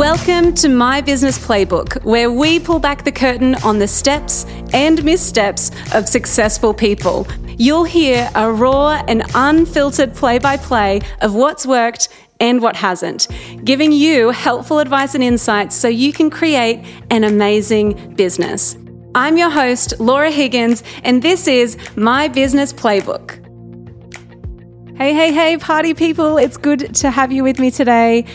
Welcome 0.00 0.54
to 0.54 0.70
My 0.70 1.02
Business 1.02 1.38
Playbook, 1.38 2.02
where 2.06 2.32
we 2.32 2.58
pull 2.58 2.78
back 2.78 3.04
the 3.04 3.12
curtain 3.12 3.54
on 3.56 3.78
the 3.78 3.86
steps 3.86 4.46
and 4.72 5.04
missteps 5.04 5.70
of 5.92 6.08
successful 6.08 6.72
people. 6.72 7.28
You'll 7.58 7.84
hear 7.84 8.30
a 8.34 8.50
raw 8.50 9.04
and 9.06 9.22
unfiltered 9.34 10.14
play 10.14 10.38
by 10.38 10.56
play 10.56 11.02
of 11.20 11.34
what's 11.34 11.66
worked 11.66 12.08
and 12.40 12.62
what 12.62 12.76
hasn't, 12.76 13.28
giving 13.62 13.92
you 13.92 14.30
helpful 14.30 14.78
advice 14.78 15.14
and 15.14 15.22
insights 15.22 15.76
so 15.76 15.86
you 15.86 16.14
can 16.14 16.30
create 16.30 16.82
an 17.10 17.22
amazing 17.22 18.14
business. 18.14 18.78
I'm 19.14 19.36
your 19.36 19.50
host, 19.50 20.00
Laura 20.00 20.30
Higgins, 20.30 20.82
and 21.04 21.20
this 21.20 21.46
is 21.46 21.76
My 21.94 22.26
Business 22.26 22.72
Playbook. 22.72 23.36
Hey, 24.96 25.14
hey, 25.14 25.32
hey, 25.32 25.56
party 25.56 25.94
people, 25.94 26.36
it's 26.36 26.58
good 26.58 26.94
to 26.96 27.10
have 27.10 27.32
you 27.32 27.42
with 27.42 27.58
me 27.58 27.70
today. 27.70 28.26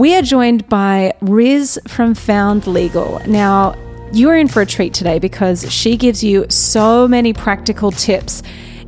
We 0.00 0.16
are 0.16 0.22
joined 0.22 0.66
by 0.66 1.12
Riz 1.20 1.78
from 1.86 2.14
Found 2.14 2.66
Legal. 2.66 3.20
Now, 3.26 3.76
you're 4.14 4.34
in 4.34 4.48
for 4.48 4.62
a 4.62 4.66
treat 4.66 4.94
today 4.94 5.18
because 5.18 5.70
she 5.70 5.98
gives 5.98 6.24
you 6.24 6.46
so 6.48 7.06
many 7.06 7.34
practical 7.34 7.90
tips. 7.90 8.42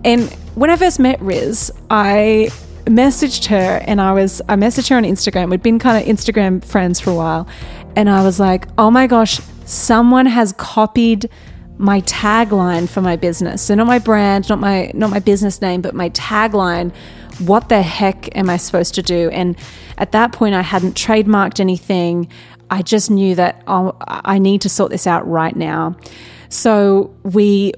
And 0.06 0.32
when 0.54 0.70
I 0.70 0.76
first 0.76 0.98
met 0.98 1.20
Riz, 1.20 1.70
I 1.90 2.48
messaged 2.86 3.44
her 3.48 3.82
and 3.86 4.00
I 4.00 4.14
was 4.14 4.40
I 4.48 4.56
messaged 4.56 4.88
her 4.88 4.96
on 4.96 5.02
Instagram. 5.02 5.50
We'd 5.50 5.62
been 5.62 5.78
kind 5.78 6.02
of 6.02 6.08
Instagram 6.08 6.64
friends 6.64 6.98
for 6.98 7.10
a 7.10 7.14
while. 7.14 7.46
And 7.94 8.08
I 8.08 8.24
was 8.24 8.40
like, 8.40 8.66
"Oh 8.78 8.90
my 8.90 9.06
gosh, 9.06 9.38
someone 9.66 10.24
has 10.24 10.54
copied 10.54 11.28
my 11.76 12.00
tagline 12.02 12.88
for 12.88 13.02
my 13.02 13.16
business. 13.16 13.60
So 13.60 13.74
not 13.74 13.86
my 13.86 13.98
brand, 13.98 14.48
not 14.48 14.60
my 14.60 14.90
not 14.94 15.10
my 15.10 15.18
business 15.18 15.60
name, 15.60 15.82
but 15.82 15.94
my 15.94 16.08
tagline. 16.10 16.90
What 17.46 17.68
the 17.68 17.82
heck 17.82 18.34
am 18.36 18.50
I 18.50 18.56
supposed 18.56 18.94
to 18.94 19.02
do?" 19.02 19.30
And 19.30 19.56
at 19.98 20.12
that 20.12 20.32
point, 20.32 20.54
I 20.54 20.62
hadn't 20.62 20.94
trademarked 20.94 21.60
anything. 21.60 22.28
I 22.70 22.82
just 22.82 23.10
knew 23.10 23.34
that 23.34 23.62
oh, 23.66 23.94
I 24.00 24.38
need 24.38 24.62
to 24.62 24.68
sort 24.68 24.90
this 24.90 25.06
out 25.06 25.28
right 25.28 25.54
now. 25.54 25.96
So 26.48 27.14
we, 27.22 27.72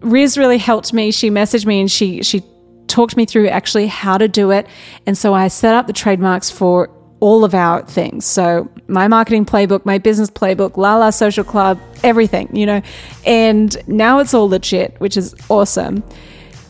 Riz 0.00 0.36
really 0.36 0.58
helped 0.58 0.92
me. 0.92 1.10
She 1.10 1.30
messaged 1.30 1.66
me 1.66 1.80
and 1.80 1.90
she 1.90 2.22
she 2.22 2.42
talked 2.88 3.16
me 3.16 3.24
through 3.24 3.48
actually 3.48 3.86
how 3.86 4.18
to 4.18 4.28
do 4.28 4.50
it. 4.50 4.66
And 5.06 5.16
so 5.16 5.34
I 5.34 5.48
set 5.48 5.74
up 5.74 5.86
the 5.86 5.92
trademarks 5.92 6.50
for 6.50 6.90
all 7.20 7.44
of 7.44 7.54
our 7.54 7.84
things. 7.84 8.24
So 8.24 8.68
my 8.88 9.06
marketing 9.06 9.44
playbook, 9.44 9.84
my 9.84 9.98
business 9.98 10.30
playbook, 10.30 10.76
La 10.76 10.96
La 10.96 11.10
Social 11.10 11.44
Club, 11.44 11.78
everything, 12.02 12.54
you 12.54 12.66
know. 12.66 12.82
And 13.24 13.76
now 13.86 14.18
it's 14.18 14.34
all 14.34 14.48
legit, 14.48 14.98
which 14.98 15.16
is 15.16 15.34
awesome. 15.48 16.02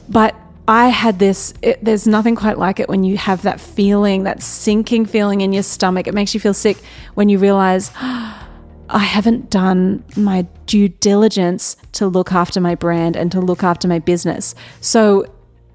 But 0.08 0.34
I 0.68 0.88
had 0.88 1.18
this, 1.18 1.52
it, 1.62 1.84
there's 1.84 2.06
nothing 2.06 2.36
quite 2.36 2.58
like 2.58 2.80
it 2.80 2.88
when 2.88 3.02
you 3.02 3.16
have 3.16 3.42
that 3.42 3.60
feeling, 3.60 4.24
that 4.24 4.42
sinking 4.42 5.06
feeling 5.06 5.40
in 5.40 5.52
your 5.52 5.62
stomach. 5.62 6.06
It 6.06 6.14
makes 6.14 6.34
you 6.34 6.40
feel 6.40 6.54
sick 6.54 6.78
when 7.14 7.28
you 7.28 7.38
realize, 7.38 7.90
oh, 8.00 8.36
I 8.92 8.98
haven't 8.98 9.50
done 9.50 10.02
my 10.16 10.48
due 10.66 10.88
diligence 10.88 11.76
to 11.92 12.08
look 12.08 12.32
after 12.32 12.60
my 12.60 12.74
brand 12.74 13.16
and 13.16 13.30
to 13.30 13.40
look 13.40 13.62
after 13.62 13.86
my 13.86 14.00
business. 14.00 14.56
So, 14.80 15.26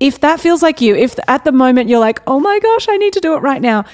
if 0.01 0.19
that 0.19 0.41
feels 0.41 0.61
like 0.61 0.81
you, 0.81 0.95
if 0.95 1.17
at 1.29 1.45
the 1.45 1.53
moment 1.53 1.87
you're 1.87 2.01
like, 2.01 2.21
oh 2.27 2.41
my 2.41 2.59
gosh, 2.59 2.87
I 2.89 2.97
need 2.97 3.13
to 3.13 3.21
do 3.21 3.35
it 3.35 3.39
right 3.39 3.61
now, 3.61 3.85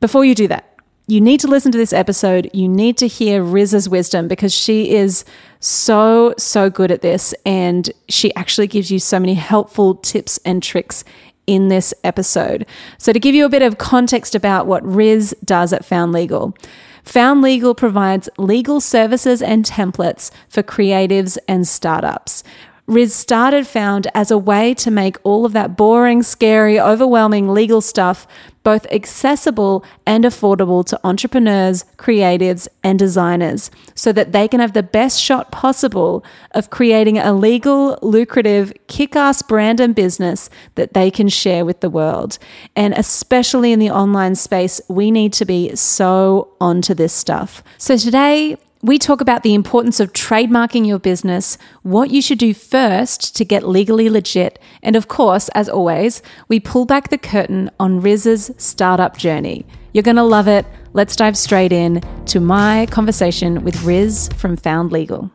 before 0.00 0.24
you 0.24 0.34
do 0.34 0.48
that, 0.48 0.65
you 1.06 1.20
need 1.20 1.40
to 1.40 1.48
listen 1.48 1.70
to 1.72 1.78
this 1.78 1.92
episode. 1.92 2.50
You 2.52 2.68
need 2.68 2.98
to 2.98 3.06
hear 3.06 3.42
Riz's 3.42 3.88
wisdom 3.88 4.26
because 4.26 4.52
she 4.52 4.90
is 4.90 5.24
so, 5.60 6.34
so 6.36 6.68
good 6.68 6.90
at 6.90 7.00
this. 7.02 7.32
And 7.44 7.90
she 8.08 8.34
actually 8.34 8.66
gives 8.66 8.90
you 8.90 8.98
so 8.98 9.20
many 9.20 9.34
helpful 9.34 9.94
tips 9.94 10.38
and 10.44 10.62
tricks 10.62 11.04
in 11.46 11.68
this 11.68 11.94
episode. 12.02 12.66
So, 12.98 13.12
to 13.12 13.20
give 13.20 13.34
you 13.34 13.44
a 13.44 13.48
bit 13.48 13.62
of 13.62 13.78
context 13.78 14.34
about 14.34 14.66
what 14.66 14.84
Riz 14.84 15.34
does 15.44 15.72
at 15.72 15.84
Found 15.84 16.12
Legal, 16.12 16.56
Found 17.04 17.40
Legal 17.40 17.72
provides 17.72 18.28
legal 18.36 18.80
services 18.80 19.40
and 19.40 19.64
templates 19.64 20.32
for 20.48 20.64
creatives 20.64 21.38
and 21.46 21.66
startups. 21.68 22.42
Riz 22.88 23.14
started 23.14 23.66
Found 23.68 24.08
as 24.14 24.30
a 24.30 24.38
way 24.38 24.74
to 24.74 24.90
make 24.90 25.16
all 25.24 25.44
of 25.44 25.52
that 25.52 25.76
boring, 25.76 26.22
scary, 26.22 26.78
overwhelming 26.78 27.48
legal 27.48 27.80
stuff 27.80 28.26
both 28.66 28.84
accessible 28.90 29.84
and 30.06 30.24
affordable 30.24 30.84
to 30.84 30.98
entrepreneurs, 31.04 31.84
creatives, 31.98 32.66
and 32.82 32.98
designers 32.98 33.70
so 33.94 34.10
that 34.10 34.32
they 34.32 34.48
can 34.48 34.58
have 34.58 34.72
the 34.72 34.82
best 34.82 35.22
shot 35.22 35.52
possible 35.52 36.24
of 36.50 36.68
creating 36.68 37.16
a 37.16 37.32
legal, 37.32 37.96
lucrative, 38.02 38.72
kick 38.88 39.14
ass 39.14 39.40
brand 39.40 39.78
and 39.78 39.94
business 39.94 40.50
that 40.74 40.94
they 40.94 41.12
can 41.12 41.28
share 41.28 41.64
with 41.64 41.78
the 41.78 41.88
world. 41.88 42.40
And 42.74 42.92
especially 42.94 43.70
in 43.70 43.78
the 43.78 43.90
online 43.90 44.34
space, 44.34 44.80
we 44.88 45.12
need 45.12 45.32
to 45.34 45.44
be 45.44 45.76
so 45.76 46.48
onto 46.60 46.92
this 46.92 47.12
stuff. 47.12 47.62
So 47.78 47.96
today, 47.96 48.56
we 48.86 49.00
talk 49.00 49.20
about 49.20 49.42
the 49.42 49.52
importance 49.52 49.98
of 49.98 50.12
trademarking 50.12 50.86
your 50.86 51.00
business, 51.00 51.58
what 51.82 52.10
you 52.10 52.22
should 52.22 52.38
do 52.38 52.54
first 52.54 53.34
to 53.34 53.44
get 53.44 53.66
legally 53.66 54.08
legit, 54.08 54.60
and 54.80 54.94
of 54.94 55.08
course, 55.08 55.48
as 55.56 55.68
always, 55.68 56.22
we 56.46 56.60
pull 56.60 56.84
back 56.86 57.08
the 57.08 57.18
curtain 57.18 57.68
on 57.80 58.00
Riz's 58.00 58.52
startup 58.58 59.18
journey. 59.18 59.66
You're 59.92 60.04
going 60.04 60.14
to 60.14 60.22
love 60.22 60.46
it. 60.46 60.64
Let's 60.92 61.16
dive 61.16 61.36
straight 61.36 61.72
in 61.72 62.00
to 62.26 62.38
my 62.38 62.86
conversation 62.92 63.64
with 63.64 63.82
Riz 63.82 64.30
from 64.36 64.56
Found 64.58 64.92
Legal. 64.92 65.32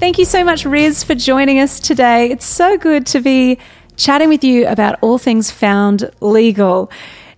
Thank 0.00 0.16
you 0.16 0.24
so 0.24 0.42
much, 0.42 0.64
Riz, 0.64 1.04
for 1.04 1.14
joining 1.14 1.58
us 1.58 1.78
today. 1.78 2.30
It's 2.30 2.46
so 2.46 2.78
good 2.78 3.04
to 3.08 3.20
be 3.20 3.58
chatting 3.96 4.30
with 4.30 4.42
you 4.42 4.66
about 4.66 4.98
all 5.02 5.18
things 5.18 5.50
Found 5.50 6.10
Legal. 6.22 6.90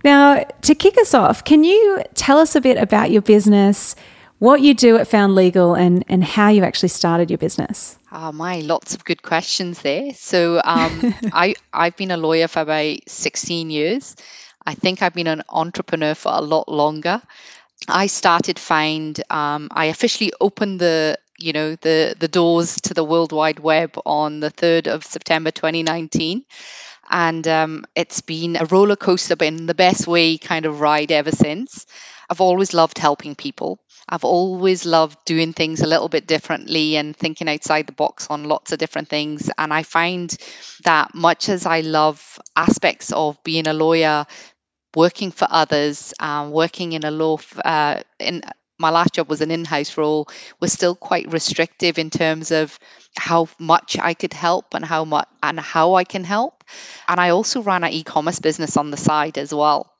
Now, 0.05 0.43
to 0.61 0.75
kick 0.75 0.99
us 0.99 1.15
off, 1.15 1.43
can 1.43 1.63
you 1.63 2.03
tell 2.13 2.37
us 2.37 2.55
a 2.55 2.61
bit 2.61 2.77
about 2.77 3.09
your 3.09 3.23
business, 3.23 3.95
what 4.37 4.61
you 4.61 4.75
do 4.75 4.97
at 4.97 5.07
Found 5.07 5.33
Legal, 5.33 5.73
and, 5.73 6.05
and 6.07 6.23
how 6.23 6.49
you 6.49 6.63
actually 6.63 6.89
started 6.89 7.31
your 7.31 7.39
business? 7.39 7.97
Oh 8.11 8.31
my, 8.31 8.59
lots 8.59 8.93
of 8.93 9.03
good 9.03 9.23
questions 9.23 9.81
there. 9.81 10.13
So 10.13 10.61
um, 10.63 11.15
I, 11.33 11.55
I've 11.73 11.97
been 11.97 12.11
a 12.11 12.17
lawyer 12.17 12.47
for 12.47 12.59
about 12.59 12.99
16 13.07 13.71
years. 13.71 14.15
I 14.67 14.75
think 14.75 15.01
I've 15.01 15.15
been 15.15 15.25
an 15.25 15.41
entrepreneur 15.49 16.13
for 16.13 16.33
a 16.33 16.41
lot 16.41 16.69
longer. 16.69 17.19
I 17.87 18.05
started 18.05 18.59
Found, 18.59 19.23
um, 19.31 19.69
I 19.71 19.85
officially 19.85 20.31
opened 20.39 20.81
the 20.81 21.17
you 21.37 21.51
know 21.51 21.75
the 21.75 22.15
the 22.17 22.29
doors 22.29 22.77
to 22.81 22.93
the 22.93 23.03
world 23.03 23.33
wide 23.33 23.59
web 23.59 23.97
on 24.05 24.39
the 24.39 24.49
3rd 24.51 24.87
of 24.87 25.03
september 25.03 25.51
2019 25.51 26.45
and 27.09 27.47
um, 27.47 27.85
it's 27.95 28.21
been 28.21 28.55
a 28.55 28.65
roller 28.65 28.95
coaster, 28.95 29.35
but 29.35 29.47
in 29.47 29.65
the 29.65 29.73
best 29.75 30.07
way 30.07 30.37
kind 30.37 30.65
of 30.65 30.81
ride 30.81 31.11
ever 31.11 31.31
since. 31.31 31.85
I've 32.29 32.41
always 32.41 32.73
loved 32.73 32.97
helping 32.97 33.35
people. 33.35 33.79
I've 34.09 34.23
always 34.23 34.85
loved 34.85 35.17
doing 35.25 35.53
things 35.53 35.81
a 35.81 35.87
little 35.87 36.09
bit 36.09 36.27
differently 36.27 36.95
and 36.95 37.15
thinking 37.15 37.49
outside 37.49 37.87
the 37.87 37.93
box 37.93 38.27
on 38.29 38.43
lots 38.43 38.71
of 38.71 38.79
different 38.79 39.09
things. 39.09 39.49
And 39.57 39.73
I 39.73 39.83
find 39.83 40.35
that 40.83 41.13
much 41.15 41.49
as 41.49 41.65
I 41.65 41.81
love 41.81 42.39
aspects 42.55 43.11
of 43.11 43.41
being 43.43 43.67
a 43.67 43.73
lawyer, 43.73 44.25
working 44.95 45.31
for 45.31 45.47
others, 45.49 46.13
um, 46.19 46.51
working 46.51 46.93
in 46.93 47.03
a 47.03 47.11
law, 47.11 47.37
uh, 47.63 48.01
in 48.19 48.43
my 48.77 48.89
last 48.89 49.13
job 49.13 49.29
was 49.29 49.41
an 49.41 49.51
in-house 49.51 49.97
role, 49.97 50.27
was 50.59 50.73
still 50.73 50.95
quite 50.95 51.31
restrictive 51.31 51.97
in 51.97 52.09
terms 52.09 52.51
of 52.51 52.77
how 53.17 53.47
much 53.59 53.97
I 53.99 54.13
could 54.13 54.33
help 54.33 54.73
and 54.73 54.83
how 54.83 55.05
much 55.05 55.27
and 55.41 55.59
how 55.59 55.95
I 55.95 56.03
can 56.03 56.23
help. 56.23 56.63
And 57.07 57.19
I 57.19 57.29
also 57.29 57.61
ran 57.61 57.83
an 57.83 57.91
e-commerce 57.93 58.39
business 58.39 58.77
on 58.77 58.91
the 58.91 58.97
side 58.97 59.37
as 59.37 59.53
well 59.53 59.91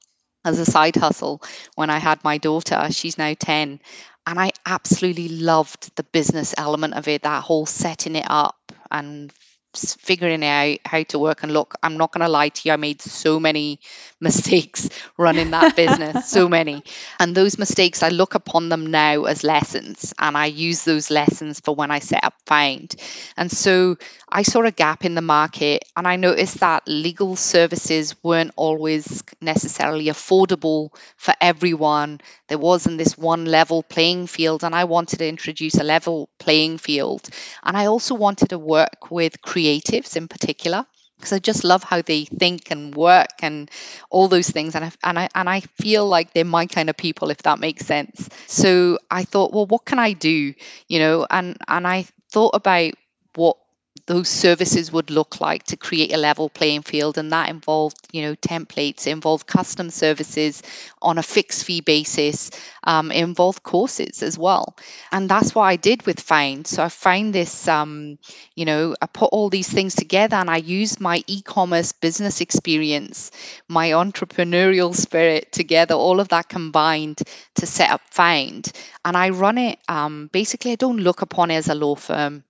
as 0.43 0.59
a 0.59 0.65
side 0.65 0.95
hustle 0.95 1.41
when 1.75 1.89
I 1.89 1.97
had 1.97 2.23
my 2.23 2.37
daughter. 2.37 2.87
She's 2.91 3.17
now 3.17 3.33
10. 3.37 3.79
And 4.27 4.39
I 4.39 4.51
absolutely 4.65 5.29
loved 5.29 5.95
the 5.95 6.03
business 6.03 6.55
element 6.57 6.95
of 6.95 7.07
it, 7.07 7.21
that 7.23 7.43
whole 7.43 7.67
setting 7.67 8.15
it 8.15 8.25
up 8.27 8.71
and 8.91 9.31
figuring 9.75 10.43
out 10.43 10.77
how 10.85 11.03
to 11.03 11.19
work 11.19 11.43
and 11.43 11.51
look. 11.51 11.75
I'm 11.81 11.97
not 11.97 12.11
going 12.11 12.25
to 12.25 12.29
lie 12.31 12.49
to 12.49 12.61
you 12.67 12.73
i 12.73 12.75
made 12.75 13.01
so 13.01 13.39
many 13.39 13.79
mistakes 14.19 14.89
running 15.17 15.51
that 15.51 15.75
business 15.75 16.21
so 16.23 16.47
many. 16.49 16.83
And 17.19 17.35
those 17.35 17.57
mistakes 17.57 18.01
i 18.01 18.09
look 18.09 18.33
upon 18.33 18.69
them 18.69 18.85
now 18.85 19.23
as 19.25 19.43
lessons 19.43 20.13
and 20.19 20.37
i 20.37 20.45
use 20.45 20.83
those 20.83 21.09
lessons 21.09 21.59
for 21.59 21.75
when 21.75 21.91
i 21.91 21.99
set 21.99 22.23
up 22.23 22.33
Found. 22.45 22.95
And 23.37 23.51
so 23.51 23.97
i 24.35 24.41
saw 24.43 24.61
a 24.63 24.71
gap 24.71 25.05
in 25.05 25.15
the 25.15 25.21
market 25.21 25.83
and 25.95 26.07
i 26.07 26.15
noticed 26.15 26.59
that 26.59 26.83
legal 26.87 27.35
services 27.35 28.15
weren't 28.21 28.51
always 28.57 29.23
necessarily 29.41 30.05
affordable 30.07 30.89
for 31.15 31.33
everyone 31.41 32.19
there 32.49 32.57
wasn't 32.57 32.97
this 32.97 33.17
one 33.17 33.45
level 33.45 33.81
playing 33.83 34.27
field 34.27 34.63
and 34.63 34.75
i 34.75 34.83
wanted 34.83 35.17
to 35.19 35.27
introduce 35.27 35.75
a 35.75 35.83
level 35.83 36.29
playing 36.37 36.77
field 36.77 37.29
and 37.63 37.77
i 37.77 37.85
also 37.85 38.13
wanted 38.13 38.49
to 38.49 38.59
work 38.59 39.09
with 39.09 39.41
creatives 39.41 40.15
in 40.15 40.27
particular 40.27 40.85
because 41.17 41.31
I 41.31 41.39
just 41.39 41.63
love 41.63 41.81
how 41.81 42.01
they 42.01 42.25
think 42.25 42.69
and 42.71 42.93
work 42.93 43.29
and 43.41 43.71
all 44.09 44.27
those 44.27 44.49
things 44.49 44.75
and 44.75 44.83
I, 44.83 44.91
and 45.03 45.17
I 45.17 45.29
and 45.33 45.49
I 45.49 45.61
feel 45.61 46.05
like 46.05 46.33
they're 46.33 46.43
my 46.43 46.65
kind 46.65 46.89
of 46.89 46.97
people 46.97 47.29
if 47.29 47.37
that 47.43 47.57
makes 47.57 47.85
sense. 47.85 48.29
So 48.47 48.99
I 49.09 49.23
thought, 49.23 49.53
well, 49.53 49.65
what 49.65 49.85
can 49.85 49.97
I 49.97 50.11
do? 50.11 50.53
You 50.89 50.99
know, 50.99 51.25
and 51.29 51.57
and 51.69 51.87
I 51.87 52.05
thought 52.31 52.53
about 52.53 52.91
what 53.35 53.57
those 54.07 54.29
services 54.29 54.91
would 54.91 55.09
look 55.09 55.41
like 55.41 55.63
to 55.63 55.75
create 55.77 56.13
a 56.13 56.17
level 56.17 56.49
playing 56.49 56.83
field 56.83 57.17
and 57.17 57.31
that 57.31 57.49
involved 57.49 57.97
you 58.11 58.21
know 58.21 58.35
templates 58.35 59.07
involved 59.07 59.47
custom 59.47 59.89
services 59.89 60.61
on 61.01 61.17
a 61.17 61.23
fixed 61.23 61.65
fee 61.65 61.81
basis 61.81 62.51
um, 62.83 63.11
involved 63.11 63.63
courses 63.63 64.21
as 64.21 64.37
well. 64.37 64.75
And 65.11 65.29
that's 65.29 65.55
what 65.55 65.63
i 65.63 65.75
did 65.75 66.05
with 66.05 66.19
Found. 66.19 66.67
So 66.67 66.83
i 66.83 66.89
find 66.89 67.33
this 67.33 67.67
um, 67.67 68.17
you 68.55 68.65
know 68.65 68.95
i 69.01 69.05
put 69.07 69.31
all 69.31 69.49
these 69.49 69.69
things 69.69 69.95
together 69.95 70.35
and 70.37 70.49
i 70.49 70.57
used 70.57 70.99
my 71.01 71.23
e-commerce 71.27 71.91
business 71.91 72.41
experience 72.41 73.31
my 73.67 73.89
entrepreneurial 73.89 74.95
spirit 74.95 75.51
together 75.51 75.95
all 75.95 76.19
of 76.19 76.29
that 76.29 76.49
combined 76.49 77.21
to 77.55 77.65
set 77.65 77.89
up 77.89 78.01
Found. 78.11 78.71
And 79.03 79.17
i 79.17 79.29
run 79.29 79.57
it 79.57 79.79
um, 79.87 80.29
basically 80.31 80.71
i 80.73 80.75
don't 80.75 80.97
look 80.97 81.21
upon 81.21 81.51
it 81.51 81.55
as 81.55 81.69
a 81.69 81.75
law 81.75 81.95
firm 81.95 82.43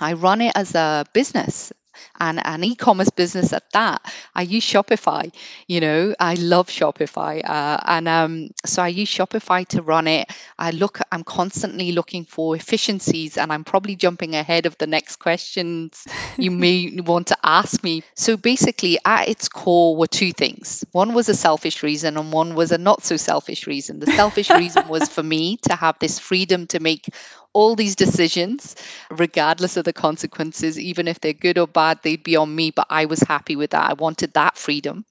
I 0.00 0.14
run 0.14 0.40
it 0.40 0.52
as 0.54 0.74
a 0.74 1.04
business 1.12 1.72
and 2.20 2.40
an 2.44 2.64
e-commerce 2.64 3.10
business 3.10 3.52
at 3.52 3.70
that. 3.72 4.00
I 4.34 4.42
use 4.42 4.64
Shopify. 4.64 5.32
You 5.66 5.80
know, 5.80 6.14
I 6.20 6.34
love 6.34 6.68
Shopify, 6.68 7.42
uh, 7.48 7.78
and 7.86 8.08
um, 8.08 8.50
so 8.64 8.82
I 8.82 8.88
use 8.88 9.08
Shopify 9.10 9.66
to 9.68 9.82
run 9.82 10.06
it. 10.06 10.30
I 10.58 10.70
look, 10.70 11.00
I'm 11.10 11.24
constantly 11.24 11.92
looking 11.92 12.24
for 12.24 12.56
efficiencies, 12.56 13.36
and 13.36 13.52
I'm 13.52 13.64
probably 13.64 13.96
jumping 13.96 14.34
ahead 14.34 14.66
of 14.66 14.76
the 14.78 14.86
next 14.86 15.16
questions 15.16 16.06
you 16.38 16.50
may 16.64 16.98
want 17.04 17.26
to 17.28 17.36
ask 17.44 17.82
me. 17.82 18.02
So 18.14 18.36
basically, 18.36 18.98
at 19.04 19.28
its 19.28 19.48
core 19.48 19.96
were 19.96 20.06
two 20.06 20.32
things. 20.32 20.84
One 20.92 21.14
was 21.14 21.28
a 21.28 21.34
selfish 21.34 21.82
reason, 21.82 22.16
and 22.16 22.32
one 22.32 22.54
was 22.54 22.72
a 22.72 22.78
not 22.78 23.04
so 23.04 23.16
selfish 23.16 23.66
reason. 23.66 24.00
The 24.00 24.12
selfish 24.12 24.50
reason 24.50 24.88
was 24.88 25.08
for 25.08 25.22
me 25.22 25.56
to 25.68 25.74
have 25.74 25.98
this 25.98 26.18
freedom 26.18 26.66
to 26.68 26.80
make 26.80 27.08
all 27.54 27.76
these 27.76 27.94
decisions, 27.94 28.74
regardless 29.10 29.76
of 29.76 29.84
the 29.84 29.92
consequences, 29.92 30.78
even 30.78 31.06
if 31.08 31.20
they're 31.20 31.32
good 31.32 31.58
or 31.58 31.66
bad, 31.66 31.98
they'd 32.02 32.22
be 32.22 32.36
on 32.36 32.54
me. 32.54 32.70
But 32.70 32.86
I 32.90 33.04
was 33.04 33.20
happy 33.20 33.56
with 33.56 33.70
that. 33.70 33.90
I 33.90 33.94
wanted 33.94 34.32
that 34.34 34.56
freedom 34.56 35.04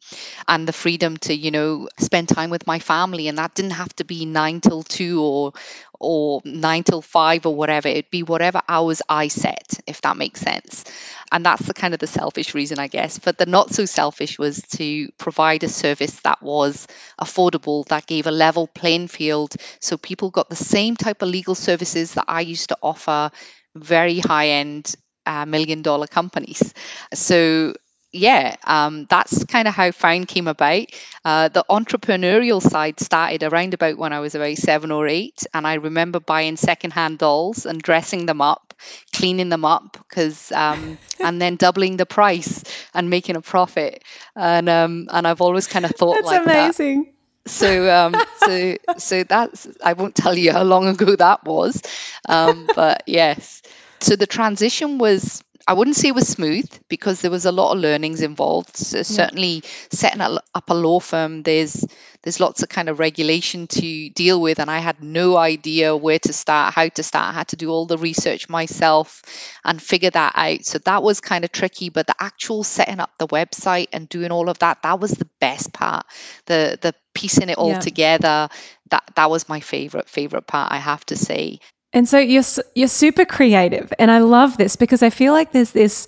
and 0.47 0.67
the 0.67 0.73
freedom 0.73 1.17
to, 1.17 1.33
you 1.33 1.51
know, 1.51 1.87
spend 1.99 2.29
time 2.29 2.49
with 2.49 2.65
my 2.67 2.79
family. 2.79 3.27
And 3.27 3.37
that 3.37 3.55
didn't 3.55 3.71
have 3.71 3.95
to 3.97 4.03
be 4.03 4.25
nine 4.25 4.61
till 4.61 4.83
two 4.83 5.21
or 5.21 5.53
or 6.01 6.41
nine 6.43 6.83
till 6.83 7.01
five 7.01 7.45
or 7.45 7.55
whatever. 7.55 7.87
It'd 7.87 8.09
be 8.11 8.23
whatever 8.23 8.61
hours 8.67 9.01
I 9.09 9.27
set, 9.29 9.79
if 9.87 10.01
that 10.01 10.17
makes 10.17 10.41
sense. 10.41 10.83
And 11.31 11.45
that's 11.45 11.65
the 11.65 11.73
kind 11.73 11.93
of 11.93 11.99
the 11.99 12.07
selfish 12.07 12.53
reason, 12.53 12.79
I 12.79 12.87
guess. 12.87 13.19
But 13.19 13.37
the 13.37 13.45
not 13.45 13.71
so 13.73 13.85
selfish 13.85 14.37
was 14.37 14.61
to 14.73 15.09
provide 15.17 15.63
a 15.63 15.69
service 15.69 16.19
that 16.21 16.41
was 16.41 16.87
affordable, 17.21 17.85
that 17.85 18.07
gave 18.07 18.27
a 18.27 18.31
level 18.31 18.67
playing 18.67 19.07
field. 19.07 19.55
So 19.79 19.97
people 19.97 20.29
got 20.29 20.49
the 20.49 20.55
same 20.55 20.95
type 20.95 21.21
of 21.21 21.29
legal 21.29 21.55
services 21.55 22.13
that 22.15 22.25
I 22.27 22.41
used 22.41 22.69
to 22.69 22.77
offer 22.81 23.31
very 23.75 24.19
high 24.19 24.49
end 24.49 24.95
uh, 25.25 25.45
million 25.45 25.81
dollar 25.81 26.07
companies. 26.07 26.73
So 27.13 27.73
yeah, 28.13 28.57
um, 28.65 29.05
that's 29.09 29.43
kind 29.45 29.67
of 29.67 29.73
how 29.73 29.91
Found 29.91 30.27
came 30.27 30.47
about. 30.47 30.87
Uh, 31.23 31.47
the 31.47 31.63
entrepreneurial 31.69 32.61
side 32.61 32.99
started 32.99 33.43
around 33.43 33.73
about 33.73 33.97
when 33.97 34.11
I 34.11 34.19
was 34.19 34.35
about 34.35 34.57
seven 34.57 34.91
or 34.91 35.07
eight, 35.07 35.45
and 35.53 35.65
I 35.65 35.75
remember 35.75 36.19
buying 36.19 36.57
secondhand 36.57 37.19
dolls 37.19 37.65
and 37.65 37.81
dressing 37.81 38.25
them 38.25 38.41
up, 38.41 38.73
cleaning 39.13 39.49
them 39.49 39.63
up, 39.63 39.97
because 40.09 40.51
um, 40.51 40.97
and 41.19 41.41
then 41.41 41.55
doubling 41.55 41.97
the 41.97 42.05
price 42.05 42.63
and 42.93 43.09
making 43.09 43.37
a 43.37 43.41
profit. 43.41 44.03
And 44.35 44.67
um, 44.67 45.07
and 45.11 45.25
I've 45.25 45.41
always 45.41 45.67
kind 45.67 45.85
of 45.85 45.91
thought 45.91 46.15
that's 46.15 46.27
like 46.27 46.45
amazing. 46.45 47.03
That. 47.03 47.11
So, 47.47 47.89
um, 47.89 48.15
so, 48.45 48.75
so 48.97 49.23
that's. 49.23 49.67
I 49.83 49.93
won't 49.93 50.15
tell 50.15 50.37
you 50.37 50.51
how 50.51 50.63
long 50.63 50.87
ago 50.87 51.15
that 51.15 51.43
was, 51.45 51.81
um, 52.27 52.67
but 52.75 53.03
yes. 53.07 53.61
So 53.99 54.15
the 54.15 54.27
transition 54.27 54.97
was 54.97 55.43
I 55.67 55.73
wouldn't 55.73 55.95
say 55.95 56.09
it 56.09 56.15
was 56.15 56.27
smooth 56.27 56.69
because 56.89 57.21
there 57.21 57.31
was 57.31 57.45
a 57.45 57.51
lot 57.51 57.73
of 57.73 57.79
learnings 57.79 58.21
involved. 58.21 58.75
So 58.75 58.97
yeah. 58.97 59.03
Certainly, 59.03 59.63
setting 59.91 60.21
up 60.21 60.69
a 60.69 60.73
law 60.73 60.99
firm, 60.99 61.43
there's 61.43 61.85
there's 62.23 62.39
lots 62.39 62.61
of 62.61 62.69
kind 62.69 62.87
of 62.89 62.99
regulation 62.99 63.65
to 63.67 64.09
deal 64.09 64.41
with, 64.41 64.59
and 64.59 64.69
I 64.69 64.79
had 64.79 65.01
no 65.01 65.37
idea 65.37 65.95
where 65.95 66.19
to 66.19 66.33
start, 66.33 66.73
how 66.73 66.87
to 66.89 67.03
start. 67.03 67.33
I 67.33 67.37
had 67.37 67.47
to 67.49 67.55
do 67.55 67.69
all 67.69 67.85
the 67.85 67.97
research 67.97 68.47
myself 68.47 69.23
and 69.65 69.81
figure 69.81 70.11
that 70.11 70.33
out. 70.35 70.65
So 70.65 70.77
that 70.79 71.03
was 71.03 71.19
kind 71.19 71.43
of 71.43 71.51
tricky. 71.51 71.89
But 71.89 72.07
the 72.07 72.15
actual 72.19 72.63
setting 72.63 72.99
up 72.99 73.11
the 73.17 73.27
website 73.27 73.87
and 73.91 74.09
doing 74.09 74.31
all 74.31 74.49
of 74.49 74.59
that, 74.59 74.83
that 74.83 74.99
was 74.99 75.11
the 75.11 75.29
best 75.39 75.73
part. 75.73 76.05
The 76.45 76.77
the 76.81 76.93
piecing 77.13 77.49
it 77.49 77.57
all 77.57 77.71
yeah. 77.71 77.79
together, 77.79 78.49
that 78.89 79.03
that 79.15 79.29
was 79.29 79.49
my 79.49 79.59
favorite 79.59 80.09
favorite 80.09 80.47
part. 80.47 80.71
I 80.71 80.77
have 80.77 81.05
to 81.07 81.15
say. 81.15 81.59
And 81.93 82.07
so 82.07 82.17
you're 82.19 82.43
you're 82.75 82.87
super 82.87 83.25
creative, 83.25 83.91
and 83.99 84.11
I 84.11 84.19
love 84.19 84.57
this 84.57 84.75
because 84.75 85.03
I 85.03 85.09
feel 85.09 85.33
like 85.33 85.51
there's 85.51 85.71
this 85.71 86.07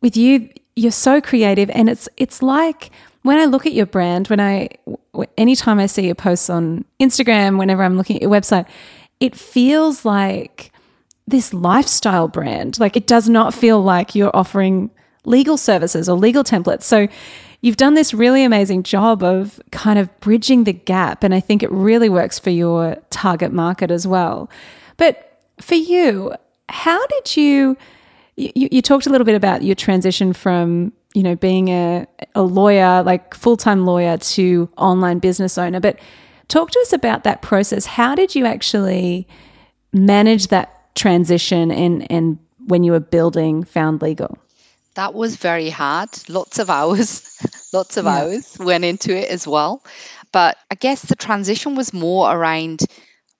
with 0.00 0.16
you. 0.16 0.50
You're 0.74 0.90
so 0.90 1.20
creative, 1.20 1.70
and 1.70 1.88
it's 1.88 2.08
it's 2.16 2.42
like 2.42 2.90
when 3.22 3.38
I 3.38 3.44
look 3.44 3.66
at 3.66 3.72
your 3.72 3.86
brand. 3.86 4.28
When 4.28 4.40
I 4.40 4.70
anytime 5.38 5.78
I 5.78 5.86
see 5.86 6.06
your 6.06 6.16
posts 6.16 6.50
on 6.50 6.84
Instagram, 7.00 7.58
whenever 7.58 7.84
I'm 7.84 7.96
looking 7.96 8.16
at 8.16 8.22
your 8.22 8.30
website, 8.30 8.66
it 9.20 9.36
feels 9.36 10.04
like 10.04 10.72
this 11.26 11.54
lifestyle 11.54 12.28
brand. 12.28 12.80
Like 12.80 12.96
it 12.96 13.06
does 13.06 13.28
not 13.28 13.54
feel 13.54 13.80
like 13.80 14.14
you're 14.14 14.34
offering 14.34 14.90
legal 15.24 15.56
services 15.56 16.08
or 16.08 16.18
legal 16.18 16.42
templates. 16.42 16.82
So 16.82 17.06
you've 17.60 17.76
done 17.76 17.94
this 17.94 18.12
really 18.12 18.42
amazing 18.42 18.82
job 18.82 19.22
of 19.22 19.60
kind 19.70 20.00
of 20.00 20.08
bridging 20.20 20.64
the 20.64 20.72
gap, 20.72 21.22
and 21.22 21.32
I 21.32 21.38
think 21.40 21.62
it 21.62 21.70
really 21.70 22.08
works 22.08 22.40
for 22.40 22.50
your 22.50 22.96
target 23.10 23.52
market 23.52 23.92
as 23.92 24.04
well. 24.04 24.50
But 25.02 25.42
for 25.60 25.74
you, 25.74 26.32
how 26.68 27.04
did 27.08 27.36
you, 27.36 27.76
you, 28.36 28.68
you 28.70 28.80
talked 28.80 29.04
a 29.04 29.10
little 29.10 29.24
bit 29.24 29.34
about 29.34 29.62
your 29.62 29.74
transition 29.74 30.32
from, 30.32 30.92
you 31.12 31.24
know, 31.24 31.34
being 31.34 31.70
a, 31.70 32.06
a 32.36 32.42
lawyer, 32.42 33.02
like 33.02 33.34
full 33.34 33.56
time 33.56 33.84
lawyer 33.84 34.16
to 34.16 34.70
online 34.76 35.18
business 35.18 35.58
owner. 35.58 35.80
But 35.80 35.98
talk 36.46 36.70
to 36.70 36.78
us 36.78 36.92
about 36.92 37.24
that 37.24 37.42
process. 37.42 37.84
How 37.84 38.14
did 38.14 38.36
you 38.36 38.46
actually 38.46 39.26
manage 39.92 40.46
that 40.48 40.94
transition 40.94 41.72
and, 41.72 42.08
and 42.08 42.38
when 42.68 42.84
you 42.84 42.92
were 42.92 43.00
building 43.00 43.64
Found 43.64 44.02
Legal? 44.02 44.38
That 44.94 45.14
was 45.14 45.34
very 45.34 45.68
hard. 45.68 46.10
Lots 46.28 46.60
of 46.60 46.70
hours, 46.70 47.40
lots 47.72 47.96
of 47.96 48.04
yeah. 48.04 48.18
hours 48.18 48.56
went 48.60 48.84
into 48.84 49.16
it 49.16 49.30
as 49.30 49.48
well. 49.48 49.82
But 50.30 50.58
I 50.70 50.76
guess 50.76 51.02
the 51.02 51.16
transition 51.16 51.74
was 51.74 51.92
more 51.92 52.32
around 52.32 52.82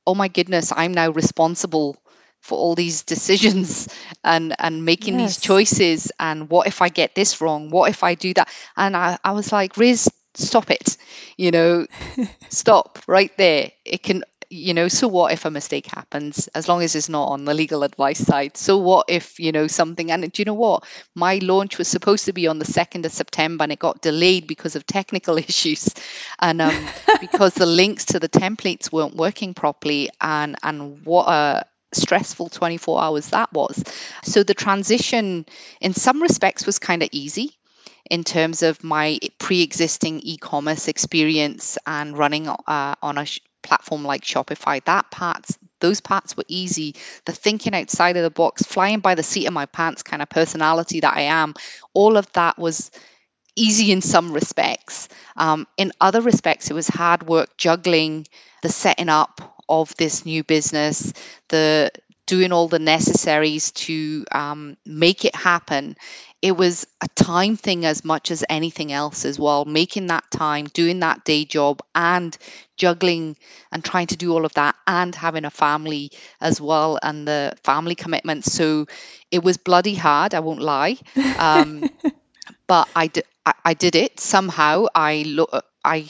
oh 0.06 0.14
my 0.14 0.28
goodness, 0.28 0.72
I'm 0.74 0.92
now 0.92 1.10
responsible 1.10 1.96
for 2.40 2.58
all 2.58 2.74
these 2.74 3.02
decisions 3.02 3.88
and 4.24 4.54
and 4.58 4.84
making 4.84 5.18
yes. 5.18 5.36
these 5.36 5.44
choices 5.44 6.12
and 6.18 6.50
what 6.50 6.66
if 6.66 6.82
I 6.82 6.88
get 6.88 7.14
this 7.14 7.40
wrong? 7.40 7.70
What 7.70 7.90
if 7.90 8.02
I 8.02 8.14
do 8.14 8.34
that? 8.34 8.48
And 8.76 8.96
I, 8.96 9.18
I 9.24 9.32
was 9.32 9.52
like, 9.52 9.76
Riz, 9.76 10.08
stop 10.34 10.70
it. 10.70 10.96
You 11.36 11.50
know, 11.50 11.86
stop 12.50 12.98
right 13.06 13.36
there. 13.38 13.70
It 13.84 14.02
can 14.02 14.24
you 14.52 14.74
know, 14.74 14.86
so 14.86 15.08
what 15.08 15.32
if 15.32 15.46
a 15.46 15.50
mistake 15.50 15.86
happens 15.86 16.46
as 16.48 16.68
long 16.68 16.82
as 16.82 16.94
it's 16.94 17.08
not 17.08 17.28
on 17.28 17.46
the 17.46 17.54
legal 17.54 17.82
advice 17.82 18.18
side? 18.18 18.54
So 18.54 18.76
what 18.76 19.06
if, 19.08 19.40
you 19.40 19.50
know, 19.50 19.66
something, 19.66 20.10
and 20.10 20.30
do 20.30 20.42
you 20.42 20.44
know 20.44 20.52
what? 20.52 20.84
My 21.14 21.38
launch 21.38 21.78
was 21.78 21.88
supposed 21.88 22.26
to 22.26 22.34
be 22.34 22.46
on 22.46 22.58
the 22.58 22.66
2nd 22.66 23.06
of 23.06 23.12
September 23.12 23.62
and 23.62 23.72
it 23.72 23.78
got 23.78 24.02
delayed 24.02 24.46
because 24.46 24.76
of 24.76 24.86
technical 24.86 25.38
issues 25.48 25.88
and 26.40 26.60
um, 26.60 26.86
because 27.18 27.54
the 27.54 27.64
links 27.64 28.04
to 28.04 28.20
the 28.20 28.28
templates 28.28 28.92
weren't 28.92 29.16
working 29.16 29.54
properly. 29.54 30.10
And, 30.20 30.56
and 30.62 31.02
what 31.06 31.28
a, 31.28 31.64
stressful 31.94 32.48
24 32.48 33.02
hours 33.02 33.28
that 33.28 33.52
was. 33.52 33.84
So 34.22 34.42
the 34.42 34.54
transition, 34.54 35.44
in 35.82 35.92
some 35.92 36.22
respects, 36.22 36.64
was 36.64 36.78
kind 36.78 37.02
of 37.02 37.10
easy 37.12 37.50
in 38.10 38.24
terms 38.24 38.62
of 38.62 38.82
my 38.82 39.18
pre-existing 39.38 40.20
e-commerce 40.20 40.88
experience 40.88 41.76
and 41.86 42.16
running 42.16 42.48
uh, 42.48 42.94
on 43.02 43.18
a 43.18 43.26
platform 43.62 44.04
like 44.04 44.22
Shopify. 44.22 44.82
That 44.84 45.10
parts, 45.10 45.58
those 45.80 46.00
parts 46.00 46.36
were 46.36 46.44
easy. 46.48 46.94
The 47.24 47.32
thinking 47.32 47.74
outside 47.74 48.16
of 48.16 48.22
the 48.22 48.30
box, 48.30 48.62
flying 48.62 49.00
by 49.00 49.14
the 49.14 49.22
seat 49.22 49.46
of 49.46 49.52
my 49.52 49.66
pants 49.66 50.02
kind 50.02 50.22
of 50.22 50.28
personality 50.28 51.00
that 51.00 51.16
I 51.16 51.22
am, 51.22 51.54
all 51.94 52.16
of 52.16 52.30
that 52.32 52.58
was 52.58 52.90
easy 53.56 53.92
in 53.92 54.00
some 54.00 54.32
respects. 54.32 55.08
Um, 55.36 55.66
in 55.76 55.92
other 56.00 56.20
respects, 56.20 56.70
it 56.70 56.74
was 56.74 56.88
hard 56.88 57.24
work 57.24 57.56
juggling 57.56 58.26
the 58.62 58.68
setting 58.68 59.08
up 59.08 59.40
of 59.68 59.94
this 59.96 60.24
new 60.24 60.44
business, 60.44 61.12
the 61.48 61.90
doing 62.26 62.52
all 62.52 62.68
the 62.68 62.78
necessaries 62.78 63.70
to 63.72 64.24
um, 64.32 64.76
make 64.86 65.24
it 65.24 65.34
happen. 65.34 65.96
It 66.42 66.56
was 66.56 66.86
a 67.00 67.08
time 67.14 67.56
thing 67.56 67.84
as 67.84 68.04
much 68.04 68.30
as 68.30 68.44
anything 68.48 68.92
else 68.92 69.24
as 69.24 69.38
well 69.38 69.64
making 69.64 70.06
that 70.08 70.24
time 70.30 70.66
doing 70.66 71.00
that 71.00 71.24
day 71.24 71.44
job 71.44 71.80
and 71.94 72.36
juggling 72.76 73.36
and 73.72 73.84
trying 73.84 74.06
to 74.08 74.16
do 74.16 74.32
all 74.32 74.44
of 74.44 74.52
that 74.54 74.74
and 74.86 75.14
having 75.14 75.44
a 75.44 75.50
family 75.50 76.10
as 76.40 76.60
well 76.60 76.98
and 77.02 77.26
the 77.28 77.54
family 77.62 77.94
commitments 77.94 78.52
so 78.52 78.86
it 79.30 79.42
was 79.42 79.56
bloody 79.56 79.94
hard 79.94 80.34
i 80.34 80.40
won't 80.40 80.60
lie 80.60 80.96
um, 81.36 81.86
but 82.66 82.88
I, 82.94 83.06
d- 83.08 83.22
I, 83.46 83.52
I 83.64 83.74
did 83.74 83.94
it 83.96 84.20
somehow. 84.20 84.86
I 84.94 85.22
look 85.26 85.50
i 85.84 86.08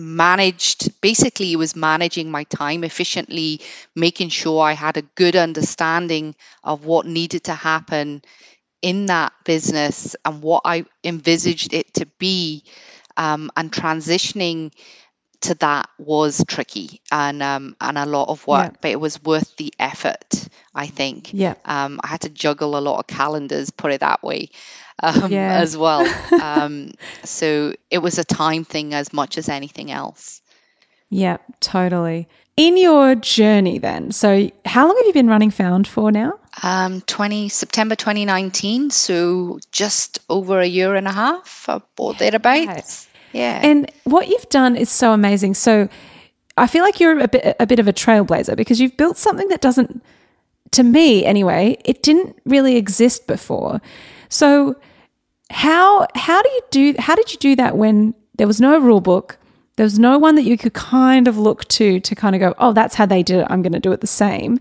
managed 0.00 1.00
basically 1.00 1.54
was 1.56 1.76
managing 1.76 2.30
my 2.30 2.44
time 2.44 2.84
efficiently 2.84 3.60
making 3.94 4.28
sure 4.28 4.62
i 4.62 4.72
had 4.72 4.96
a 4.96 5.02
good 5.22 5.36
understanding 5.36 6.34
of 6.64 6.84
what 6.86 7.06
needed 7.06 7.44
to 7.44 7.54
happen 7.54 8.22
in 8.82 9.06
that 9.06 9.32
business 9.44 10.16
and 10.24 10.42
what 10.42 10.62
I 10.64 10.84
envisaged 11.04 11.74
it 11.74 11.92
to 11.94 12.06
be, 12.18 12.64
um, 13.16 13.50
and 13.56 13.70
transitioning 13.72 14.72
to 15.42 15.54
that 15.56 15.88
was 15.98 16.44
tricky 16.46 17.00
and 17.10 17.42
um, 17.42 17.76
and 17.80 17.96
a 17.96 18.06
lot 18.06 18.28
of 18.28 18.46
work, 18.46 18.72
yeah. 18.72 18.78
but 18.80 18.90
it 18.90 19.00
was 19.00 19.22
worth 19.22 19.56
the 19.56 19.72
effort. 19.78 20.48
I 20.74 20.86
think. 20.86 21.32
Yeah. 21.32 21.54
Um, 21.64 22.00
I 22.02 22.08
had 22.08 22.20
to 22.22 22.28
juggle 22.28 22.76
a 22.76 22.80
lot 22.80 22.98
of 23.00 23.06
calendars, 23.06 23.70
put 23.70 23.92
it 23.92 24.00
that 24.00 24.22
way, 24.22 24.50
um, 25.02 25.32
yeah. 25.32 25.54
as 25.54 25.76
well. 25.76 26.06
um, 26.42 26.92
so 27.24 27.74
it 27.90 27.98
was 27.98 28.18
a 28.18 28.24
time 28.24 28.64
thing 28.64 28.94
as 28.94 29.12
much 29.12 29.38
as 29.38 29.48
anything 29.48 29.90
else. 29.90 30.40
Yeah, 31.08 31.38
totally. 31.58 32.28
In 32.56 32.76
your 32.76 33.14
journey, 33.14 33.78
then, 33.78 34.12
so 34.12 34.50
how 34.64 34.86
long 34.86 34.96
have 34.96 35.06
you 35.06 35.12
been 35.12 35.28
running 35.28 35.50
Found 35.50 35.88
for 35.88 36.12
now? 36.12 36.34
Um, 36.62 37.00
20 37.02 37.48
September 37.48 37.96
2019, 37.96 38.90
so 38.90 39.58
just 39.72 40.18
over 40.28 40.60
a 40.60 40.66
year 40.66 40.94
and 40.94 41.08
a 41.08 41.12
half, 41.12 41.68
or 41.98 42.14
thereabouts. 42.14 43.08
Yeah. 43.32 43.60
And 43.62 43.90
what 44.04 44.28
you've 44.28 44.48
done 44.48 44.76
is 44.76 44.90
so 44.90 45.12
amazing. 45.12 45.54
So 45.54 45.88
I 46.56 46.66
feel 46.66 46.82
like 46.82 47.00
you're 47.00 47.18
a 47.18 47.28
bit 47.28 47.56
a 47.58 47.66
bit 47.66 47.78
of 47.78 47.88
a 47.88 47.92
trailblazer 47.92 48.56
because 48.56 48.80
you've 48.80 48.96
built 48.96 49.16
something 49.16 49.48
that 49.48 49.60
doesn't 49.60 50.02
to 50.72 50.82
me 50.82 51.24
anyway, 51.24 51.76
it 51.84 52.02
didn't 52.02 52.36
really 52.44 52.76
exist 52.76 53.26
before. 53.26 53.80
So 54.28 54.76
how 55.50 56.06
how 56.14 56.42
do 56.42 56.48
you 56.48 56.60
do 56.70 56.94
how 56.98 57.14
did 57.14 57.32
you 57.32 57.38
do 57.38 57.56
that 57.56 57.76
when 57.76 58.14
there 58.36 58.46
was 58.46 58.60
no 58.60 58.78
rule 58.78 59.00
book? 59.00 59.38
There 59.76 59.84
was 59.84 59.98
no 59.98 60.18
one 60.18 60.34
that 60.34 60.44
you 60.44 60.58
could 60.58 60.74
kind 60.74 61.26
of 61.26 61.38
look 61.38 61.66
to 61.68 62.00
to 62.00 62.14
kind 62.14 62.34
of 62.34 62.40
go, 62.40 62.54
"Oh, 62.58 62.72
that's 62.72 62.94
how 62.94 63.06
they 63.06 63.22
did 63.22 63.40
it. 63.40 63.46
I'm 63.48 63.62
going 63.62 63.72
to 63.72 63.80
do 63.80 63.92
it 63.92 64.00
the 64.00 64.06
same." 64.06 64.58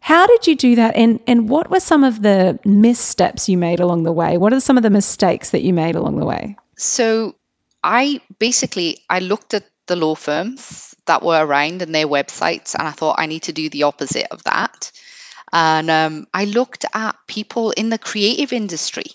How 0.00 0.26
did 0.26 0.46
you 0.48 0.56
do 0.56 0.74
that 0.74 0.96
and 0.96 1.20
and 1.26 1.48
what 1.48 1.70
were 1.70 1.80
some 1.80 2.04
of 2.04 2.22
the 2.22 2.58
missteps 2.64 3.48
you 3.48 3.56
made 3.56 3.80
along 3.80 4.02
the 4.02 4.12
way? 4.12 4.36
What 4.36 4.52
are 4.52 4.60
some 4.60 4.76
of 4.76 4.82
the 4.82 4.90
mistakes 4.90 5.50
that 5.50 5.62
you 5.62 5.72
made 5.72 5.94
along 5.94 6.16
the 6.18 6.26
way? 6.26 6.56
So 6.76 7.36
I 7.82 8.20
basically 8.38 8.98
I 9.10 9.18
looked 9.20 9.54
at 9.54 9.64
the 9.86 9.96
law 9.96 10.14
firms 10.14 10.94
that 11.06 11.22
were 11.22 11.44
around 11.44 11.82
and 11.82 11.94
their 11.94 12.06
websites, 12.06 12.74
and 12.74 12.86
I 12.86 12.92
thought 12.92 13.18
I 13.18 13.26
need 13.26 13.42
to 13.44 13.52
do 13.52 13.68
the 13.68 13.82
opposite 13.82 14.28
of 14.30 14.42
that. 14.44 14.92
And 15.52 15.90
um, 15.90 16.26
I 16.32 16.44
looked 16.44 16.84
at 16.94 17.16
people 17.26 17.72
in 17.72 17.90
the 17.90 17.98
creative 17.98 18.52
industry. 18.52 19.06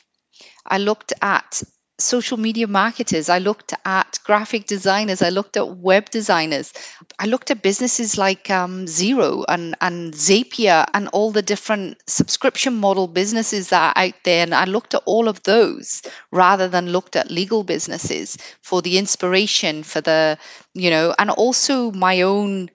I 0.67 0.77
looked 0.77 1.13
at 1.21 1.63
social 1.99 2.37
media 2.37 2.67
marketers. 2.67 3.27
I 3.29 3.39
looked 3.39 3.73
at 3.85 4.19
graphic 4.23 4.67
designers. 4.67 5.21
I 5.21 5.29
looked 5.29 5.57
at 5.57 5.77
web 5.77 6.09
designers. 6.09 6.71
I 7.19 7.25
looked 7.25 7.49
at 7.49 7.63
businesses 7.63 8.17
like 8.17 8.49
um, 8.49 8.85
Xero 8.85 9.43
and, 9.47 9.75
and 9.81 10.13
Zapier 10.13 10.85
and 10.93 11.07
all 11.09 11.31
the 11.31 11.41
different 11.41 11.97
subscription 12.07 12.75
model 12.75 13.07
businesses 13.07 13.69
that 13.69 13.95
are 13.95 14.03
out 14.03 14.13
there. 14.23 14.43
And 14.43 14.53
I 14.53 14.65
looked 14.65 14.93
at 14.93 15.03
all 15.05 15.27
of 15.27 15.41
those 15.43 16.03
rather 16.31 16.67
than 16.67 16.91
looked 16.91 17.15
at 17.15 17.31
legal 17.31 17.63
businesses 17.63 18.37
for 18.61 18.81
the 18.81 18.97
inspiration, 18.97 19.81
for 19.83 20.01
the, 20.01 20.37
you 20.73 20.89
know, 20.89 21.15
and 21.17 21.31
also 21.31 21.91
my 21.91 22.21
own 22.21 22.69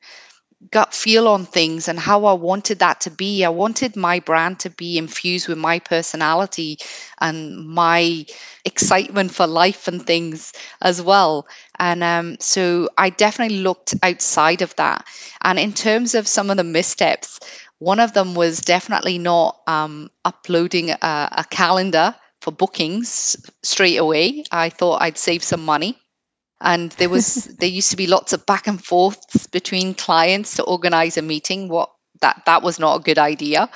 gut 0.71 0.95
feel 0.95 1.29
on 1.29 1.45
things 1.45 1.89
and 1.89 1.99
how 1.99 2.25
I 2.25 2.33
wanted 2.35 2.79
that 2.79 3.01
to 3.03 3.11
be. 3.11 3.45
I 3.45 3.49
wanted 3.49 3.97
my 3.97 4.21
brand 4.21 4.61
to 4.61 4.71
be 4.71 4.97
infused 4.99 5.49
with 5.49 5.59
my 5.59 5.79
personality 5.79 6.79
and 7.21 7.67
my 7.67 8.25
excitement 8.65 9.33
for 9.33 9.47
life 9.47 9.89
and 9.89 10.05
things 10.05 10.53
as 10.81 11.03
well. 11.03 11.47
And 11.79 12.03
um, 12.05 12.37
so 12.41 12.89
I 12.99 13.11
definitely 13.11 13.59
looked 13.59 13.95
outside 14.03 14.63
of 14.63 14.75
that. 14.77 15.05
And 15.43 15.59
in 15.59 15.73
terms 15.73 16.15
of 16.15 16.29
some 16.29 16.51
of 16.51 16.57
the 16.57 16.65
missteps, 16.65 17.41
one 17.79 17.99
of 18.01 18.13
them 18.13 18.35
was 18.35 18.61
definitely 18.61 19.19
not 19.19 19.61
um, 19.67 20.11
uploading 20.25 20.91
a, 20.91 20.97
a 21.03 21.45
calendar 21.51 22.15
for 22.41 22.53
bookings 22.53 23.37
straight 23.63 23.97
away. 23.97 24.45
I 24.53 24.69
thought 24.69 25.03
I'd 25.03 25.19
save 25.19 25.43
some 25.43 25.65
money 25.65 25.99
and 26.63 26.93
there 26.93 27.09
was 27.09 27.45
there 27.61 27.69
used 27.69 27.91
to 27.91 27.97
be 27.97 28.07
lots 28.07 28.33
of 28.33 28.45
back 28.47 28.67
and 28.67 28.83
forths 28.85 29.47
between 29.47 29.95
clients 29.95 30.57
to 30.57 30.63
organize 30.65 31.17
a 31.17 31.23
meeting. 31.23 31.69
What 31.69 31.91
that 32.21 32.43
that 32.47 32.63
was 32.63 32.79
not 32.79 33.01
a 33.01 33.03
good 33.03 33.19
idea 33.19 33.69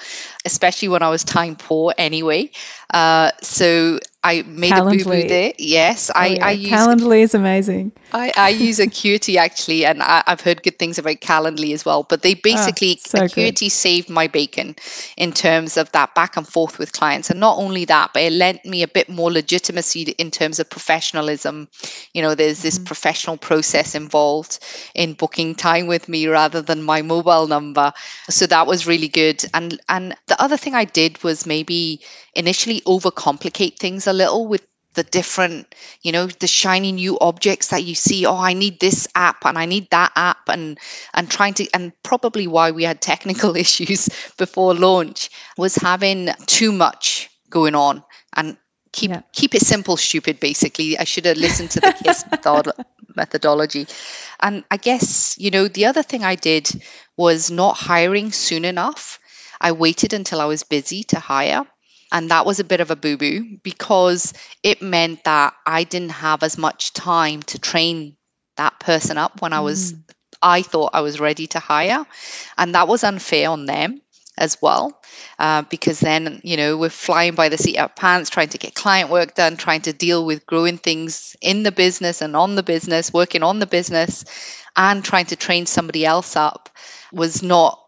especially 0.44 0.86
when 0.88 1.02
i 1.02 1.08
was 1.10 1.24
time 1.24 1.56
poor 1.56 1.92
anyway. 1.98 2.48
Uh, 2.94 3.30
so 3.42 3.98
I 4.26 4.42
made 4.42 4.72
Calendly. 4.72 5.02
a 5.02 5.04
boo 5.04 5.22
boo 5.22 5.28
there. 5.28 5.52
Yes, 5.56 6.10
I, 6.16 6.30
oh, 6.30 6.32
yeah. 6.32 6.46
I 6.46 6.50
use 6.50 6.70
Calendly 6.72 7.20
is 7.20 7.32
amazing. 7.32 7.92
I, 8.12 8.32
I 8.36 8.48
use 8.48 8.80
Acuity 8.80 9.38
actually, 9.38 9.84
and 9.84 10.02
I, 10.02 10.24
have 10.26 10.40
heard 10.40 10.64
good 10.64 10.80
things 10.80 10.98
about 10.98 11.20
Calendly 11.20 11.72
as 11.72 11.84
well. 11.84 12.02
But 12.02 12.22
they 12.22 12.34
ah, 12.34 12.40
basically 12.42 12.98
oh, 12.98 13.02
so 13.06 13.24
Acuity 13.24 13.66
good. 13.66 13.72
saved 13.72 14.10
my 14.10 14.26
bacon 14.26 14.74
in 15.16 15.30
terms 15.30 15.76
of 15.76 15.92
that 15.92 16.12
back 16.16 16.36
and 16.36 16.46
forth 16.46 16.80
with 16.80 16.92
clients, 16.92 17.30
and 17.30 17.38
not 17.38 17.56
only 17.56 17.84
that, 17.84 18.10
but 18.12 18.22
it 18.22 18.32
lent 18.32 18.64
me 18.64 18.82
a 18.82 18.88
bit 18.88 19.08
more 19.08 19.30
legitimacy 19.30 20.02
in 20.18 20.32
terms 20.32 20.58
of 20.58 20.68
professionalism. 20.68 21.68
You 22.12 22.22
know, 22.22 22.34
there's 22.34 22.62
this 22.62 22.78
mm-hmm. 22.78 22.84
professional 22.86 23.36
process 23.36 23.94
involved 23.94 24.58
in 24.96 25.12
booking 25.12 25.54
time 25.54 25.86
with 25.86 26.08
me 26.08 26.26
rather 26.26 26.60
than 26.60 26.82
my 26.82 27.00
mobile 27.00 27.46
number. 27.46 27.92
So 28.28 28.46
that 28.48 28.66
was 28.66 28.88
really 28.88 29.08
good. 29.08 29.44
And 29.54 29.80
and 29.88 30.16
the 30.26 30.42
other 30.42 30.56
thing 30.56 30.74
I 30.74 30.84
did 30.84 31.22
was 31.22 31.46
maybe 31.46 32.00
initially 32.36 32.82
overcomplicate 32.82 33.78
things 33.78 34.06
a 34.06 34.15
little 34.16 34.46
with 34.46 34.66
the 34.94 35.02
different 35.02 35.74
you 36.02 36.10
know 36.10 36.26
the 36.26 36.46
shiny 36.46 36.90
new 36.90 37.18
objects 37.20 37.68
that 37.68 37.84
you 37.84 37.94
see 37.94 38.24
oh 38.24 38.38
i 38.38 38.54
need 38.54 38.80
this 38.80 39.06
app 39.14 39.44
and 39.44 39.58
i 39.58 39.66
need 39.66 39.86
that 39.90 40.10
app 40.16 40.48
and 40.48 40.78
and 41.12 41.30
trying 41.30 41.52
to 41.52 41.68
and 41.74 41.92
probably 42.02 42.46
why 42.46 42.70
we 42.70 42.82
had 42.82 43.02
technical 43.02 43.54
issues 43.64 44.08
before 44.38 44.74
launch 44.74 45.28
was 45.58 45.76
having 45.76 46.30
too 46.46 46.72
much 46.72 47.28
going 47.50 47.74
on. 47.74 48.02
And 48.34 48.56
keep 48.92 49.10
yeah. 49.10 49.22
keep 49.32 49.54
it 49.54 49.62
simple 49.62 49.96
stupid 49.96 50.40
basically. 50.40 50.98
I 50.98 51.04
should 51.04 51.26
have 51.26 51.36
listened 51.36 51.70
to 51.72 51.80
the 51.80 51.92
kiss 52.02 52.24
method, 52.30 52.72
methodology. 53.14 53.86
And 54.40 54.64
i 54.70 54.76
guess 54.76 55.36
you 55.38 55.50
know 55.50 55.68
the 55.68 55.86
other 55.86 56.02
thing 56.02 56.24
i 56.24 56.34
did 56.34 56.70
was 57.16 57.50
not 57.50 57.76
hiring 57.76 58.32
soon 58.32 58.64
enough. 58.64 59.18
I 59.60 59.72
waited 59.72 60.12
until 60.12 60.40
i 60.40 60.44
was 60.44 60.62
busy 60.62 61.02
to 61.04 61.18
hire 61.18 61.66
and 62.12 62.30
that 62.30 62.46
was 62.46 62.60
a 62.60 62.64
bit 62.64 62.80
of 62.80 62.90
a 62.90 62.96
boo 62.96 63.16
boo 63.16 63.58
because 63.62 64.32
it 64.62 64.80
meant 64.82 65.24
that 65.24 65.54
I 65.66 65.84
didn't 65.84 66.10
have 66.10 66.42
as 66.42 66.56
much 66.56 66.92
time 66.92 67.42
to 67.44 67.58
train 67.58 68.16
that 68.56 68.78
person 68.80 69.18
up 69.18 69.42
when 69.42 69.52
I 69.52 69.60
was, 69.60 69.92
mm. 69.92 70.02
I 70.42 70.62
thought 70.62 70.90
I 70.94 71.00
was 71.00 71.20
ready 71.20 71.46
to 71.48 71.58
hire. 71.58 72.06
And 72.58 72.74
that 72.74 72.88
was 72.88 73.04
unfair 73.04 73.50
on 73.50 73.66
them 73.66 74.00
as 74.38 74.60
well. 74.60 75.00
Uh, 75.38 75.62
because 75.62 76.00
then, 76.00 76.40
you 76.44 76.56
know, 76.56 76.76
we're 76.76 76.90
flying 76.90 77.34
by 77.34 77.48
the 77.48 77.58
seat 77.58 77.78
of 77.78 77.94
pants, 77.96 78.30
trying 78.30 78.48
to 78.50 78.58
get 78.58 78.74
client 78.74 79.10
work 79.10 79.34
done, 79.34 79.56
trying 79.56 79.80
to 79.82 79.92
deal 79.92 80.24
with 80.24 80.46
growing 80.46 80.78
things 80.78 81.36
in 81.40 81.62
the 81.62 81.72
business 81.72 82.22
and 82.22 82.36
on 82.36 82.54
the 82.54 82.62
business, 82.62 83.12
working 83.12 83.42
on 83.42 83.58
the 83.58 83.66
business, 83.66 84.24
and 84.76 85.04
trying 85.04 85.26
to 85.26 85.36
train 85.36 85.66
somebody 85.66 86.04
else 86.04 86.36
up 86.36 86.68
was 87.12 87.42
not 87.42 87.85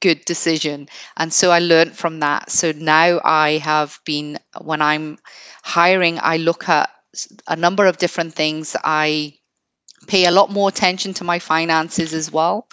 good 0.00 0.24
decision. 0.24 0.88
And 1.16 1.32
so 1.32 1.50
I 1.50 1.58
learned 1.60 1.96
from 1.96 2.20
that. 2.20 2.50
So 2.50 2.72
now 2.72 3.20
I 3.24 3.58
have 3.58 4.00
been, 4.04 4.38
when 4.60 4.82
I'm 4.82 5.18
hiring, 5.62 6.18
I 6.22 6.36
look 6.38 6.68
at 6.68 6.90
a 7.48 7.56
number 7.56 7.86
of 7.86 7.98
different 7.98 8.34
things. 8.34 8.76
I 8.84 9.34
pay 10.06 10.26
a 10.26 10.30
lot 10.30 10.50
more 10.50 10.68
attention 10.68 11.14
to 11.14 11.24
my 11.24 11.38
finances 11.38 12.12
as 12.14 12.32
well. 12.32 12.66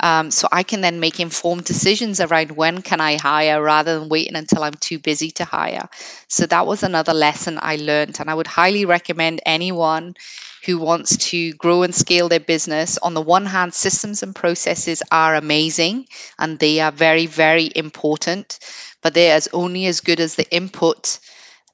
Um, 0.00 0.30
so 0.32 0.48
I 0.50 0.64
can 0.64 0.80
then 0.80 0.98
make 0.98 1.20
informed 1.20 1.64
decisions 1.64 2.20
around 2.20 2.52
when 2.52 2.82
can 2.82 3.00
I 3.00 3.16
hire 3.16 3.62
rather 3.62 3.98
than 3.98 4.08
waiting 4.08 4.34
until 4.34 4.64
I'm 4.64 4.74
too 4.74 4.98
busy 4.98 5.30
to 5.32 5.44
hire. 5.44 5.88
So 6.28 6.44
that 6.46 6.66
was 6.66 6.82
another 6.82 7.14
lesson 7.14 7.58
I 7.62 7.76
learned. 7.76 8.18
And 8.18 8.28
I 8.28 8.34
would 8.34 8.48
highly 8.48 8.84
recommend 8.84 9.40
anyone 9.46 10.16
who 10.64 10.78
wants 10.78 11.16
to 11.16 11.52
grow 11.54 11.82
and 11.82 11.94
scale 11.94 12.28
their 12.28 12.40
business. 12.40 12.98
On 12.98 13.14
the 13.14 13.20
one 13.20 13.46
hand, 13.46 13.74
systems 13.74 14.22
and 14.22 14.34
processes 14.34 15.02
are 15.10 15.34
amazing 15.34 16.06
and 16.38 16.58
they 16.58 16.80
are 16.80 16.92
very, 16.92 17.26
very 17.26 17.70
important, 17.74 18.58
but 19.02 19.14
they're 19.14 19.36
as 19.36 19.48
only 19.52 19.86
as 19.86 20.00
good 20.00 20.20
as 20.20 20.34
the 20.34 20.50
input 20.50 21.18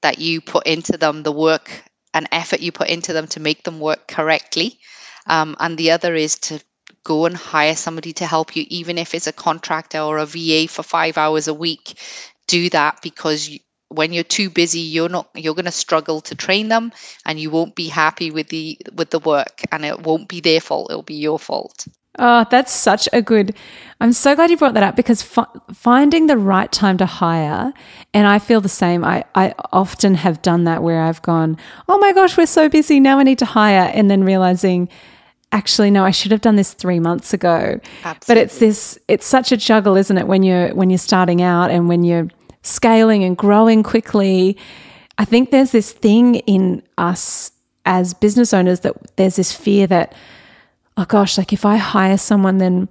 that 0.02 0.18
you 0.18 0.40
put 0.40 0.66
into 0.66 0.96
them, 0.96 1.22
the 1.22 1.32
work 1.32 1.84
and 2.14 2.28
effort 2.32 2.60
you 2.60 2.72
put 2.72 2.88
into 2.88 3.12
them 3.12 3.26
to 3.28 3.40
make 3.40 3.64
them 3.64 3.80
work 3.80 4.06
correctly. 4.08 4.78
Um, 5.28 5.56
and 5.61 5.76
the 5.76 5.90
other 5.90 6.14
is 6.14 6.38
to 6.40 6.61
go 7.04 7.26
and 7.26 7.37
hire 7.37 7.76
somebody 7.76 8.12
to 8.14 8.26
help 8.26 8.56
you, 8.56 8.64
even 8.68 8.99
if 8.99 9.14
it's 9.14 9.26
a 9.26 9.32
contractor 9.32 10.00
or 10.00 10.18
a 10.18 10.26
VA 10.26 10.66
for 10.68 10.82
five 10.82 11.16
hours 11.16 11.49
a 11.49 11.54
week. 11.54 11.94
Do 12.47 12.70
that 12.70 13.00
because 13.02 13.49
you, 13.49 13.61
when 13.88 14.12
you're 14.12 14.25
too 14.25 14.50
busy 14.50 14.80
you're 14.80 15.08
not 15.08 15.28
you're 15.35 15.54
going 15.54 15.64
to 15.64 15.70
struggle 15.70 16.20
to 16.20 16.35
train 16.35 16.68
them 16.68 16.92
and 17.25 17.40
you 17.40 17.50
won't 17.50 17.75
be 17.75 17.88
happy 17.88 18.30
with 18.30 18.49
the 18.49 18.78
with 18.94 19.11
the 19.11 19.18
work 19.18 19.62
and 19.73 19.85
it 19.85 20.00
won't 20.00 20.28
be 20.28 20.40
their 20.40 20.61
fault 20.61 20.90
it'll 20.90 21.02
be 21.02 21.14
your 21.14 21.38
fault 21.38 21.87
oh 22.18 22.44
that's 22.50 22.73
such 22.73 23.08
a 23.12 23.23
good 23.23 23.54
i'm 24.00 24.12
so 24.12 24.35
glad 24.35 24.50
you 24.50 24.56
brought 24.56 24.75
that 24.75 24.82
up 24.82 24.94
because 24.94 25.23
fi- 25.23 25.47
finding 25.73 26.26
the 26.26 26.37
right 26.37 26.70
time 26.70 26.99
to 26.99 27.06
hire 27.06 27.73
and 28.12 28.26
i 28.26 28.38
feel 28.38 28.61
the 28.61 28.68
same 28.68 29.04
I, 29.04 29.25
I 29.35 29.54
often 29.73 30.14
have 30.16 30.42
done 30.42 30.64
that 30.64 30.82
where 30.82 31.02
i've 31.02 31.23
gone 31.23 31.56
oh 31.88 31.99
my 31.99 32.12
gosh 32.12 32.37
we're 32.37 32.47
so 32.47 32.68
busy 32.68 33.00
now 33.00 33.18
i 33.18 33.23
need 33.23 33.38
to 33.38 33.47
hire 33.47 33.90
and 33.94 34.11
then 34.11 34.23
realizing 34.23 34.90
actually 35.52 35.90
no 35.90 36.05
i 36.05 36.11
should 36.11 36.31
have 36.31 36.40
done 36.43 36.57
this 36.57 36.75
three 36.75 37.00
months 37.00 37.33
ago 37.33 37.81
Absolutely. 38.05 38.25
but 38.26 38.37
it's 38.37 38.59
this 38.59 38.99
it's 39.09 39.26
such 39.26 39.50
a 39.50 39.57
juggle 39.57 39.97
isn't 39.97 40.19
it 40.19 40.26
when 40.26 40.43
you're 40.43 40.75
when 40.75 40.90
you're 40.90 40.99
starting 40.99 41.40
out 41.40 41.71
and 41.71 41.88
when 41.88 42.05
you're 42.05 42.28
scaling 42.69 43.25
and 43.25 43.37
growing 43.37 43.83
quickly, 43.83 44.57
I 45.17 45.25
think 45.25 45.50
there's 45.50 45.73
this 45.73 45.93
thing 45.93 46.37
in 46.37 46.83
us 46.97 47.52
as 47.85 48.14
business 48.14 48.52
owners 48.52 48.81
that 48.81 49.17
there's 49.17 49.37
this 49.37 49.52
fear 49.52 49.87
that, 49.87 50.14
oh 50.97 51.05
gosh, 51.05 51.38
like 51.38 51.52
if 51.52 51.64
I 51.64 51.76
hire 51.76 52.19
someone, 52.19 52.59
then 52.59 52.88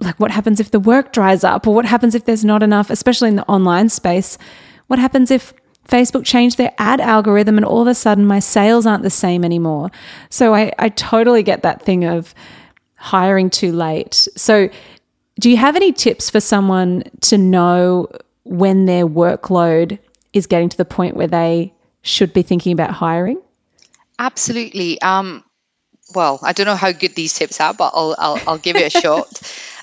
like 0.00 0.18
what 0.18 0.30
happens 0.30 0.60
if 0.60 0.70
the 0.70 0.80
work 0.80 1.12
dries 1.12 1.44
up 1.44 1.66
or 1.66 1.74
what 1.74 1.84
happens 1.84 2.14
if 2.14 2.24
there's 2.24 2.44
not 2.44 2.62
enough, 2.62 2.90
especially 2.90 3.28
in 3.28 3.36
the 3.36 3.46
online 3.46 3.88
space? 3.88 4.38
What 4.86 4.98
happens 4.98 5.30
if 5.30 5.52
Facebook 5.88 6.24
changed 6.24 6.56
their 6.56 6.72
ad 6.78 7.00
algorithm 7.00 7.56
and 7.56 7.64
all 7.64 7.82
of 7.82 7.88
a 7.88 7.94
sudden 7.94 8.24
my 8.24 8.38
sales 8.38 8.86
aren't 8.86 9.02
the 9.02 9.10
same 9.10 9.44
anymore? 9.44 9.90
So 10.28 10.54
I, 10.54 10.72
I 10.78 10.88
totally 10.90 11.42
get 11.42 11.62
that 11.62 11.82
thing 11.82 12.04
of 12.04 12.34
hiring 12.96 13.50
too 13.50 13.72
late. 13.72 14.28
So 14.36 14.68
do 15.38 15.50
you 15.50 15.56
have 15.56 15.74
any 15.74 15.92
tips 15.92 16.30
for 16.30 16.40
someone 16.40 17.02
to 17.22 17.38
know 17.38 18.08
when 18.44 18.84
their 18.84 19.06
workload 19.06 19.98
is 20.32 20.46
getting 20.46 20.68
to 20.68 20.76
the 20.76 20.84
point 20.84 21.16
where 21.16 21.26
they 21.26 21.72
should 22.02 22.32
be 22.32 22.42
thinking 22.42 22.72
about 22.72 22.90
hiring? 22.90 23.40
Absolutely. 24.18 25.00
Um, 25.00 25.42
well, 26.14 26.38
I 26.42 26.52
don't 26.52 26.66
know 26.66 26.76
how 26.76 26.92
good 26.92 27.14
these 27.14 27.32
tips 27.32 27.60
are, 27.60 27.72
but 27.72 27.92
I'll 27.94 28.14
I'll, 28.18 28.40
I'll 28.46 28.58
give 28.58 28.76
it 28.76 28.94
a 28.94 29.00
shot. 29.00 29.28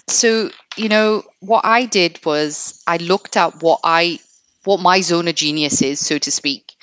So, 0.08 0.52
you 0.76 0.90
know, 0.90 1.24
what 1.40 1.66
I 1.66 1.86
did 1.86 2.24
was 2.26 2.82
I 2.88 2.98
looked 2.98 3.36
at 3.36 3.62
what 3.62 3.80
I 3.84 4.20
what 4.68 4.82
my 4.82 5.00
zone 5.00 5.30
of 5.30 5.36
genius 5.36 5.82
is, 5.82 6.06
so 6.06 6.18
to 6.18 6.30
speak, 6.30 6.74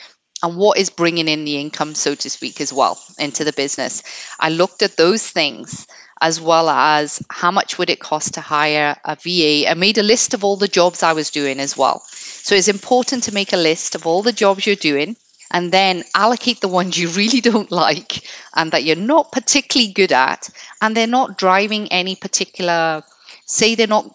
and 0.42 0.56
what 0.56 0.78
is 0.78 0.88
bringing 0.88 1.28
in 1.28 1.44
the 1.44 1.60
income, 1.60 1.94
so 1.94 2.14
to 2.14 2.30
speak, 2.30 2.58
as 2.58 2.72
well 2.72 2.98
into 3.18 3.44
the 3.44 3.52
business. 3.52 4.02
I 4.40 4.48
looked 4.48 4.82
at 4.82 4.96
those 4.96 5.28
things 5.28 5.86
as 6.22 6.40
well 6.40 6.70
as 6.70 7.22
how 7.28 7.50
much 7.50 7.76
would 7.76 7.90
it 7.90 8.00
cost 8.00 8.32
to 8.32 8.40
hire 8.40 8.96
a 9.04 9.16
VA. 9.16 9.68
I 9.68 9.74
made 9.74 9.98
a 9.98 10.02
list 10.02 10.32
of 10.32 10.42
all 10.42 10.56
the 10.56 10.66
jobs 10.66 11.02
I 11.02 11.12
was 11.12 11.28
doing 11.30 11.60
as 11.60 11.76
well. 11.76 12.00
So 12.08 12.54
it's 12.54 12.68
important 12.68 13.22
to 13.24 13.34
make 13.34 13.52
a 13.52 13.58
list 13.58 13.94
of 13.94 14.06
all 14.06 14.22
the 14.22 14.32
jobs 14.32 14.66
you're 14.66 14.76
doing 14.76 15.16
and 15.50 15.70
then 15.70 16.04
allocate 16.14 16.62
the 16.62 16.68
ones 16.68 16.98
you 16.98 17.08
really 17.20 17.42
don't 17.42 17.70
like 17.70 18.26
and 18.56 18.72
that 18.72 18.84
you're 18.84 18.96
not 18.96 19.32
particularly 19.32 19.92
good 19.92 20.12
at 20.12 20.48
and 20.80 20.96
they're 20.96 21.06
not 21.06 21.36
driving 21.36 21.92
any 21.92 22.16
particular 22.16 23.02
say 23.46 23.74
they're 23.74 23.86
not 23.86 24.10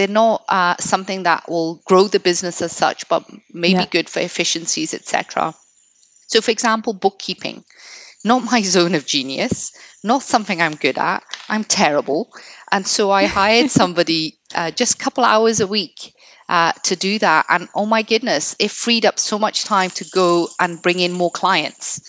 they're 0.00 0.08
not 0.08 0.46
uh, 0.48 0.74
something 0.80 1.24
that 1.24 1.46
will 1.46 1.82
grow 1.84 2.08
the 2.08 2.18
business 2.18 2.62
as 2.62 2.72
such, 2.72 3.06
but 3.10 3.22
maybe 3.52 3.80
yeah. 3.80 3.86
good 3.90 4.08
for 4.08 4.20
efficiencies, 4.20 4.94
etc. 4.94 5.54
So, 6.26 6.40
for 6.40 6.50
example, 6.50 6.94
bookkeeping, 6.94 7.64
not 8.24 8.50
my 8.50 8.62
zone 8.74 8.94
of 8.94 9.04
genius, 9.04 9.72
not 10.02 10.22
something 10.22 10.62
I'm 10.62 10.74
good 10.74 10.96
at. 10.96 11.22
I'm 11.50 11.64
terrible, 11.64 12.32
and 12.72 12.86
so 12.86 13.10
I 13.10 13.26
hired 13.40 13.70
somebody 13.70 14.38
uh, 14.54 14.70
just 14.70 14.94
a 14.94 15.04
couple 15.04 15.22
hours 15.22 15.60
a 15.60 15.66
week 15.66 16.14
uh, 16.48 16.72
to 16.84 16.96
do 16.96 17.18
that, 17.18 17.44
and 17.50 17.68
oh 17.74 17.84
my 17.84 18.00
goodness, 18.00 18.56
it 18.58 18.70
freed 18.70 19.04
up 19.04 19.18
so 19.18 19.38
much 19.38 19.64
time 19.64 19.90
to 19.90 20.08
go 20.14 20.48
and 20.58 20.80
bring 20.80 21.00
in 21.00 21.12
more 21.12 21.30
clients 21.30 22.00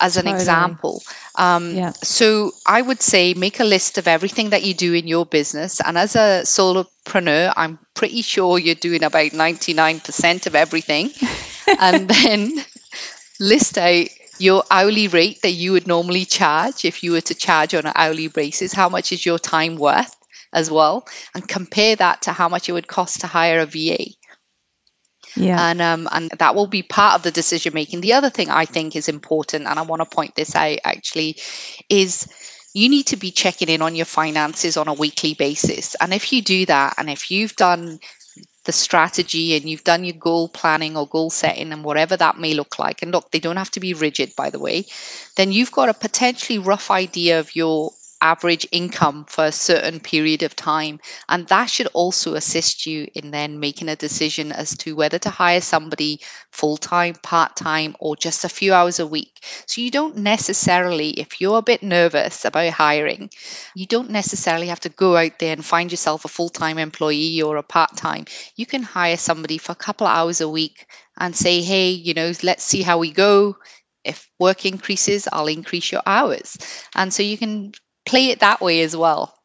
as 0.00 0.16
an 0.16 0.24
totally. 0.24 0.40
example. 0.40 1.02
Um, 1.36 1.74
yeah. 1.74 1.92
So 2.02 2.52
I 2.66 2.82
would 2.82 3.02
say 3.02 3.34
make 3.34 3.60
a 3.60 3.64
list 3.64 3.98
of 3.98 4.08
everything 4.08 4.50
that 4.50 4.64
you 4.64 4.74
do 4.74 4.94
in 4.94 5.06
your 5.06 5.26
business. 5.26 5.80
And 5.80 5.98
as 5.98 6.14
a 6.14 6.42
solopreneur, 6.44 7.52
I'm 7.56 7.78
pretty 7.94 8.22
sure 8.22 8.58
you're 8.58 8.74
doing 8.74 9.02
about 9.02 9.32
99% 9.32 10.46
of 10.46 10.54
everything. 10.54 11.10
and 11.80 12.08
then 12.08 12.64
list 13.40 13.78
out 13.78 14.06
your 14.38 14.64
hourly 14.70 15.08
rate 15.08 15.40
that 15.42 15.52
you 15.52 15.72
would 15.72 15.86
normally 15.86 16.24
charge 16.24 16.84
if 16.84 17.02
you 17.02 17.12
were 17.12 17.20
to 17.20 17.34
charge 17.34 17.74
on 17.74 17.86
an 17.86 17.92
hourly 17.94 18.28
basis. 18.28 18.72
How 18.72 18.88
much 18.88 19.12
is 19.12 19.24
your 19.24 19.38
time 19.38 19.76
worth 19.76 20.16
as 20.52 20.70
well? 20.70 21.06
And 21.34 21.46
compare 21.46 21.96
that 21.96 22.22
to 22.22 22.32
how 22.32 22.48
much 22.48 22.68
it 22.68 22.72
would 22.72 22.88
cost 22.88 23.20
to 23.20 23.26
hire 23.26 23.60
a 23.60 23.66
VA. 23.66 24.06
Yeah. 25.36 25.70
And 25.70 25.80
um, 25.80 26.08
and 26.12 26.30
that 26.38 26.54
will 26.54 26.66
be 26.66 26.82
part 26.82 27.14
of 27.16 27.22
the 27.22 27.30
decision 27.30 27.74
making. 27.74 28.00
The 28.00 28.12
other 28.12 28.30
thing 28.30 28.50
I 28.50 28.64
think 28.64 28.94
is 28.94 29.08
important, 29.08 29.66
and 29.66 29.78
I 29.78 29.82
want 29.82 30.00
to 30.00 30.16
point 30.16 30.34
this 30.36 30.54
out 30.54 30.78
actually, 30.84 31.36
is 31.88 32.28
you 32.74 32.88
need 32.88 33.06
to 33.06 33.16
be 33.16 33.30
checking 33.30 33.68
in 33.68 33.82
on 33.82 33.94
your 33.94 34.06
finances 34.06 34.76
on 34.76 34.88
a 34.88 34.94
weekly 34.94 35.34
basis. 35.34 35.94
And 36.00 36.12
if 36.12 36.32
you 36.32 36.42
do 36.42 36.66
that, 36.66 36.94
and 36.98 37.08
if 37.08 37.30
you've 37.30 37.56
done 37.56 37.98
the 38.64 38.72
strategy 38.72 39.54
and 39.56 39.68
you've 39.68 39.84
done 39.84 40.04
your 40.04 40.16
goal 40.16 40.48
planning 40.48 40.96
or 40.96 41.06
goal 41.06 41.30
setting 41.30 41.70
and 41.72 41.84
whatever 41.84 42.16
that 42.16 42.38
may 42.38 42.54
look 42.54 42.78
like, 42.78 43.02
and 43.02 43.12
look, 43.12 43.30
they 43.30 43.38
don't 43.38 43.56
have 43.56 43.70
to 43.72 43.80
be 43.80 43.94
rigid, 43.94 44.34
by 44.36 44.50
the 44.50 44.58
way, 44.58 44.84
then 45.36 45.52
you've 45.52 45.72
got 45.72 45.88
a 45.88 45.94
potentially 45.94 46.58
rough 46.58 46.90
idea 46.90 47.38
of 47.38 47.54
your 47.54 47.92
average 48.24 48.66
income 48.72 49.26
for 49.28 49.44
a 49.44 49.52
certain 49.52 50.00
period 50.00 50.42
of 50.42 50.56
time. 50.56 50.98
And 51.28 51.46
that 51.48 51.66
should 51.66 51.88
also 51.88 52.34
assist 52.34 52.86
you 52.86 53.06
in 53.14 53.30
then 53.32 53.60
making 53.60 53.90
a 53.90 53.96
decision 53.96 54.50
as 54.50 54.74
to 54.78 54.96
whether 54.96 55.18
to 55.18 55.28
hire 55.28 55.60
somebody 55.60 56.20
full 56.50 56.78
time, 56.78 57.16
part 57.22 57.54
time, 57.54 57.94
or 58.00 58.16
just 58.16 58.42
a 58.42 58.48
few 58.48 58.72
hours 58.72 58.98
a 58.98 59.06
week. 59.06 59.44
So 59.66 59.82
you 59.82 59.90
don't 59.90 60.16
necessarily, 60.16 61.10
if 61.20 61.38
you're 61.38 61.58
a 61.58 61.62
bit 61.62 61.82
nervous 61.82 62.46
about 62.46 62.72
hiring, 62.72 63.28
you 63.74 63.86
don't 63.86 64.10
necessarily 64.10 64.68
have 64.68 64.80
to 64.80 64.88
go 64.88 65.18
out 65.18 65.38
there 65.38 65.52
and 65.52 65.64
find 65.64 65.90
yourself 65.90 66.24
a 66.24 66.28
full 66.28 66.48
time 66.48 66.78
employee 66.78 67.42
or 67.42 67.58
a 67.58 67.62
part 67.62 67.94
time. 67.94 68.24
You 68.56 68.64
can 68.64 68.82
hire 68.82 69.18
somebody 69.18 69.58
for 69.58 69.72
a 69.72 69.76
couple 69.86 70.06
of 70.06 70.16
hours 70.16 70.40
a 70.40 70.48
week 70.48 70.86
and 71.18 71.36
say, 71.36 71.60
hey, 71.60 71.90
you 71.90 72.14
know, 72.14 72.32
let's 72.42 72.64
see 72.64 72.80
how 72.80 72.98
we 72.98 73.12
go 73.12 73.56
if 74.04 74.30
work 74.38 74.66
increases, 74.66 75.26
I'll 75.32 75.46
increase 75.46 75.90
your 75.90 76.02
hours. 76.06 76.58
And 76.94 77.12
so 77.12 77.22
you 77.22 77.38
can 77.38 77.72
play 78.06 78.30
it 78.30 78.40
that 78.40 78.60
way 78.60 78.82
as 78.82 78.96
well. 78.96 79.38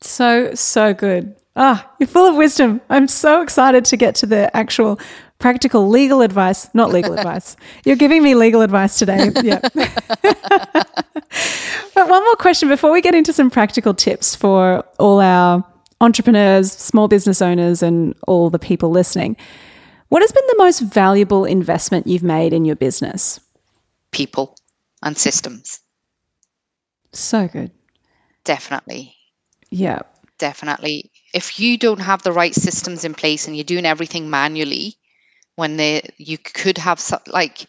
So, 0.00 0.54
so 0.54 0.94
good. 0.94 1.36
Ah, 1.56 1.90
you're 1.98 2.06
full 2.06 2.26
of 2.26 2.36
wisdom. 2.36 2.80
I'm 2.88 3.08
so 3.08 3.42
excited 3.42 3.84
to 3.86 3.96
get 3.96 4.14
to 4.16 4.26
the 4.26 4.54
actual 4.56 4.98
practical 5.38 5.88
legal 5.88 6.22
advice, 6.22 6.72
not 6.74 6.90
legal 6.90 7.12
advice. 7.18 7.56
You're 7.84 7.96
giving 7.96 8.22
me 8.22 8.34
legal 8.34 8.62
advice 8.62 8.98
today. 8.98 9.30
Yeah. 9.42 9.60
but 11.94 12.08
one 12.08 12.22
more 12.22 12.36
question 12.36 12.68
before 12.68 12.92
we 12.92 13.00
get 13.00 13.14
into 13.14 13.32
some 13.32 13.50
practical 13.50 13.94
tips 13.94 14.36
for 14.36 14.84
all 14.98 15.20
our 15.20 15.64
entrepreneurs, 16.00 16.72
small 16.72 17.08
business 17.08 17.42
owners, 17.42 17.82
and 17.82 18.14
all 18.26 18.48
the 18.48 18.58
people 18.58 18.90
listening. 18.90 19.36
What 20.08 20.22
has 20.22 20.32
been 20.32 20.46
the 20.48 20.56
most 20.58 20.80
valuable 20.80 21.44
investment 21.44 22.06
you've 22.06 22.22
made 22.22 22.52
in 22.52 22.64
your 22.64 22.76
business? 22.76 23.40
People 24.12 24.56
and 25.02 25.16
systems. 25.16 25.80
So 27.12 27.48
good. 27.48 27.70
Definitely. 28.44 29.14
Yeah. 29.70 30.00
Definitely. 30.38 31.10
If 31.34 31.60
you 31.60 31.76
don't 31.76 32.00
have 32.00 32.22
the 32.22 32.32
right 32.32 32.54
systems 32.54 33.04
in 33.04 33.14
place 33.14 33.46
and 33.46 33.56
you're 33.56 33.64
doing 33.64 33.86
everything 33.86 34.30
manually, 34.30 34.96
when 35.56 35.76
they 35.76 36.08
you 36.16 36.38
could 36.38 36.78
have 36.78 37.02
like 37.26 37.66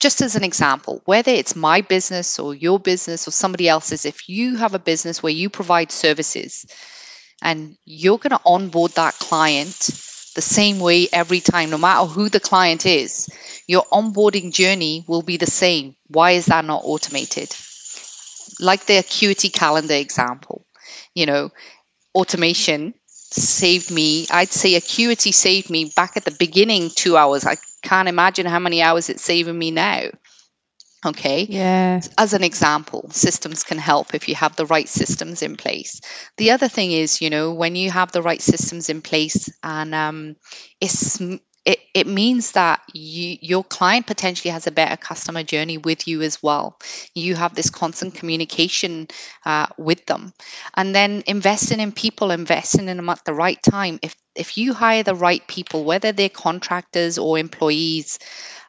just 0.00 0.20
as 0.20 0.36
an 0.36 0.44
example, 0.44 1.02
whether 1.06 1.32
it's 1.32 1.56
my 1.56 1.80
business 1.80 2.38
or 2.38 2.54
your 2.54 2.78
business 2.78 3.26
or 3.26 3.32
somebody 3.32 3.68
else's, 3.68 4.04
if 4.04 4.28
you 4.28 4.56
have 4.56 4.74
a 4.74 4.78
business 4.78 5.22
where 5.22 5.32
you 5.32 5.50
provide 5.50 5.90
services 5.90 6.66
and 7.42 7.76
you're 7.84 8.18
going 8.18 8.30
to 8.30 8.40
onboard 8.44 8.92
that 8.92 9.14
client 9.14 9.76
the 10.34 10.42
same 10.42 10.78
way 10.78 11.08
every 11.12 11.40
time, 11.40 11.70
no 11.70 11.78
matter 11.78 12.06
who 12.06 12.28
the 12.28 12.38
client 12.38 12.86
is, 12.86 13.28
your 13.66 13.84
onboarding 13.92 14.52
journey 14.52 15.04
will 15.08 15.22
be 15.22 15.36
the 15.36 15.46
same. 15.46 15.96
Why 16.08 16.32
is 16.32 16.46
that 16.46 16.64
not 16.64 16.82
automated? 16.84 17.54
Like 18.60 18.86
the 18.86 18.98
acuity 18.98 19.48
calendar 19.48 19.94
example, 19.94 20.64
you 21.14 21.26
know, 21.26 21.50
automation 22.14 22.94
saved 23.06 23.90
me, 23.90 24.26
I'd 24.30 24.50
say 24.50 24.74
acuity 24.74 25.32
saved 25.32 25.70
me 25.70 25.92
back 25.96 26.16
at 26.16 26.24
the 26.24 26.36
beginning 26.38 26.90
two 26.94 27.16
hours. 27.16 27.46
I 27.46 27.56
can't 27.82 28.08
imagine 28.08 28.46
how 28.46 28.58
many 28.58 28.82
hours 28.82 29.08
it's 29.08 29.24
saving 29.24 29.58
me 29.58 29.70
now. 29.70 30.10
Okay. 31.06 31.46
Yeah. 31.48 32.00
As 32.16 32.32
an 32.32 32.42
example, 32.42 33.08
systems 33.10 33.62
can 33.62 33.78
help 33.78 34.14
if 34.14 34.28
you 34.28 34.34
have 34.34 34.56
the 34.56 34.66
right 34.66 34.88
systems 34.88 35.42
in 35.42 35.56
place. 35.56 36.00
The 36.38 36.50
other 36.50 36.68
thing 36.68 36.90
is, 36.90 37.20
you 37.20 37.30
know, 37.30 37.52
when 37.52 37.76
you 37.76 37.90
have 37.90 38.10
the 38.10 38.22
right 38.22 38.42
systems 38.42 38.88
in 38.88 39.00
place 39.00 39.48
and 39.62 39.94
um, 39.94 40.36
it's 40.80 41.20
it, 41.68 41.80
it 41.92 42.06
means 42.06 42.52
that 42.52 42.80
you, 42.94 43.36
your 43.42 43.62
client 43.62 44.06
potentially 44.06 44.50
has 44.50 44.66
a 44.66 44.70
better 44.70 44.96
customer 44.96 45.42
journey 45.42 45.76
with 45.76 46.08
you 46.08 46.22
as 46.22 46.42
well. 46.42 46.78
You 47.14 47.34
have 47.34 47.54
this 47.54 47.68
constant 47.68 48.14
communication 48.14 49.08
uh, 49.44 49.66
with 49.76 50.06
them. 50.06 50.32
And 50.78 50.94
then 50.94 51.22
investing 51.26 51.78
in 51.78 51.92
people, 51.92 52.30
investing 52.30 52.88
in 52.88 52.96
them 52.96 53.10
at 53.10 53.22
the 53.26 53.34
right 53.34 53.62
time. 53.62 53.98
If, 54.00 54.16
if 54.34 54.56
you 54.56 54.72
hire 54.72 55.02
the 55.02 55.14
right 55.14 55.46
people, 55.46 55.84
whether 55.84 56.10
they're 56.10 56.30
contractors 56.30 57.18
or 57.18 57.38
employees, 57.38 58.18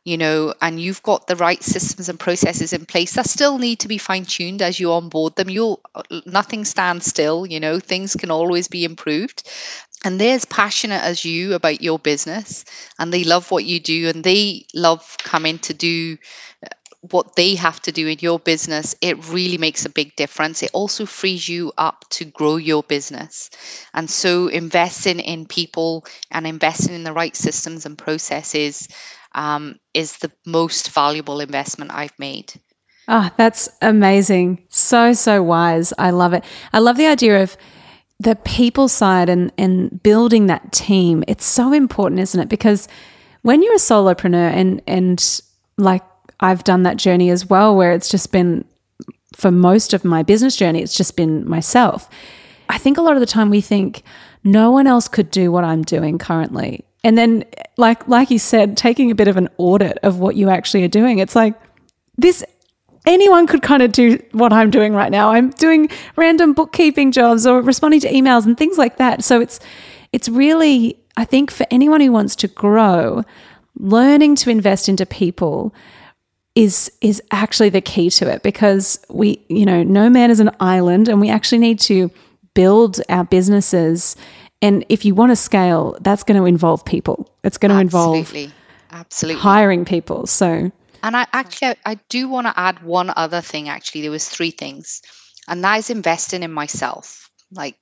you 0.10 0.17
know, 0.17 0.54
and 0.62 0.80
you've 0.82 1.04
got 1.04 1.28
the 1.28 1.36
right 1.36 1.63
systems 1.63 2.10
and 2.10 2.19
processes 2.19 2.74
in 2.74 2.86
place 2.86 3.13
that 3.13 3.30
still 3.30 3.58
need 3.60 3.80
to 3.82 3.88
be 3.88 3.98
fine 3.98 4.26
tuned 4.26 4.62
as 4.62 4.80
you 4.80 4.91
onboard 4.91 5.36
them. 5.36 5.50
You'll 5.50 5.82
uh, 5.95 6.04
nothing 6.26 6.65
stands 6.65 7.06
still, 7.06 7.45
you 7.45 7.60
know, 7.60 7.80
things 7.80 8.15
can 8.15 8.32
always 8.32 8.67
be 8.67 8.84
improved 8.86 9.43
and 10.06 10.19
they're 10.19 10.36
as 10.36 10.45
passionate 10.45 11.02
as 11.04 11.26
you 11.26 11.54
about 11.54 11.82
your 11.82 12.00
business 12.00 12.63
and 12.98 13.13
they 13.13 13.24
love 13.24 13.52
what 13.52 13.65
you 13.65 13.80
do 13.80 14.08
and 14.10 14.24
they 14.24 14.65
love 14.74 15.17
coming 15.19 15.60
to 15.60 15.74
do 15.74 16.17
uh, 16.63 16.69
what 17.01 17.35
they 17.35 17.55
have 17.55 17.79
to 17.81 17.91
do 17.91 18.07
in 18.07 18.17
your 18.19 18.39
business, 18.39 18.93
it 19.01 19.29
really 19.29 19.57
makes 19.57 19.85
a 19.85 19.89
big 19.89 20.15
difference. 20.15 20.62
It 20.62 20.71
also 20.73 21.05
frees 21.05 21.47
you 21.47 21.71
up 21.77 22.03
to 22.09 22.25
grow 22.25 22.57
your 22.57 22.83
business. 22.83 23.49
And 23.93 24.09
so 24.09 24.47
investing 24.47 25.19
in 25.19 25.45
people 25.45 26.05
and 26.31 26.45
investing 26.45 26.93
in 26.93 27.03
the 27.03 27.13
right 27.13 27.35
systems 27.35 27.85
and 27.85 27.97
processes 27.97 28.88
um, 29.33 29.79
is 29.93 30.17
the 30.17 30.31
most 30.45 30.91
valuable 30.91 31.39
investment 31.39 31.91
I've 31.93 32.17
made. 32.19 32.53
Oh, 33.07 33.29
that's 33.38 33.69
amazing. 33.81 34.65
So, 34.69 35.13
so 35.13 35.41
wise. 35.41 35.93
I 35.97 36.12
love 36.12 36.33
it. 36.33 36.43
I 36.73 36.79
love 36.79 36.97
the 36.97 37.07
idea 37.07 37.41
of 37.41 37.55
the 38.19 38.35
people 38.35 38.88
side 38.88 39.29
and, 39.29 39.51
and 39.57 40.03
building 40.03 40.47
that 40.47 40.71
team. 40.71 41.23
It's 41.27 41.45
so 41.45 41.71
important, 41.71 42.19
isn't 42.19 42.39
it? 42.39 42.49
Because 42.49 42.88
when 43.41 43.63
you're 43.63 43.75
a 43.75 43.77
solopreneur 43.77 44.51
and 44.51 44.81
and 44.85 45.41
like 45.77 46.03
I've 46.39 46.63
done 46.63 46.84
that 46.84 46.97
journey 46.97 47.30
as 47.30 47.45
well, 47.45 47.75
where 47.75 47.91
it's 47.91 48.10
just 48.10 48.32
been 48.32 48.65
for 49.36 49.52
most 49.52 49.93
of 49.93 50.04
my 50.04 50.23
business 50.23 50.56
journey, 50.56 50.82
it's 50.82 50.95
just 50.95 51.15
been 51.15 51.47
myself. 51.47 52.10
I 52.67 52.78
think 52.78 52.97
a 52.97 53.02
lot 53.02 53.13
of 53.13 53.19
the 53.19 53.25
time 53.25 53.49
we 53.49 53.62
think 53.62 54.04
no 54.43 54.71
one 54.71 54.88
else 54.88 55.08
could 55.08 55.32
do 55.32 55.52
what 55.52 55.63
I'm 55.63 55.84
doing 55.84 56.17
currently. 56.17 56.86
And 57.04 57.17
then 57.17 57.45
like 57.78 58.08
like 58.08 58.30
you 58.30 58.39
said, 58.39 58.78
taking 58.78 59.12
a 59.12 59.15
bit 59.15 59.28
of 59.28 59.38
an 59.38 59.49
audit 59.58 59.97
of 60.04 60.19
what 60.19 60.36
you 60.36 60.49
actually 60.49 60.84
are 60.84 60.89
doing. 60.89 61.19
It's 61.19 61.36
like 61.36 61.56
this 62.17 62.43
anyone 63.06 63.47
could 63.47 63.62
kind 63.62 63.82
of 63.82 63.91
do 63.91 64.19
what 64.34 64.52
I'm 64.52 64.69
doing 64.69 64.93
right 64.93 65.12
now. 65.12 65.32
I'm 65.32 65.52
doing 65.52 65.89
random 66.15 66.54
bookkeeping 66.54 67.12
jobs 67.12 67.47
or 67.47 67.62
responding 67.62 68.02
to 68.02 68.12
emails 68.12 68.45
and 68.45 68.58
things 68.58 68.78
like 68.78 68.97
that. 68.97 69.23
So 69.23 69.39
it's 69.39 69.60
it's 70.12 70.30
really 70.30 70.99
I 71.17 71.25
think 71.25 71.52
for 71.52 71.65
anyone 71.71 72.02
who 72.02 72.12
wants 72.12 72.36
to 72.38 72.47
grow, 72.47 73.23
learning 73.78 74.36
to 74.38 74.49
invest 74.49 74.89
into 74.89 75.06
people 75.06 75.73
is 76.55 76.91
is 77.01 77.21
actually 77.31 77.69
the 77.69 77.81
key 77.81 78.09
to 78.09 78.29
it 78.29 78.43
because 78.43 78.99
we 79.09 79.43
you 79.49 79.65
know 79.65 79.83
no 79.83 80.09
man 80.09 80.31
is 80.31 80.39
an 80.39 80.51
island 80.59 81.07
and 81.07 81.21
we 81.21 81.29
actually 81.29 81.59
need 81.59 81.79
to 81.79 82.12
build 82.53 82.99
our 83.09 83.23
businesses. 83.23 84.15
And 84.62 84.85
if 84.89 85.05
you 85.05 85.15
want 85.15 85.31
to 85.31 85.35
scale 85.35 85.97
that's 86.01 86.23
going 86.23 86.39
to 86.39 86.45
involve 86.45 86.83
people. 86.83 87.29
It's 87.43 87.57
going 87.57 87.71
to 87.71 87.77
absolutely. 87.77 88.43
involve 88.43 88.53
absolutely. 88.91 89.41
hiring 89.41 89.85
people. 89.85 90.27
So 90.27 90.71
and 91.01 91.15
i 91.15 91.25
actually 91.31 91.75
i 91.85 91.97
do 92.09 92.27
want 92.27 92.45
to 92.45 92.59
add 92.59 92.83
one 92.83 93.13
other 93.15 93.41
thing 93.41 93.69
actually. 93.69 94.01
There 94.01 94.12
was 94.12 94.27
three 94.27 94.51
things. 94.51 95.01
And 95.47 95.63
that 95.63 95.77
is 95.77 95.89
investing 95.89 96.43
in 96.43 96.51
myself 96.51 97.29
like 97.51 97.75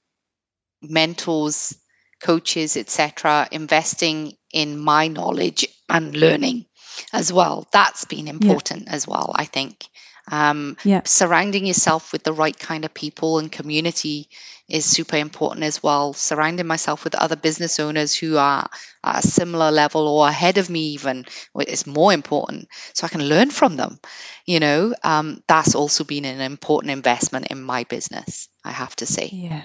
mentors 0.82 1.75
coaches 2.21 2.77
etc 2.77 3.47
investing 3.51 4.34
in 4.53 4.77
my 4.80 5.08
knowledge 5.08 5.67
and 5.89 6.15
learning 6.15 6.66
as 7.14 7.32
well. 7.32 7.68
That's 7.72 8.06
been 8.06 8.28
important 8.28 8.84
yeah. 8.86 8.94
as 8.94 9.08
well, 9.08 9.32
I 9.36 9.46
think. 9.46 9.88
Um, 10.30 10.76
yeah. 10.84 11.02
Surrounding 11.06 11.66
yourself 11.66 12.12
with 12.12 12.24
the 12.24 12.34
right 12.34 12.58
kind 12.58 12.84
of 12.84 12.94
people 12.94 13.40
and 13.40 13.52
community 13.52 14.30
is 14.68 14.84
super 14.84 15.16
important 15.16 15.64
as 15.64 15.82
well. 15.82 16.12
Surrounding 16.12 16.68
myself 16.68 17.06
with 17.06 17.16
other 17.16 17.38
business 17.38 17.80
owners 17.80 18.14
who 18.14 18.38
are 18.38 18.70
at 19.06 19.24
a 19.24 19.28
similar 19.28 19.72
level 19.72 20.06
or 20.08 20.28
ahead 20.28 20.58
of 20.58 20.70
me, 20.70 20.82
even, 20.82 21.26
is 21.68 21.88
more 21.88 22.12
important. 22.12 22.68
So 22.94 23.06
I 23.06 23.10
can 23.10 23.30
learn 23.30 23.52
from 23.52 23.78
them. 23.78 24.00
You 24.46 24.60
know, 24.60 24.94
um, 25.04 25.42
that's 25.48 25.76
also 25.76 26.04
been 26.04 26.26
an 26.26 26.42
important 26.42 26.92
investment 26.92 27.48
in 27.48 27.62
my 27.62 27.86
business, 27.86 28.50
I 28.66 28.72
have 28.72 28.96
to 28.98 29.06
say. 29.06 29.30
Yeah. 29.32 29.64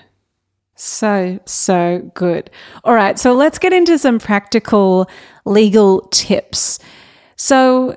So, 0.77 1.40
so 1.45 2.11
good. 2.14 2.51
All 2.85 2.95
right. 2.95 3.18
So 3.18 3.35
let's 3.35 3.59
get 3.59 3.73
into 3.73 3.99
some 3.99 4.18
practical 4.18 5.11
legal 5.45 6.03
tips. 6.12 6.79
So, 7.37 7.97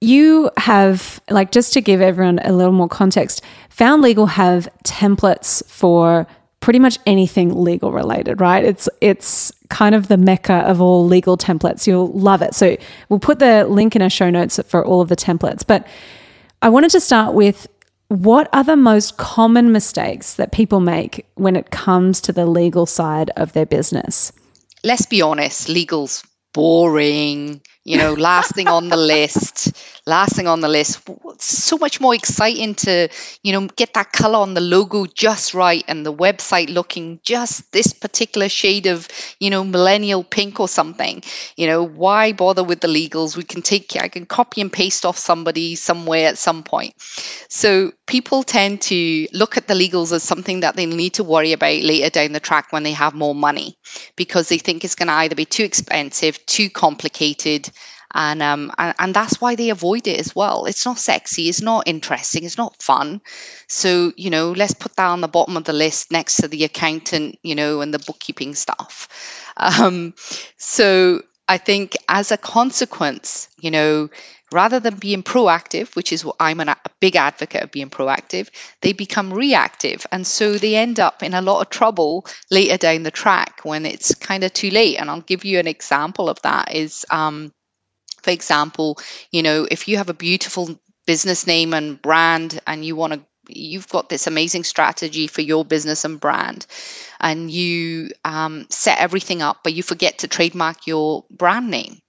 you 0.00 0.50
have, 0.58 1.20
like, 1.30 1.52
just 1.52 1.72
to 1.72 1.80
give 1.80 2.00
everyone 2.00 2.38
a 2.40 2.52
little 2.52 2.72
more 2.72 2.88
context, 2.88 3.42
Found 3.70 4.02
Legal 4.02 4.26
have 4.26 4.68
templates 4.84 5.64
for 5.66 6.26
pretty 6.60 6.78
much 6.78 6.98
anything 7.06 7.62
legal 7.62 7.92
related, 7.92 8.40
right? 8.40 8.64
It's 8.64 8.88
it's 9.00 9.52
kind 9.68 9.94
of 9.94 10.08
the 10.08 10.16
mecca 10.16 10.54
of 10.68 10.80
all 10.80 11.06
legal 11.06 11.36
templates. 11.36 11.86
You'll 11.86 12.08
love 12.08 12.42
it. 12.42 12.54
So 12.54 12.76
we'll 13.08 13.20
put 13.20 13.38
the 13.38 13.64
link 13.66 13.94
in 13.94 14.02
our 14.02 14.10
show 14.10 14.30
notes 14.30 14.58
for 14.66 14.84
all 14.84 15.00
of 15.00 15.08
the 15.08 15.16
templates. 15.16 15.64
But 15.66 15.86
I 16.62 16.68
wanted 16.68 16.90
to 16.90 17.00
start 17.00 17.34
with 17.34 17.68
what 18.08 18.48
are 18.52 18.64
the 18.64 18.76
most 18.76 19.16
common 19.16 19.72
mistakes 19.72 20.34
that 20.34 20.52
people 20.52 20.80
make 20.80 21.26
when 21.34 21.56
it 21.56 21.70
comes 21.70 22.20
to 22.22 22.32
the 22.32 22.46
legal 22.46 22.86
side 22.86 23.30
of 23.36 23.52
their 23.52 23.66
business? 23.66 24.32
Let's 24.84 25.06
be 25.06 25.22
honest, 25.22 25.68
legal's 25.68 26.24
boring 26.52 27.60
you 27.86 27.96
know, 27.96 28.14
last 28.14 28.52
thing 28.56 28.66
on 28.66 28.88
the 28.88 28.96
list, 28.96 29.72
last 30.06 30.34
thing 30.34 30.48
on 30.48 30.60
the 30.60 30.68
list. 30.68 31.08
So 31.38 31.78
much 31.78 32.00
more 32.00 32.16
exciting 32.16 32.74
to, 32.76 33.08
you 33.44 33.52
know, 33.52 33.68
get 33.76 33.94
that 33.94 34.10
color 34.10 34.40
on 34.40 34.54
the 34.54 34.60
logo 34.60 35.06
just 35.06 35.54
right 35.54 35.84
and 35.86 36.04
the 36.04 36.12
website 36.12 36.68
looking 36.68 37.20
just 37.22 37.70
this 37.70 37.92
particular 37.92 38.48
shade 38.48 38.88
of, 38.88 39.06
you 39.38 39.50
know, 39.50 39.62
millennial 39.62 40.24
pink 40.24 40.58
or 40.58 40.66
something. 40.66 41.22
You 41.56 41.68
know, 41.68 41.84
why 41.84 42.32
bother 42.32 42.64
with 42.64 42.80
the 42.80 42.88
legals? 42.88 43.36
We 43.36 43.44
can 43.44 43.62
take, 43.62 43.94
I 43.94 44.08
can 44.08 44.26
copy 44.26 44.60
and 44.60 44.72
paste 44.72 45.06
off 45.06 45.16
somebody 45.16 45.76
somewhere 45.76 46.26
at 46.26 46.38
some 46.38 46.64
point. 46.64 46.92
So 47.48 47.92
people 48.06 48.42
tend 48.42 48.80
to 48.82 49.28
look 49.32 49.56
at 49.56 49.68
the 49.68 49.74
legals 49.74 50.12
as 50.12 50.24
something 50.24 50.58
that 50.60 50.74
they 50.74 50.86
need 50.86 51.14
to 51.14 51.24
worry 51.24 51.52
about 51.52 51.82
later 51.82 52.10
down 52.10 52.32
the 52.32 52.40
track 52.40 52.72
when 52.72 52.82
they 52.82 52.92
have 52.92 53.14
more 53.14 53.34
money 53.34 53.76
because 54.16 54.48
they 54.48 54.58
think 54.58 54.84
it's 54.84 54.96
going 54.96 55.08
to 55.08 55.14
either 55.14 55.36
be 55.36 55.44
too 55.44 55.64
expensive, 55.64 56.44
too 56.46 56.68
complicated, 56.68 57.70
and 58.14 58.42
um 58.42 58.70
and, 58.78 58.94
and 58.98 59.14
that's 59.14 59.40
why 59.40 59.54
they 59.54 59.70
avoid 59.70 60.06
it 60.06 60.18
as 60.18 60.34
well 60.34 60.64
it's 60.66 60.84
not 60.84 60.98
sexy 60.98 61.48
it's 61.48 61.62
not 61.62 61.86
interesting 61.86 62.44
it's 62.44 62.58
not 62.58 62.80
fun 62.82 63.20
so 63.68 64.12
you 64.16 64.30
know 64.30 64.52
let's 64.52 64.74
put 64.74 64.94
that 64.96 65.08
on 65.08 65.20
the 65.20 65.28
bottom 65.28 65.56
of 65.56 65.64
the 65.64 65.72
list 65.72 66.10
next 66.10 66.36
to 66.36 66.48
the 66.48 66.64
accountant 66.64 67.38
you 67.42 67.54
know 67.54 67.80
and 67.80 67.92
the 67.92 67.98
bookkeeping 68.00 68.54
stuff 68.54 69.08
um 69.56 70.14
so 70.56 71.20
i 71.48 71.56
think 71.56 71.96
as 72.08 72.30
a 72.30 72.36
consequence 72.36 73.48
you 73.60 73.70
know 73.70 74.08
rather 74.52 74.78
than 74.78 74.96
being 74.96 75.22
proactive, 75.22 75.94
which 75.96 76.12
is 76.12 76.24
what 76.24 76.36
I'm 76.38 76.60
an, 76.60 76.68
a 76.68 76.76
big 77.00 77.16
advocate 77.16 77.64
of 77.64 77.72
being 77.72 77.90
proactive, 77.90 78.48
they 78.80 78.92
become 78.92 79.32
reactive. 79.32 80.06
And 80.12 80.26
so 80.26 80.56
they 80.56 80.76
end 80.76 81.00
up 81.00 81.22
in 81.22 81.34
a 81.34 81.42
lot 81.42 81.60
of 81.60 81.70
trouble 81.70 82.26
later 82.50 82.76
down 82.76 83.02
the 83.02 83.10
track 83.10 83.60
when 83.64 83.84
it's 83.84 84.14
kind 84.14 84.44
of 84.44 84.52
too 84.52 84.70
late. 84.70 84.98
And 84.98 85.10
I'll 85.10 85.20
give 85.22 85.44
you 85.44 85.58
an 85.58 85.66
example 85.66 86.28
of 86.28 86.40
that 86.42 86.74
is 86.74 87.04
um, 87.10 87.52
for 88.26 88.32
example, 88.32 88.98
you 89.30 89.40
know, 89.40 89.68
if 89.70 89.86
you 89.86 89.98
have 89.98 90.10
a 90.10 90.14
beautiful 90.14 90.80
business 91.06 91.46
name 91.46 91.72
and 91.72 92.02
brand 92.02 92.60
and 92.66 92.84
you 92.84 92.96
want 92.96 93.12
to 93.12 93.20
you've 93.48 93.88
got 93.88 94.08
this 94.08 94.26
amazing 94.26 94.64
strategy 94.64 95.28
for 95.28 95.42
your 95.42 95.64
business 95.64 96.04
and 96.04 96.18
brand 96.18 96.66
and 97.20 97.48
you 97.48 98.10
um, 98.24 98.66
set 98.68 98.98
everything 98.98 99.42
up 99.42 99.58
but 99.62 99.74
you 99.74 99.84
forget 99.84 100.18
to 100.18 100.26
trademark 100.26 100.88
your 100.88 101.24
brand 101.30 101.70
name 101.70 102.00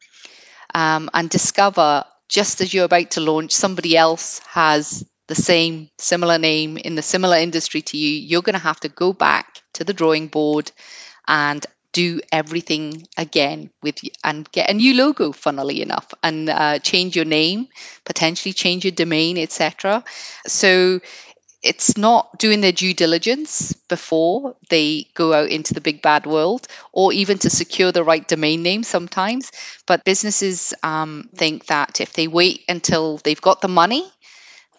um, 0.73 1.07
and 1.13 1.29
discover 1.29 2.03
just 2.27 2.59
as 2.59 2.73
you're 2.73 2.85
about 2.85 3.11
to 3.11 3.21
launch 3.21 3.51
somebody 3.51 3.95
else 3.95 4.39
has 4.49 5.07
the 5.27 5.35
same 5.35 5.87
similar 5.99 6.39
name 6.39 6.77
in 6.77 6.95
the 6.95 7.03
similar 7.03 7.37
industry 7.37 7.83
to 7.83 7.95
you 7.95 8.09
you're 8.09 8.41
going 8.41 8.53
to 8.59 8.69
have 8.69 8.79
to 8.79 8.89
go 8.89 9.13
back 9.13 9.61
to 9.75 9.83
the 9.83 9.93
drawing 9.93 10.27
board 10.27 10.71
and 11.27 11.67
do 11.93 12.19
everything 12.31 13.07
again 13.17 13.69
with 13.81 13.99
and 14.23 14.51
get 14.51 14.69
a 14.69 14.73
new 14.73 14.93
logo 14.93 15.31
funnily 15.31 15.81
enough 15.81 16.13
and 16.23 16.49
uh, 16.49 16.79
change 16.79 17.15
your 17.15 17.25
name 17.25 17.67
potentially 18.05 18.53
change 18.53 18.83
your 18.85 18.91
domain 18.91 19.37
etc 19.37 20.03
so 20.45 20.99
it's 21.63 21.97
not 21.97 22.37
doing 22.37 22.61
their 22.61 22.71
due 22.71 22.93
diligence 22.93 23.73
before 23.89 24.55
they 24.69 25.07
go 25.15 25.33
out 25.33 25.49
into 25.49 25.73
the 25.73 25.81
big 25.81 26.01
bad 26.01 26.25
world 26.25 26.67
or 26.93 27.11
even 27.11 27.37
to 27.39 27.49
secure 27.49 27.91
the 27.91 28.03
right 28.03 28.27
domain 28.27 28.61
name 28.61 28.83
sometimes. 28.83 29.51
But 29.85 30.05
businesses 30.05 30.73
um, 30.83 31.29
think 31.35 31.65
that 31.65 31.99
if 31.99 32.13
they 32.13 32.27
wait 32.27 32.63
until 32.69 33.17
they've 33.17 33.41
got 33.41 33.61
the 33.61 33.67
money 33.67 34.09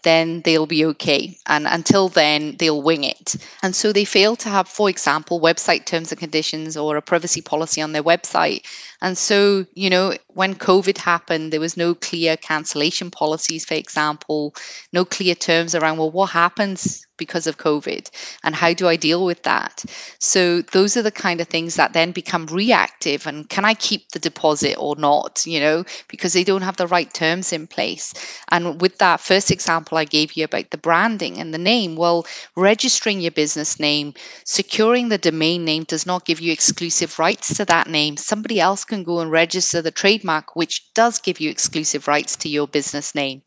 then 0.02 0.42
they'll 0.42 0.66
be 0.66 0.84
okay. 0.84 1.36
And 1.46 1.66
until 1.66 2.08
then, 2.08 2.56
they'll 2.58 2.82
wing 2.82 3.04
it. 3.04 3.36
And 3.62 3.74
so 3.74 3.92
they 3.92 4.04
fail 4.04 4.36
to 4.36 4.48
have, 4.48 4.68
for 4.68 4.88
example, 4.88 5.40
website 5.40 5.86
terms 5.86 6.12
and 6.12 6.18
conditions 6.18 6.76
or 6.76 6.96
a 6.96 7.02
privacy 7.02 7.40
policy 7.40 7.82
on 7.82 7.92
their 7.92 8.02
website. 8.02 8.66
And 9.00 9.16
so, 9.16 9.66
you 9.74 9.90
know, 9.90 10.14
when 10.38 10.54
COVID 10.54 10.98
happened, 10.98 11.52
there 11.52 11.58
was 11.58 11.76
no 11.76 11.96
clear 11.96 12.36
cancellation 12.36 13.10
policies, 13.10 13.64
for 13.64 13.74
example, 13.74 14.54
no 14.92 15.04
clear 15.04 15.34
terms 15.34 15.74
around, 15.74 15.98
well, 15.98 16.12
what 16.12 16.30
happens 16.30 17.04
because 17.18 17.46
of 17.46 17.58
COVID 17.58 18.08
and 18.44 18.54
how 18.54 18.72
do 18.72 18.88
I 18.88 18.96
deal 18.96 19.24
with 19.26 19.42
that? 19.42 19.84
So 20.20 20.62
those 20.62 20.96
are 20.96 21.02
the 21.02 21.10
kind 21.10 21.40
of 21.40 21.48
things 21.48 21.74
that 21.74 21.92
then 21.92 22.12
become 22.12 22.46
reactive 22.46 23.26
and 23.26 23.48
can 23.48 23.64
I 23.64 23.74
keep 23.74 24.12
the 24.12 24.18
deposit 24.18 24.76
or 24.78 24.96
not, 24.96 25.44
you 25.44 25.60
know, 25.60 25.84
because 26.08 26.32
they 26.32 26.44
don't 26.44 26.62
have 26.62 26.76
the 26.76 26.86
right 26.86 27.12
terms 27.12 27.52
in 27.52 27.66
place. 27.66 28.14
And 28.50 28.80
with 28.80 28.98
that 28.98 29.20
first 29.20 29.50
example 29.50 29.98
I 29.98 30.04
gave 30.04 30.34
you 30.34 30.44
about 30.44 30.70
the 30.70 30.78
branding 30.78 31.38
and 31.38 31.52
the 31.52 31.58
name, 31.58 31.96
well, 31.96 32.24
registering 32.56 33.20
your 33.20 33.32
business 33.32 33.78
name, 33.78 34.14
securing 34.44 35.08
the 35.08 35.18
domain 35.18 35.64
name 35.64 35.84
does 35.84 36.06
not 36.06 36.24
give 36.24 36.40
you 36.40 36.52
exclusive 36.52 37.18
rights 37.18 37.56
to 37.56 37.64
that 37.66 37.88
name. 37.88 38.16
Somebody 38.16 38.60
else 38.60 38.84
can 38.84 39.02
go 39.02 39.18
and 39.18 39.30
register 39.30 39.82
the 39.82 39.90
trademark, 39.90 40.27
which 40.54 40.92
does 40.94 41.18
give 41.18 41.40
you 41.40 41.50
exclusive 41.50 42.06
rights 42.08 42.36
to 42.36 42.48
your 42.48 42.66
business 42.66 43.14
name. 43.14 43.42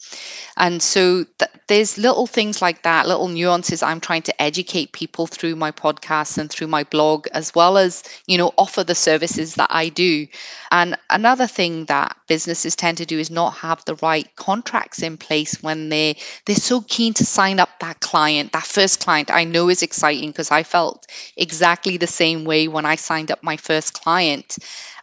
And 0.58 0.82
so 0.82 1.26
th- 1.40 1.52
there's 1.68 1.98
little 1.98 2.28
things 2.28 2.62
like 2.62 2.84
that, 2.84 3.08
little 3.08 3.28
nuances 3.28 3.84
I'm 3.84 4.00
trying 4.00 4.22
to 4.24 4.42
educate 4.42 4.92
people 4.94 5.28
through 5.28 5.56
my 5.56 5.72
podcast 5.72 6.38
and 6.38 6.50
through 6.50 6.68
my 6.68 6.84
blog, 6.84 7.28
as 7.34 7.54
well 7.56 7.78
as, 7.78 8.04
you 8.28 8.38
know, 8.38 8.54
offer 8.58 8.84
the 8.84 8.96
services 8.96 9.56
that 9.56 9.70
I 9.72 9.90
do. 9.90 10.28
And 10.72 10.98
another 11.10 11.48
thing 11.48 11.86
that 11.86 12.16
businesses 12.32 12.78
tend 12.78 12.98
to 12.98 13.06
do 13.06 13.20
is 13.20 13.30
not 13.30 13.56
have 13.56 13.84
the 13.84 13.96
right 13.96 14.34
contracts 14.38 15.04
in 15.04 15.18
place 15.18 15.62
when 15.62 15.90
they 15.90 16.16
they're 16.46 16.56
so 16.56 16.80
keen 16.88 17.14
to 17.14 17.26
sign 17.26 17.60
up 17.60 17.68
that 17.82 18.00
client, 18.00 18.54
that 18.54 18.64
first 18.64 19.02
client. 19.02 19.30
I 19.30 19.44
know 19.44 19.68
is 19.68 19.84
exciting 19.84 20.30
because 20.30 20.50
I 20.50 20.64
felt 20.64 21.08
exactly 21.36 21.98
the 21.98 22.08
same 22.08 22.46
way 22.46 22.70
when 22.70 22.86
I 22.86 22.96
signed 22.96 23.32
up 23.32 23.44
my 23.44 23.58
first 23.58 23.92
client 24.02 24.58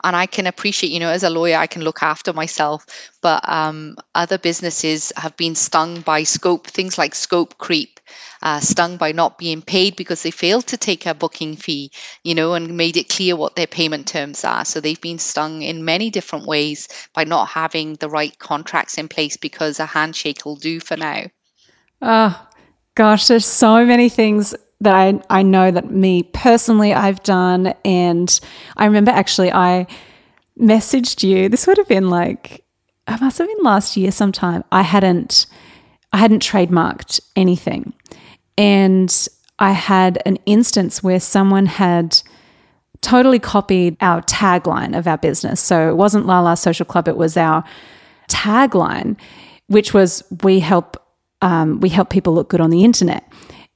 and 0.05 0.17
I 0.17 0.25
can 0.25 0.47
appreciate, 0.47 0.91
you 0.91 1.01
know, 1.01 1.11
as 1.11 1.23
a 1.23 1.29
lawyer, 1.29 1.59
I 1.59 1.67
can 1.67 1.83
look 1.83 2.03
after 2.03 2.33
myself, 2.33 2.87
but 3.21 3.47
um, 3.49 3.97
other 4.15 4.39
businesses 4.39 5.13
have 5.17 5.37
been 5.37 5.55
stung 5.55 6.01
by 6.01 6.23
scope, 6.23 6.67
things 6.67 6.99
like 6.99 7.15
scope 7.15 7.59
creep, 7.59 8.01
uh, 8.43 8.61
stung 8.61 8.97
by 8.97 9.13
not 9.13 9.39
being 9.39 9.63
paid 9.63 9.97
because 9.97 10.23
they 10.23 10.31
failed 10.31 10.67
to 10.67 10.77
take 10.77 11.07
a 11.07 11.15
booking 11.15 11.57
fee, 11.57 11.91
you 12.23 12.35
know, 12.35 12.55
and 12.55 12.77
made 12.77 12.97
it 12.97 13.09
clear 13.09 13.37
what 13.37 13.57
their 13.57 13.67
payment 13.67 14.07
terms 14.07 14.45
are. 14.45 14.65
So 14.65 14.81
they've 14.81 15.01
been 15.01 15.19
stung 15.19 15.63
in 15.63 15.85
many 15.85 16.11
different 16.11 16.47
ways 16.47 16.89
by 17.15 17.25
not 17.25 17.49
having 17.49 17.95
the 17.95 18.09
right 18.09 18.39
contracts 18.39 18.99
in 18.99 19.09
place 19.09 19.37
because 19.37 19.81
a 19.81 19.87
handshake 19.87 20.45
will 20.45 20.57
do 20.57 20.81
for 20.81 20.97
now. 20.97 21.25
Oh, 22.01 22.49
gosh, 22.95 23.27
there's 23.27 23.47
so 23.47 23.85
many 23.85 24.09
things 24.09 24.55
that 24.81 24.95
I, 24.95 25.21
I 25.29 25.43
know 25.43 25.71
that 25.71 25.91
me 25.91 26.23
personally 26.23 26.95
I've 26.95 27.23
done. 27.25 27.75
And 27.85 28.39
I 28.77 28.87
remember 28.87 29.11
actually 29.11 29.53
I 29.53 29.89
messaged 30.59 31.23
you. 31.23 31.49
This 31.49 31.67
would 31.67 31.79
have 31.79 31.89
been 31.89 32.11
like, 32.11 32.65
I 33.09 33.17
must 33.19 33.39
have 33.39 33.49
been 33.49 33.65
last 33.65 33.97
year 33.97 34.13
sometime. 34.13 34.63
I 34.71 34.83
hadn't 34.83 35.47
I 36.13 36.19
hadn't 36.19 36.43
trademarked 36.43 37.21
anything. 37.37 37.93
And 38.57 39.29
I 39.59 39.73
had 39.73 40.23
an 40.25 40.39
instance 40.47 41.03
where 41.03 41.21
someone 41.21 41.67
had 41.67 42.21
totally 43.01 43.39
copied 43.39 43.97
our 44.01 44.23
tagline 44.23 44.97
of 44.97 45.07
our 45.07 45.19
business. 45.19 45.61
So 45.61 45.91
it 45.91 45.97
wasn't 45.97 46.27
La 46.27 46.41
La 46.41 46.55
Social 46.55 46.87
Club, 46.87 47.09
it 47.09 47.17
was 47.17 47.37
our 47.37 47.65
tagline, 48.29 49.17
which 49.67 49.95
was 49.95 50.23
we 50.43 50.61
help 50.61 50.97
um, 51.41 51.81
we 51.81 51.89
help 51.89 52.11
people 52.11 52.35
look 52.35 52.49
good 52.49 52.61
on 52.61 52.71
the 52.71 52.85
internet. 52.85 53.25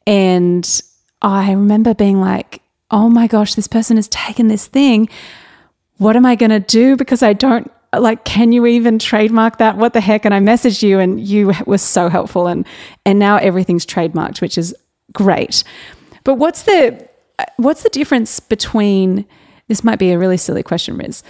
And 0.06 0.82
I 1.22 1.52
remember 1.52 1.94
being 1.94 2.20
like, 2.20 2.60
oh 2.90 3.08
my 3.08 3.26
gosh, 3.26 3.54
this 3.54 3.68
person 3.68 3.96
has 3.96 4.08
taken 4.08 4.48
this 4.48 4.66
thing. 4.66 5.08
What 5.98 6.16
am 6.16 6.26
I 6.26 6.34
going 6.34 6.50
to 6.50 6.60
do? 6.60 6.96
Because 6.96 7.22
I 7.22 7.32
don't 7.32 7.70
like, 7.98 8.24
can 8.24 8.52
you 8.52 8.66
even 8.66 8.98
trademark 8.98 9.58
that? 9.58 9.76
What 9.76 9.92
the 9.92 10.00
heck? 10.00 10.24
And 10.24 10.32
I 10.32 10.40
messaged 10.40 10.82
you 10.82 10.98
and 10.98 11.20
you 11.20 11.52
were 11.66 11.78
so 11.78 12.08
helpful. 12.08 12.46
And, 12.46 12.66
and 13.04 13.18
now 13.18 13.36
everything's 13.36 13.84
trademarked, 13.84 14.40
which 14.40 14.56
is 14.56 14.74
great. 15.12 15.62
But 16.24 16.34
what's 16.34 16.62
the, 16.62 17.08
what's 17.56 17.82
the 17.82 17.90
difference 17.90 18.40
between, 18.40 19.26
this 19.68 19.84
might 19.84 19.98
be 19.98 20.12
a 20.12 20.18
really 20.18 20.36
silly 20.36 20.62
question, 20.62 20.96
Riz. 20.96 21.22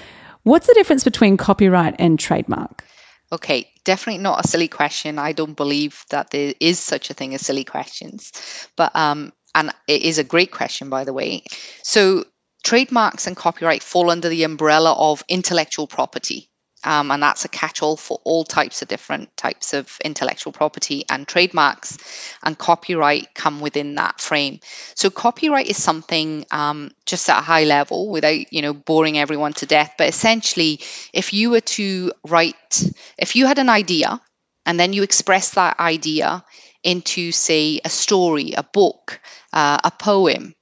What's 0.44 0.66
the 0.66 0.74
difference 0.74 1.04
between 1.04 1.36
copyright 1.36 1.96
and 1.98 2.18
trademark? 2.18 2.84
Okay, 3.32 3.68
definitely 3.84 4.22
not 4.22 4.44
a 4.44 4.48
silly 4.48 4.68
question. 4.68 5.18
I 5.18 5.32
don't 5.32 5.56
believe 5.56 6.04
that 6.10 6.30
there 6.30 6.54
is 6.60 6.78
such 6.78 7.10
a 7.10 7.14
thing 7.14 7.34
as 7.34 7.40
silly 7.40 7.64
questions. 7.64 8.30
But 8.76 8.94
um, 8.94 9.32
and 9.54 9.72
it 9.88 10.02
is 10.02 10.18
a 10.18 10.24
great 10.24 10.52
question, 10.52 10.90
by 10.90 11.04
the 11.04 11.12
way. 11.12 11.44
So, 11.82 12.24
trademarks 12.62 13.26
and 13.26 13.36
copyright 13.36 13.82
fall 13.82 14.10
under 14.10 14.28
the 14.28 14.44
umbrella 14.44 14.92
of 14.92 15.24
intellectual 15.28 15.86
property. 15.86 16.50
Um, 16.84 17.10
and 17.10 17.22
that's 17.22 17.44
a 17.44 17.48
catch 17.48 17.82
all 17.82 17.96
for 17.96 18.20
all 18.24 18.44
types 18.44 18.82
of 18.82 18.88
different 18.88 19.34
types 19.36 19.72
of 19.72 19.98
intellectual 20.04 20.52
property 20.52 21.04
and 21.10 21.28
trademarks 21.28 21.98
and 22.42 22.58
copyright 22.58 23.34
come 23.34 23.60
within 23.60 23.94
that 23.94 24.20
frame 24.20 24.58
so 24.94 25.08
copyright 25.10 25.68
is 25.68 25.80
something 25.80 26.44
um, 26.50 26.90
just 27.06 27.28
at 27.30 27.38
a 27.38 27.42
high 27.42 27.64
level 27.64 28.10
without 28.10 28.52
you 28.52 28.60
know 28.60 28.74
boring 28.74 29.18
everyone 29.18 29.52
to 29.52 29.66
death 29.66 29.94
but 29.96 30.08
essentially 30.08 30.80
if 31.12 31.32
you 31.32 31.50
were 31.50 31.60
to 31.60 32.12
write 32.26 32.90
if 33.18 33.36
you 33.36 33.46
had 33.46 33.58
an 33.58 33.68
idea 33.68 34.20
and 34.66 34.80
then 34.80 34.92
you 34.92 35.02
express 35.02 35.50
that 35.50 35.78
idea 35.78 36.44
into 36.82 37.30
say 37.30 37.80
a 37.84 37.88
story 37.88 38.52
a 38.54 38.62
book 38.62 39.20
uh, 39.52 39.78
a 39.84 39.90
poem, 39.90 40.54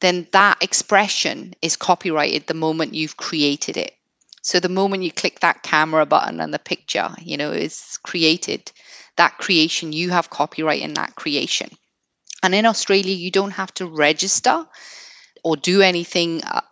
then 0.00 0.26
that 0.32 0.62
expression 0.62 1.54
is 1.62 1.76
copyrighted 1.76 2.46
the 2.46 2.54
moment 2.54 2.94
you've 2.94 3.16
created 3.16 3.76
it. 3.76 3.92
So 4.42 4.60
the 4.60 4.68
moment 4.68 5.02
you 5.02 5.12
click 5.12 5.40
that 5.40 5.62
camera 5.62 6.06
button 6.06 6.40
and 6.40 6.52
the 6.52 6.58
picture, 6.58 7.10
you 7.20 7.36
know, 7.36 7.52
is 7.52 7.98
created, 8.02 8.72
that 9.16 9.38
creation, 9.38 9.92
you 9.92 10.10
have 10.10 10.30
copyright 10.30 10.82
in 10.82 10.94
that 10.94 11.14
creation. 11.16 11.70
And 12.42 12.54
in 12.54 12.64
Australia, 12.64 13.14
you 13.14 13.30
don't 13.30 13.50
have 13.50 13.72
to 13.74 13.86
register 13.86 14.66
or 15.44 15.56
do 15.56 15.82
anything 15.82 16.42
uh, 16.44 16.62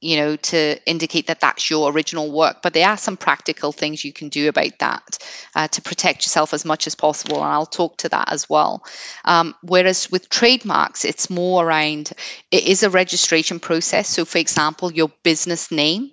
you 0.00 0.16
know, 0.16 0.36
to 0.36 0.78
indicate 0.86 1.26
that 1.26 1.40
that's 1.40 1.68
your 1.68 1.90
original 1.90 2.30
work. 2.30 2.58
But 2.62 2.72
there 2.72 2.88
are 2.88 2.96
some 2.96 3.16
practical 3.16 3.72
things 3.72 4.04
you 4.04 4.12
can 4.12 4.28
do 4.28 4.48
about 4.48 4.78
that 4.78 5.18
uh, 5.56 5.66
to 5.68 5.82
protect 5.82 6.24
yourself 6.24 6.54
as 6.54 6.64
much 6.64 6.86
as 6.86 6.94
possible. 6.94 7.36
And 7.36 7.46
I'll 7.46 7.66
talk 7.66 7.96
to 7.98 8.08
that 8.10 8.30
as 8.30 8.48
well. 8.48 8.84
Um, 9.24 9.54
whereas 9.62 10.10
with 10.10 10.28
trademarks, 10.28 11.04
it's 11.04 11.28
more 11.28 11.66
around 11.66 12.12
it 12.52 12.64
is 12.64 12.82
a 12.82 12.90
registration 12.90 13.58
process. 13.58 14.08
So, 14.08 14.24
for 14.24 14.38
example, 14.38 14.92
your 14.92 15.10
business 15.24 15.72
name 15.72 16.12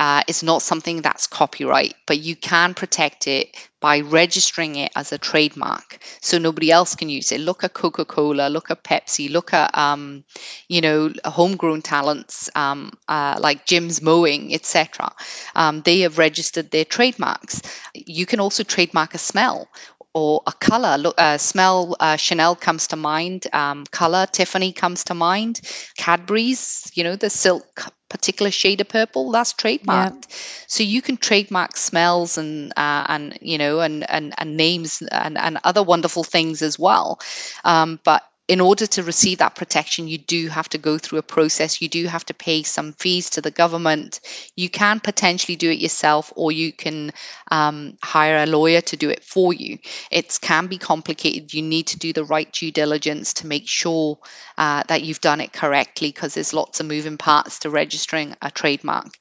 uh, 0.00 0.22
is 0.26 0.42
not 0.42 0.62
something 0.62 1.02
that's 1.02 1.26
copyright, 1.26 1.94
but 2.06 2.18
you 2.20 2.34
can 2.34 2.72
protect 2.72 3.26
it 3.26 3.54
by 3.80 4.00
registering 4.00 4.76
it 4.76 4.90
as 4.96 5.12
a 5.12 5.18
trademark 5.18 5.98
so 6.22 6.38
nobody 6.38 6.70
else 6.70 6.94
can 6.94 7.10
use 7.10 7.30
it. 7.30 7.40
Look 7.40 7.62
at 7.64 7.74
Coca 7.74 8.06
Cola, 8.06 8.48
look 8.48 8.70
at 8.70 8.82
Pepsi, 8.82 9.30
look 9.30 9.52
at, 9.52 9.76
um, 9.76 10.24
you 10.68 10.80
know, 10.80 11.12
homegrown 11.26 11.82
talents 11.82 12.48
um, 12.54 12.92
uh, 13.08 13.36
like 13.40 13.66
Jim's 13.66 14.00
Mowing, 14.00 14.54
etc. 14.54 15.12
Um, 15.54 15.82
they 15.82 16.00
have 16.00 16.16
registered 16.16 16.70
their 16.70 16.86
trademarks. 16.86 17.60
You 17.94 18.24
can 18.24 18.40
also 18.40 18.64
trademark 18.64 19.14
a 19.14 19.18
smell 19.18 19.68
or 20.14 20.42
a 20.46 20.52
color. 20.52 20.98
Look, 20.98 21.14
uh, 21.18 21.38
smell 21.38 21.96
uh, 22.00 22.16
Chanel 22.16 22.56
comes 22.56 22.86
to 22.88 22.96
mind. 22.96 23.46
Um, 23.52 23.86
color 23.86 24.26
Tiffany 24.26 24.72
comes 24.72 25.04
to 25.04 25.14
mind. 25.14 25.60
Cadbury's, 25.96 26.90
you 26.94 27.04
know, 27.04 27.16
the 27.16 27.30
silk 27.30 27.92
particular 28.10 28.50
shade 28.50 28.80
of 28.80 28.88
purple 28.88 29.30
that's 29.30 29.54
trademarked 29.54 30.28
yeah. 30.28 30.36
so 30.66 30.82
you 30.82 31.00
can 31.00 31.16
trademark 31.16 31.76
smells 31.76 32.36
and 32.36 32.72
uh, 32.76 33.06
and 33.08 33.38
you 33.40 33.56
know 33.56 33.78
and 33.80 34.08
and, 34.10 34.34
and 34.36 34.56
names 34.56 35.00
and, 35.12 35.38
and 35.38 35.58
other 35.62 35.82
wonderful 35.82 36.24
things 36.24 36.60
as 36.60 36.76
well 36.76 37.20
um, 37.64 38.00
but 38.04 38.24
in 38.50 38.60
order 38.60 38.84
to 38.84 39.04
receive 39.04 39.38
that 39.38 39.54
protection, 39.54 40.08
you 40.08 40.18
do 40.18 40.48
have 40.48 40.68
to 40.70 40.76
go 40.76 40.98
through 40.98 41.20
a 41.20 41.22
process. 41.22 41.80
You 41.80 41.88
do 41.88 42.08
have 42.08 42.26
to 42.26 42.34
pay 42.34 42.64
some 42.64 42.94
fees 42.94 43.30
to 43.30 43.40
the 43.40 43.52
government. 43.52 44.18
You 44.56 44.68
can 44.68 44.98
potentially 44.98 45.54
do 45.54 45.70
it 45.70 45.78
yourself, 45.78 46.32
or 46.34 46.50
you 46.50 46.72
can 46.72 47.12
um, 47.52 47.96
hire 48.02 48.42
a 48.42 48.46
lawyer 48.46 48.80
to 48.80 48.96
do 48.96 49.08
it 49.08 49.22
for 49.22 49.52
you. 49.52 49.78
It 50.10 50.36
can 50.42 50.66
be 50.66 50.78
complicated. 50.78 51.54
You 51.54 51.62
need 51.62 51.86
to 51.86 51.96
do 51.96 52.12
the 52.12 52.24
right 52.24 52.52
due 52.52 52.72
diligence 52.72 53.32
to 53.34 53.46
make 53.46 53.68
sure 53.68 54.18
uh, 54.58 54.82
that 54.88 55.04
you've 55.04 55.20
done 55.20 55.40
it 55.40 55.52
correctly 55.52 56.08
because 56.08 56.34
there's 56.34 56.52
lots 56.52 56.80
of 56.80 56.86
moving 56.86 57.16
parts 57.16 57.56
to 57.60 57.70
registering 57.70 58.34
a 58.42 58.50
trademark. 58.50 59.16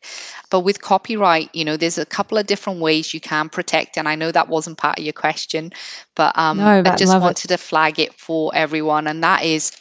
But 0.49 0.61
with 0.61 0.81
copyright, 0.81 1.53
you 1.53 1.63
know, 1.63 1.77
there's 1.77 1.99
a 1.99 2.05
couple 2.05 2.39
of 2.39 2.47
different 2.47 2.79
ways 2.79 3.13
you 3.13 3.21
can 3.21 3.47
protect. 3.49 3.97
And 3.97 4.07
I 4.07 4.15
know 4.15 4.31
that 4.31 4.49
wasn't 4.49 4.79
part 4.79 4.97
of 4.97 5.05
your 5.05 5.13
question, 5.13 5.71
but 6.15 6.35
um, 6.37 6.57
no, 6.57 6.81
I 6.83 6.95
just 6.95 7.17
wanted 7.21 7.45
it. 7.45 7.49
to 7.49 7.57
flag 7.57 7.99
it 7.99 8.13
for 8.15 8.51
everyone. 8.55 9.05
And 9.07 9.18
that 9.23 9.43
is 9.43 9.71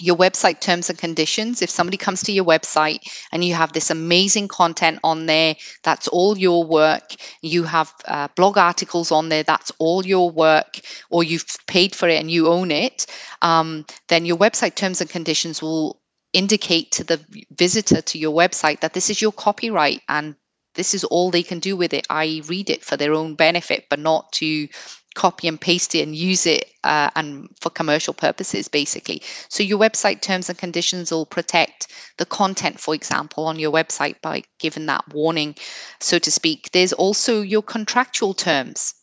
your 0.00 0.16
website 0.16 0.60
terms 0.60 0.90
and 0.90 0.98
conditions. 0.98 1.62
If 1.62 1.70
somebody 1.70 1.96
comes 1.96 2.22
to 2.24 2.32
your 2.32 2.44
website 2.44 3.00
and 3.30 3.44
you 3.44 3.54
have 3.54 3.72
this 3.72 3.90
amazing 3.90 4.48
content 4.48 4.98
on 5.04 5.26
there, 5.26 5.54
that's 5.82 6.08
all 6.08 6.36
your 6.36 6.64
work. 6.64 7.14
You 7.42 7.62
have 7.64 7.92
uh, 8.06 8.28
blog 8.34 8.58
articles 8.58 9.12
on 9.12 9.28
there, 9.28 9.42
that's 9.42 9.70
all 9.78 10.04
your 10.04 10.30
work, 10.30 10.80
or 11.10 11.22
you've 11.22 11.46
paid 11.66 11.94
for 11.94 12.08
it 12.08 12.18
and 12.18 12.30
you 12.30 12.48
own 12.48 12.70
it, 12.70 13.06
um, 13.42 13.84
then 14.08 14.24
your 14.24 14.36
website 14.36 14.74
terms 14.74 15.00
and 15.00 15.08
conditions 15.08 15.62
will 15.62 16.00
indicate 16.32 16.90
to 16.92 17.04
the 17.04 17.20
visitor 17.52 18.00
to 18.00 18.18
your 18.18 18.34
website 18.34 18.80
that 18.80 18.94
this 18.94 19.10
is 19.10 19.20
your 19.20 19.32
copyright 19.32 20.00
and 20.08 20.34
this 20.74 20.94
is 20.94 21.04
all 21.04 21.30
they 21.30 21.42
can 21.42 21.58
do 21.58 21.76
with 21.76 21.92
it. 21.92 22.06
I 22.08 22.42
read 22.46 22.70
it 22.70 22.82
for 22.82 22.96
their 22.96 23.12
own 23.12 23.34
benefit, 23.34 23.84
but 23.90 23.98
not 23.98 24.32
to 24.32 24.68
copy 25.14 25.48
and 25.48 25.60
paste 25.60 25.94
it 25.94 26.00
and 26.00 26.16
use 26.16 26.46
it 26.46 26.70
uh, 26.84 27.10
and 27.16 27.48
for 27.60 27.70
commercial 27.70 28.14
purposes 28.14 28.68
basically. 28.68 29.22
So 29.48 29.62
your 29.62 29.78
website 29.78 30.20
terms 30.20 30.48
and 30.48 30.58
conditions 30.58 31.10
will 31.10 31.26
protect 31.26 31.88
the 32.18 32.26
content 32.26 32.80
for 32.80 32.94
example 32.94 33.46
on 33.46 33.58
your 33.58 33.72
website 33.72 34.20
by 34.22 34.42
giving 34.58 34.86
that 34.86 35.04
warning 35.12 35.54
so 36.00 36.18
to 36.18 36.30
speak. 36.30 36.70
There's 36.72 36.92
also 36.92 37.40
your 37.40 37.62
contractual 37.62 38.34
terms. 38.34 38.94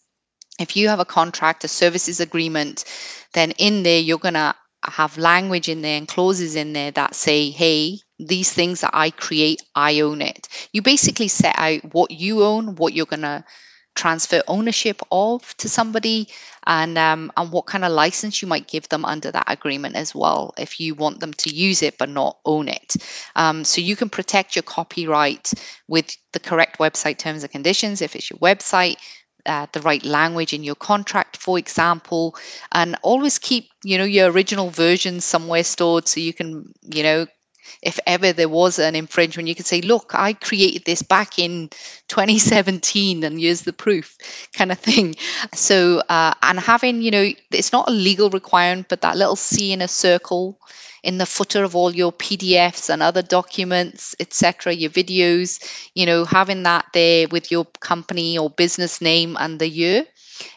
If 0.60 0.76
you 0.76 0.89
have 0.89 1.00
a 1.00 1.06
contract 1.06 1.63
a 1.63 1.67
services 1.67 2.19
agreement 2.19 2.86
then 3.34 3.52
in 3.52 3.84
there 3.84 4.00
you're 4.00 4.17
going 4.17 4.34
to 4.34 4.56
have 4.84 5.17
language 5.17 5.69
in 5.69 5.82
there 5.82 5.98
and 5.98 6.08
clauses 6.08 6.56
in 6.56 6.74
there 6.74 6.91
that 6.91 7.13
say 7.13 7.50
hey 7.50 8.00
these 8.19 8.52
things 8.52 8.82
that 8.82 8.91
I 8.93 9.12
create, 9.12 9.62
I 9.76 10.02
own 10.02 10.22
it. 10.22 10.48
You 10.74 10.82
basically 10.82 11.30
set 11.30 11.56
out 11.58 11.93
what 11.93 12.12
you 12.12 12.43
own, 12.43 12.76
what 12.76 12.93
you're 12.93 13.06
going 13.06 13.22
to 13.22 13.45
transfer 13.95 14.41
ownership 14.47 15.02
of 15.12 15.56
to 15.58 15.67
somebody 15.67 16.28
and 16.67 16.97
um, 16.97 17.32
and 17.38 17.52
what 17.52 17.65
kind 17.65 17.84
of 17.84 17.91
license 17.91 18.41
you 18.41 18.47
might 18.47 18.67
give 18.67 18.88
them 18.89 19.04
under 19.06 19.32
that 19.32 19.45
agreement 19.47 19.95
as 19.95 20.15
well 20.15 20.54
if 20.58 20.80
you 20.80 20.95
want 20.95 21.19
them 21.19 21.34
to 21.34 21.54
use 21.54 21.82
it 21.82 21.97
but 21.97 22.10
not 22.10 22.38
own 22.45 22.67
it. 22.67 22.95
Um, 23.36 23.63
so 23.63 23.82
you 23.82 23.95
can 23.95 24.10
protect 24.10 24.56
your 24.56 24.63
copyright 24.63 25.54
with 25.88 26.15
the 26.34 26.39
correct 26.39 26.80
website 26.80 27.17
terms 27.17 27.43
and 27.43 27.52
conditions 27.52 28.02
if 28.02 28.15
it's 28.15 28.30
your 28.30 28.39
website 28.39 28.97
uh, 29.45 29.65
the 29.73 29.82
right 29.82 30.04
language 30.04 30.54
in 30.54 30.63
your 30.63 30.75
contract, 30.75 31.38
for 31.38 31.58
example, 31.58 32.36
and 32.73 32.95
always 33.04 33.39
keep 33.39 33.69
you 33.84 33.97
know 33.97 34.04
your 34.04 34.32
original 34.32 34.69
version 34.69 35.19
somewhere 35.19 35.63
stored 35.63 36.08
so 36.08 36.19
you 36.19 36.34
can 36.34 36.71
you 36.84 37.04
know 37.04 37.25
if 37.82 37.99
ever 38.08 38.34
there 38.34 38.49
was 38.49 38.79
an 38.79 38.95
infringement, 38.95 39.47
you 39.47 39.55
could 39.55 39.65
say, 39.65 39.82
look, 39.82 40.12
I 40.13 40.34
created 40.34 40.86
this 40.86 41.01
back 41.01 41.39
in 41.39 41.69
2017 42.08 43.23
and 43.23 43.39
here's 43.39 43.62
the 43.62 43.73
proof 43.73 44.17
kind 44.53 44.71
of 44.71 44.79
thing. 44.79 45.15
So, 45.53 46.01
uh, 46.10 46.34
and 46.43 46.60
having, 46.60 47.01
you 47.01 47.12
know, 47.12 47.29
it's 47.51 47.71
not 47.71 47.88
a 47.88 47.91
legal 47.91 48.29
requirement, 48.29 48.88
but 48.89 49.01
that 49.01 49.17
little 49.17 49.36
C 49.36 49.71
in 49.71 49.82
a 49.82 49.88
circle 49.88 50.60
in 51.03 51.17
the 51.17 51.25
footer 51.25 51.63
of 51.63 51.75
all 51.75 51.95
your 51.95 52.12
PDFs 52.12 52.89
and 52.89 53.01
other 53.01 53.21
documents, 53.21 54.15
etc., 54.19 54.73
your 54.73 54.89
videos, 54.89 55.89
you 55.95 56.05
know, 56.05 56.25
having 56.25 56.63
that 56.63 56.86
there 56.93 57.27
with 57.29 57.51
your 57.51 57.65
company 57.79 58.38
or 58.38 58.49
business 58.49 59.01
name 59.01 59.38
and 59.39 59.60
the 59.60 59.69
year 59.69 60.05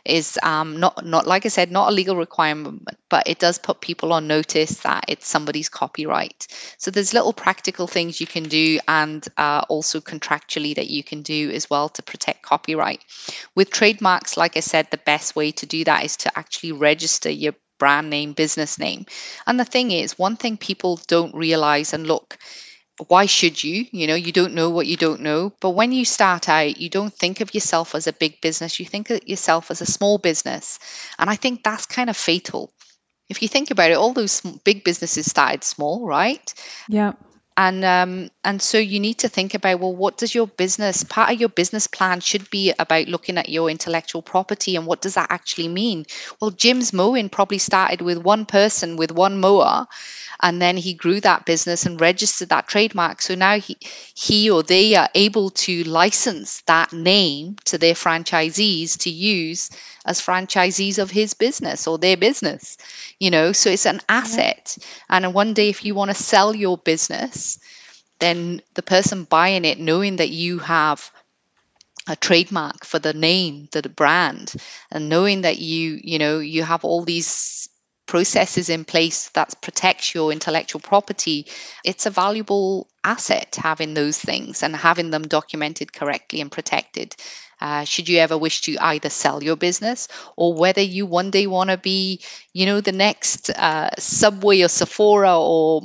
is 0.04 0.38
um, 0.42 0.78
not 0.78 1.04
not 1.04 1.26
like 1.26 1.44
I 1.46 1.48
said, 1.48 1.70
not 1.70 1.90
a 1.90 1.94
legal 1.94 2.16
requirement, 2.16 2.86
but 3.08 3.28
it 3.28 3.38
does 3.38 3.58
put 3.58 3.80
people 3.80 4.12
on 4.12 4.26
notice 4.26 4.80
that 4.80 5.04
it's 5.08 5.26
somebody's 5.26 5.68
copyright. 5.68 6.46
So 6.78 6.90
there's 6.90 7.14
little 7.14 7.32
practical 7.32 7.86
things 7.86 8.20
you 8.20 8.26
can 8.26 8.44
do, 8.44 8.78
and 8.88 9.26
uh, 9.36 9.62
also 9.68 10.00
contractually 10.00 10.74
that 10.74 10.88
you 10.88 11.02
can 11.02 11.22
do 11.22 11.50
as 11.50 11.68
well 11.70 11.88
to 11.90 12.02
protect 12.02 12.42
copyright. 12.42 13.04
With 13.54 13.70
trademarks, 13.70 14.36
like 14.36 14.56
I 14.56 14.60
said, 14.60 14.88
the 14.90 14.98
best 14.98 15.36
way 15.36 15.52
to 15.52 15.66
do 15.66 15.84
that 15.84 16.04
is 16.04 16.16
to 16.18 16.38
actually 16.38 16.72
register 16.72 17.30
your 17.30 17.54
brand 17.78 18.10
name, 18.10 18.32
business 18.32 18.78
name. 18.78 19.06
And 19.46 19.58
the 19.58 19.64
thing 19.64 19.90
is, 19.90 20.18
one 20.18 20.36
thing 20.36 20.56
people 20.56 21.00
don't 21.08 21.34
realize, 21.34 21.92
and 21.92 22.06
look, 22.06 22.38
why 23.08 23.26
should 23.26 23.62
you? 23.62 23.86
You 23.90 24.06
know, 24.06 24.14
you 24.14 24.32
don't 24.32 24.54
know 24.54 24.70
what 24.70 24.86
you 24.86 24.96
don't 24.96 25.20
know. 25.20 25.52
But 25.60 25.70
when 25.70 25.92
you 25.92 26.04
start 26.04 26.48
out, 26.48 26.78
you 26.78 26.88
don't 26.88 27.12
think 27.12 27.40
of 27.40 27.54
yourself 27.54 27.94
as 27.94 28.06
a 28.06 28.12
big 28.12 28.40
business, 28.40 28.78
you 28.78 28.86
think 28.86 29.10
of 29.10 29.26
yourself 29.26 29.70
as 29.70 29.80
a 29.80 29.86
small 29.86 30.18
business. 30.18 30.78
And 31.18 31.30
I 31.30 31.36
think 31.36 31.62
that's 31.62 31.86
kind 31.86 32.10
of 32.10 32.16
fatal. 32.16 32.72
If 33.28 33.40
you 33.40 33.48
think 33.48 33.70
about 33.70 33.90
it, 33.90 33.96
all 33.96 34.12
those 34.12 34.40
big 34.64 34.84
businesses 34.84 35.26
started 35.26 35.64
small, 35.64 36.06
right? 36.06 36.52
Yeah. 36.88 37.12
And 37.56 37.84
um, 37.84 38.30
and 38.44 38.62
so 38.62 38.78
you 38.78 38.98
need 38.98 39.18
to 39.18 39.28
think 39.28 39.52
about 39.54 39.80
well, 39.80 39.94
what 39.94 40.16
does 40.16 40.34
your 40.34 40.46
business 40.46 41.04
part 41.04 41.32
of 41.32 41.38
your 41.40 41.50
business 41.50 41.86
plan 41.86 42.20
should 42.20 42.48
be 42.50 42.72
about 42.78 43.08
looking 43.08 43.36
at 43.36 43.50
your 43.50 43.68
intellectual 43.68 44.22
property 44.22 44.74
and 44.74 44.86
what 44.86 45.02
does 45.02 45.14
that 45.14 45.30
actually 45.30 45.68
mean? 45.68 46.06
Well, 46.40 46.50
Jim's 46.50 46.92
mowing 46.94 47.28
probably 47.28 47.58
started 47.58 48.00
with 48.00 48.18
one 48.18 48.46
person 48.46 48.96
with 48.96 49.12
one 49.12 49.38
mower, 49.38 49.86
and 50.40 50.62
then 50.62 50.76
he 50.78 50.94
grew 50.94 51.20
that 51.20 51.44
business 51.46 51.84
and 51.86 52.00
registered 52.00 52.48
that 52.48 52.68
trademark 52.68 53.20
so 53.22 53.34
now 53.34 53.58
he 53.58 53.76
he 54.14 54.50
or 54.50 54.62
they 54.62 54.94
are 54.94 55.08
able 55.14 55.50
to 55.50 55.84
license 55.84 56.62
that 56.66 56.92
name 56.92 57.56
to 57.64 57.78
their 57.78 57.94
franchisees 57.94 58.96
to 58.98 59.10
use 59.10 59.70
as 60.06 60.20
franchisees 60.20 60.98
of 60.98 61.10
his 61.10 61.34
business 61.34 61.86
or 61.86 61.98
their 61.98 62.16
business 62.16 62.76
you 63.18 63.30
know? 63.30 63.52
So 63.52 63.70
it's 63.70 63.86
an 63.86 64.00
asset. 64.08 64.76
And 65.08 65.32
one 65.34 65.54
day 65.54 65.68
if 65.68 65.84
you 65.84 65.94
want 65.94 66.10
to 66.10 66.22
sell 66.22 66.54
your 66.54 66.78
business 66.78 67.58
then 68.18 68.62
the 68.74 68.82
person 68.82 69.24
buying 69.24 69.64
it 69.64 69.80
knowing 69.80 70.16
that 70.16 70.30
you 70.30 70.58
have 70.58 71.10
a 72.08 72.16
trademark 72.16 72.84
for 72.84 72.98
the 72.98 73.12
name 73.12 73.68
the 73.72 73.88
brand 73.88 74.54
and 74.90 75.08
knowing 75.08 75.42
that 75.42 75.58
you 75.58 76.00
you 76.02 76.18
know 76.18 76.38
you 76.40 76.62
have 76.62 76.84
all 76.84 77.04
these 77.04 77.68
processes 78.12 78.68
in 78.68 78.84
place 78.84 79.30
that 79.30 79.54
protects 79.62 80.14
your 80.14 80.32
intellectual 80.32 80.80
property, 80.80 81.46
it's 81.82 82.04
a 82.04 82.10
valuable 82.10 82.86
asset 83.04 83.56
having 83.58 83.94
those 83.94 84.18
things 84.18 84.62
and 84.62 84.76
having 84.76 85.10
them 85.10 85.22
documented 85.22 85.94
correctly 85.94 86.40
and 86.40 86.52
protected. 86.52 87.16
Uh, 87.62 87.84
should 87.84 88.08
you 88.08 88.18
ever 88.18 88.36
wish 88.36 88.60
to 88.60 88.76
either 88.80 89.08
sell 89.08 89.40
your 89.40 89.54
business 89.54 90.08
or 90.36 90.52
whether 90.52 90.80
you 90.80 91.06
one 91.06 91.30
day 91.30 91.46
want 91.46 91.70
to 91.70 91.76
be, 91.76 92.20
you 92.54 92.66
know, 92.66 92.80
the 92.80 92.90
next 92.90 93.50
uh, 93.50 93.88
Subway 93.98 94.62
or 94.62 94.68
Sephora 94.68 95.38
or, 95.38 95.82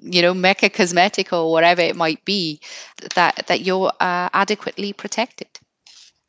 you 0.00 0.22
know, 0.22 0.32
Mecca 0.32 0.70
Cosmetic 0.70 1.30
or 1.30 1.52
whatever 1.52 1.82
it 1.82 1.94
might 1.94 2.24
be, 2.24 2.58
that 3.14 3.44
that 3.48 3.60
you're 3.60 3.92
uh, 4.00 4.30
adequately 4.32 4.94
protected. 4.94 5.48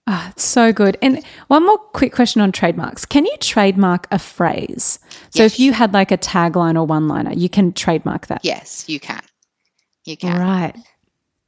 Ah, 0.07 0.29
it's 0.31 0.43
so 0.43 0.73
good. 0.73 0.97
And 1.01 1.23
one 1.47 1.65
more 1.65 1.77
quick 1.77 2.11
question 2.11 2.41
on 2.41 2.51
trademarks. 2.51 3.05
Can 3.05 3.25
you 3.25 3.37
trademark 3.39 4.07
a 4.11 4.19
phrase? 4.19 4.99
So 5.29 5.43
yes. 5.43 5.53
if 5.53 5.59
you 5.59 5.71
had 5.71 5.93
like 5.93 6.11
a 6.11 6.17
tagline 6.17 6.75
or 6.75 6.85
one 6.85 7.07
liner, 7.07 7.31
you 7.31 7.47
can 7.47 7.71
trademark 7.71 8.27
that. 8.27 8.43
Yes, 8.43 8.89
you 8.89 8.99
can. 8.99 9.21
You 10.03 10.17
can. 10.17 10.37
Right. 10.37 10.75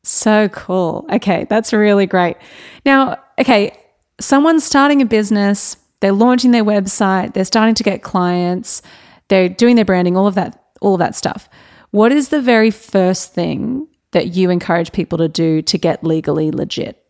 So 0.03 0.49
cool. 0.49 1.05
Okay, 1.11 1.45
that's 1.49 1.71
really 1.71 2.05
great. 2.05 2.37
Now, 2.85 3.17
okay, 3.39 3.77
someone's 4.19 4.63
starting 4.63 5.01
a 5.01 5.05
business, 5.05 5.77
they're 6.01 6.11
launching 6.11 6.51
their 6.51 6.65
website, 6.65 7.33
they're 7.33 7.45
starting 7.45 7.75
to 7.75 7.83
get 7.83 8.03
clients, 8.03 8.81
they're 9.29 9.49
doing 9.49 9.75
their 9.75 9.85
branding, 9.85 10.17
all 10.17 10.27
of 10.27 10.35
that 10.35 10.59
all 10.81 10.93
of 10.95 10.99
that 10.99 11.15
stuff. 11.15 11.49
What 11.91 12.11
is 12.11 12.29
the 12.29 12.41
very 12.41 12.69
first 12.71 13.33
thing 13.33 13.87
that 14.11 14.35
you 14.35 14.49
encourage 14.49 14.91
people 14.91 15.17
to 15.19 15.29
do 15.29 15.61
to 15.61 15.77
get 15.77 16.03
legally 16.03 16.51
legit? 16.51 17.02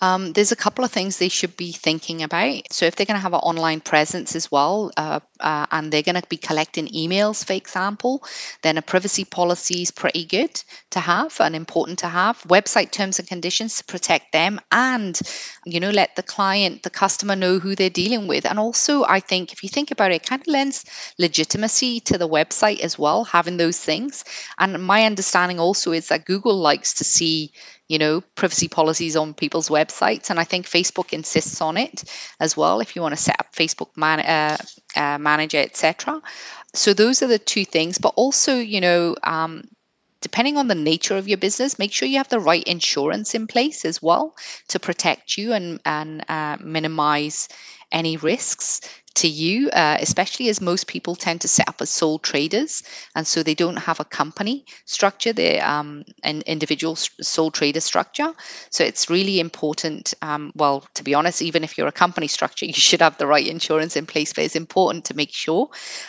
Um, 0.00 0.32
there's 0.34 0.52
a 0.52 0.56
couple 0.56 0.84
of 0.84 0.90
things 0.90 1.16
they 1.16 1.28
should 1.28 1.56
be 1.56 1.72
thinking 1.72 2.22
about. 2.22 2.62
So, 2.70 2.84
if 2.84 2.96
they're 2.96 3.06
going 3.06 3.16
to 3.16 3.22
have 3.22 3.32
an 3.32 3.40
online 3.40 3.80
presence 3.80 4.36
as 4.36 4.50
well, 4.50 4.90
uh, 4.96 5.20
uh, 5.40 5.66
and 5.70 5.92
they're 5.92 6.02
going 6.02 6.20
to 6.20 6.28
be 6.28 6.36
collecting 6.36 6.88
emails, 6.88 7.44
for 7.44 7.54
example, 7.54 8.22
then 8.62 8.76
a 8.76 8.82
privacy 8.82 9.24
policy 9.24 9.82
is 9.82 9.90
pretty 9.90 10.24
good 10.24 10.62
to 10.90 11.00
have 11.00 11.36
and 11.40 11.56
important 11.56 11.98
to 12.00 12.08
have. 12.08 12.42
Website 12.42 12.90
terms 12.90 13.18
and 13.18 13.26
conditions 13.28 13.76
to 13.76 13.84
protect 13.84 14.32
them, 14.32 14.60
and 14.70 15.20
you 15.64 15.80
know, 15.80 15.90
let 15.90 16.14
the 16.16 16.22
client, 16.22 16.82
the 16.82 16.90
customer, 16.90 17.36
know 17.36 17.58
who 17.58 17.74
they're 17.74 17.88
dealing 17.90 18.26
with. 18.26 18.44
And 18.44 18.58
also, 18.58 19.04
I 19.04 19.20
think 19.20 19.52
if 19.52 19.62
you 19.62 19.68
think 19.68 19.90
about 19.90 20.12
it, 20.12 20.16
it 20.16 20.26
kind 20.26 20.40
of 20.40 20.46
lends 20.46 20.84
legitimacy 21.18 22.00
to 22.00 22.18
the 22.18 22.28
website 22.28 22.80
as 22.80 22.98
well, 22.98 23.24
having 23.24 23.56
those 23.56 23.78
things. 23.78 24.24
And 24.58 24.82
my 24.82 25.04
understanding 25.04 25.58
also 25.58 25.92
is 25.92 26.08
that 26.08 26.26
Google 26.26 26.56
likes 26.56 26.92
to 26.94 27.04
see 27.04 27.52
you 27.88 27.98
know, 27.98 28.20
privacy 28.34 28.68
policies 28.68 29.16
on 29.16 29.34
people's 29.34 29.68
websites. 29.68 30.30
And 30.30 30.40
I 30.40 30.44
think 30.44 30.66
Facebook 30.66 31.12
insists 31.12 31.60
on 31.60 31.76
it 31.76 32.04
as 32.40 32.56
well 32.56 32.80
if 32.80 32.96
you 32.96 33.02
want 33.02 33.16
to 33.16 33.22
set 33.22 33.38
up 33.38 33.54
Facebook 33.54 33.96
man, 33.96 34.20
uh, 34.20 34.56
uh, 34.96 35.18
Manager, 35.18 35.58
etc. 35.58 36.20
So 36.74 36.92
those 36.92 37.22
are 37.22 37.28
the 37.28 37.38
two 37.38 37.64
things. 37.64 37.98
But 37.98 38.12
also, 38.16 38.56
you 38.56 38.80
know, 38.80 39.14
um, 39.22 39.68
depending 40.20 40.56
on 40.56 40.68
the 40.68 40.74
nature 40.74 41.16
of 41.16 41.28
your 41.28 41.38
business, 41.38 41.78
make 41.78 41.92
sure 41.92 42.08
you 42.08 42.18
have 42.18 42.28
the 42.28 42.40
right 42.40 42.64
insurance 42.64 43.34
in 43.34 43.46
place 43.46 43.84
as 43.84 44.02
well 44.02 44.34
to 44.68 44.80
protect 44.80 45.38
you 45.38 45.52
and, 45.52 45.80
and 45.84 46.24
uh, 46.28 46.56
minimize 46.60 47.48
any 47.92 48.16
risks 48.16 48.80
to 49.16 49.28
you, 49.28 49.68
uh, 49.70 49.98
especially 50.00 50.48
as 50.48 50.60
most 50.60 50.86
people 50.86 51.16
tend 51.16 51.40
to 51.40 51.48
set 51.48 51.68
up 51.68 51.80
as 51.80 51.90
sole 51.90 52.18
traders, 52.18 52.82
and 53.14 53.26
so 53.26 53.42
they 53.42 53.54
don't 53.54 53.76
have 53.76 54.00
a 54.00 54.04
company 54.04 54.64
structure; 54.84 55.32
they're 55.32 55.66
um, 55.66 56.04
an 56.22 56.42
individual 56.46 56.96
sole 56.96 57.50
trader 57.50 57.80
structure. 57.80 58.32
So 58.70 58.84
it's 58.84 59.10
really 59.10 59.40
important. 59.40 60.14
Um, 60.22 60.52
well, 60.54 60.84
to 60.94 61.04
be 61.04 61.14
honest, 61.14 61.42
even 61.42 61.64
if 61.64 61.76
you're 61.76 61.88
a 61.88 61.92
company 61.92 62.28
structure, 62.28 62.66
you 62.72 62.72
should 62.72 63.00
have 63.00 63.18
the 63.18 63.26
right 63.26 63.46
insurance 63.46 63.96
in 63.96 64.06
place. 64.06 64.32
But 64.32 64.44
it's 64.44 64.56
important 64.56 65.04
to 65.06 65.16
make 65.16 65.32
sure. 65.32 65.68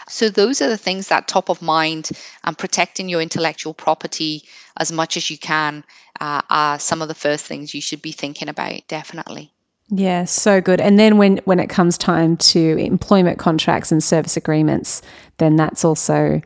So 0.09 0.29
those 0.29 0.61
are 0.61 0.69
the 0.69 0.77
things 0.77 1.07
that 1.07 1.27
top 1.27 1.49
of 1.49 1.61
mind 1.61 2.11
and 2.43 2.57
protecting 2.57 3.09
your 3.09 3.21
intellectual 3.21 3.73
property 3.73 4.43
as 4.77 4.91
much 4.91 5.17
as 5.17 5.29
you 5.29 5.37
can 5.37 5.83
uh, 6.19 6.41
are 6.49 6.79
some 6.79 7.01
of 7.01 7.07
the 7.07 7.15
first 7.15 7.45
things 7.45 7.73
you 7.73 7.81
should 7.81 8.01
be 8.01 8.11
thinking 8.11 8.49
about. 8.49 8.87
Definitely. 8.87 9.51
Yeah, 9.89 10.25
so 10.25 10.59
good. 10.59 10.81
And 10.81 10.99
then 10.99 11.17
when 11.17 11.37
when 11.45 11.59
it 11.59 11.67
comes 11.67 11.97
time 11.97 12.37
to 12.37 12.77
employment 12.77 13.39
contracts 13.39 13.91
and 13.91 14.03
service 14.03 14.35
agreements, 14.35 15.01
then 15.37 15.55
that's 15.55 15.85
also 15.85 16.41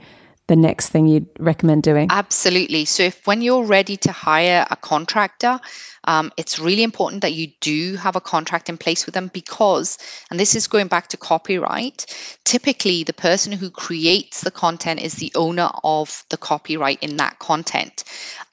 the 0.47 0.55
next 0.55 0.89
thing 0.89 1.07
you'd 1.07 1.27
recommend 1.39 1.81
doing. 1.81 2.07
Absolutely. 2.11 2.83
So 2.85 3.03
if 3.03 3.25
when 3.25 3.41
you're 3.41 3.63
ready 3.63 3.95
to 3.97 4.11
hire 4.11 4.67
a 4.69 4.75
contractor, 4.75 5.59
um, 6.05 6.31
it's 6.35 6.59
really 6.59 6.83
important 6.83 7.21
that 7.21 7.33
you 7.33 7.47
do 7.61 7.95
have 7.95 8.15
a 8.15 8.21
contract 8.21 8.67
in 8.67 8.77
place 8.77 9.05
with 9.05 9.13
them 9.13 9.29
because, 9.33 9.97
and 10.29 10.39
this 10.39 10.53
is 10.53 10.67
going 10.67 10.87
back 10.87 11.07
to 11.07 11.17
copyright, 11.17 12.05
typically 12.43 13.03
the 13.03 13.13
person 13.13 13.53
who 13.53 13.69
creates 13.69 14.41
the 14.41 14.51
content 14.51 14.99
is 14.99 15.15
the 15.15 15.31
owner 15.35 15.69
of 15.83 16.25
the 16.29 16.37
copyright 16.37 17.01
in 17.01 17.17
that 17.17 17.39
content. 17.39 18.03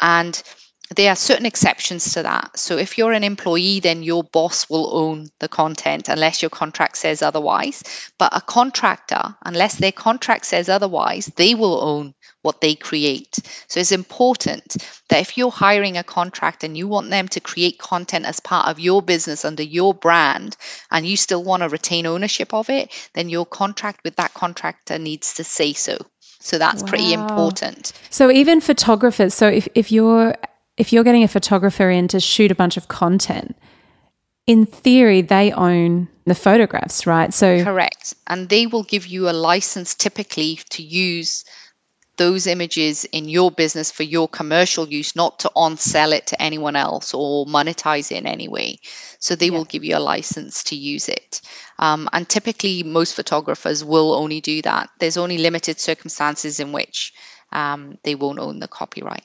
And 0.01 0.41
there 0.97 1.11
are 1.11 1.17
certain 1.17 1.47
exceptions 1.47 2.13
to 2.15 2.23
that. 2.23 2.59
So 2.59 2.77
if 2.77 2.97
you're 2.97 3.13
an 3.13 3.25
employee, 3.25 3.81
then 3.81 4.03
your 4.03 4.25
boss 4.25 4.69
will 4.71 4.95
own 4.97 5.29
the 5.41 5.49
content 5.49 6.09
unless 6.09 6.41
your 6.41 6.51
contract 6.51 6.97
says 6.97 7.21
otherwise. 7.21 7.83
But 8.19 8.35
a 8.35 8.41
contractor, 8.41 9.37
unless 9.45 9.77
their 9.77 9.93
contract 9.93 10.47
says 10.47 10.69
otherwise, 10.69 11.27
they 11.37 11.55
will 11.55 11.83
own 11.83 12.15
what 12.43 12.61
they 12.61 12.75
create. 12.75 13.39
So 13.67 13.81
it's 13.81 13.93
important 13.93 14.77
that 15.09 15.21
if 15.21 15.37
you're 15.37 15.51
hiring 15.51 15.99
a 15.99 16.05
contractor 16.05 16.67
and 16.67 16.77
you 16.77 16.89
want 16.89 17.11
them 17.11 17.29
to 17.29 17.41
create 17.41 17.79
content 17.79 18.25
as 18.25 18.41
part 18.41 18.69
of 18.69 18.81
your 18.81 19.03
business 19.03 19.45
under 19.45 19.63
your 19.63 19.93
brand 19.93 20.57
and 20.91 21.07
you 21.07 21.17
still 21.17 21.45
want 21.45 21.63
to 21.63 21.69
retain 21.69 22.07
ownership 22.07 22.55
of 22.55 22.71
it, 22.71 23.11
then 23.15 23.29
your 23.29 23.45
contract 23.45 24.01
with 24.05 24.17
that 24.17 24.35
contractor 24.35 24.99
needs 24.99 25.35
to 25.35 25.45
say 25.45 25.73
so. 25.73 25.99
So 26.41 26.57
that's 26.57 26.83
wow. 26.83 26.89
pretty 26.89 27.13
important. 27.13 27.93
So 28.11 28.31
even 28.31 28.61
photographers, 28.61 29.35
so 29.35 29.49
if, 29.49 29.69
if 29.75 29.91
you're 29.91 30.35
if 30.79 30.93
you're 30.93 31.05
getting 31.05 31.25
a 31.25 31.29
photographer 31.29 31.91
in 31.91 32.09
to 32.09 32.21
shoot 32.21 32.51
a 32.51 32.55
bunch 32.55 32.77
of 32.77 32.89
content, 32.89 33.57
in 34.47 34.65
theory, 34.65 35.21
they 35.21 35.53
own 35.53 36.09
the 36.25 36.35
photographs, 36.35 37.07
right? 37.07 37.35
So 37.35 37.63
correct, 37.63 38.15
and 38.29 38.49
they 38.49 38.67
will 38.67 38.85
give 38.85 39.07
you 39.07 39.29
a 39.29 39.33
license 39.33 39.95
typically 39.95 40.61
to 40.71 40.83
use 40.83 41.45
those 42.17 42.47
images 42.47 43.05
in 43.07 43.29
your 43.29 43.51
business 43.51 43.91
for 43.91 44.03
your 44.03 44.29
commercial 44.29 44.89
use, 44.89 45.15
not 45.15 45.39
to 45.41 45.51
on 45.55 45.77
sell 45.77 46.13
it 46.13 46.27
to 46.27 46.43
anyone 46.43 46.77
else 46.77 47.15
or 47.15 47.47
monetize 47.47 48.11
it 48.11 48.19
in 48.19 48.27
any 48.27 48.49
way. 48.49 48.79
So 49.21 49.35
they 49.35 49.47
yeah. 49.47 49.53
will 49.53 49.65
give 49.65 49.85
you 49.85 49.97
a 49.97 50.01
license 50.01 50.63
to 50.65 50.77
use 50.77 51.09
it. 51.09 51.41
Um, 51.79 52.09
and 52.13 52.29
typically, 52.29 52.83
most 52.83 53.15
photographers 53.15 53.85
will 53.85 54.15
only 54.15 54.41
do 54.41 54.63
that. 54.63 54.91
There's 54.99 55.17
only 55.17 55.39
limited 55.39 55.79
circumstances 55.79 56.59
in 56.59 56.73
which 56.73 57.13
um, 57.53 57.99
they 58.03 58.15
won't 58.15 58.41
own 58.41 58.59
the 58.59 58.69
copyright. 58.69 59.25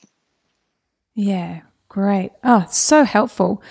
Yeah, 1.14 1.60
great. 1.88 2.32
Oh, 2.42 2.66
so 2.70 3.04
helpful. 3.04 3.62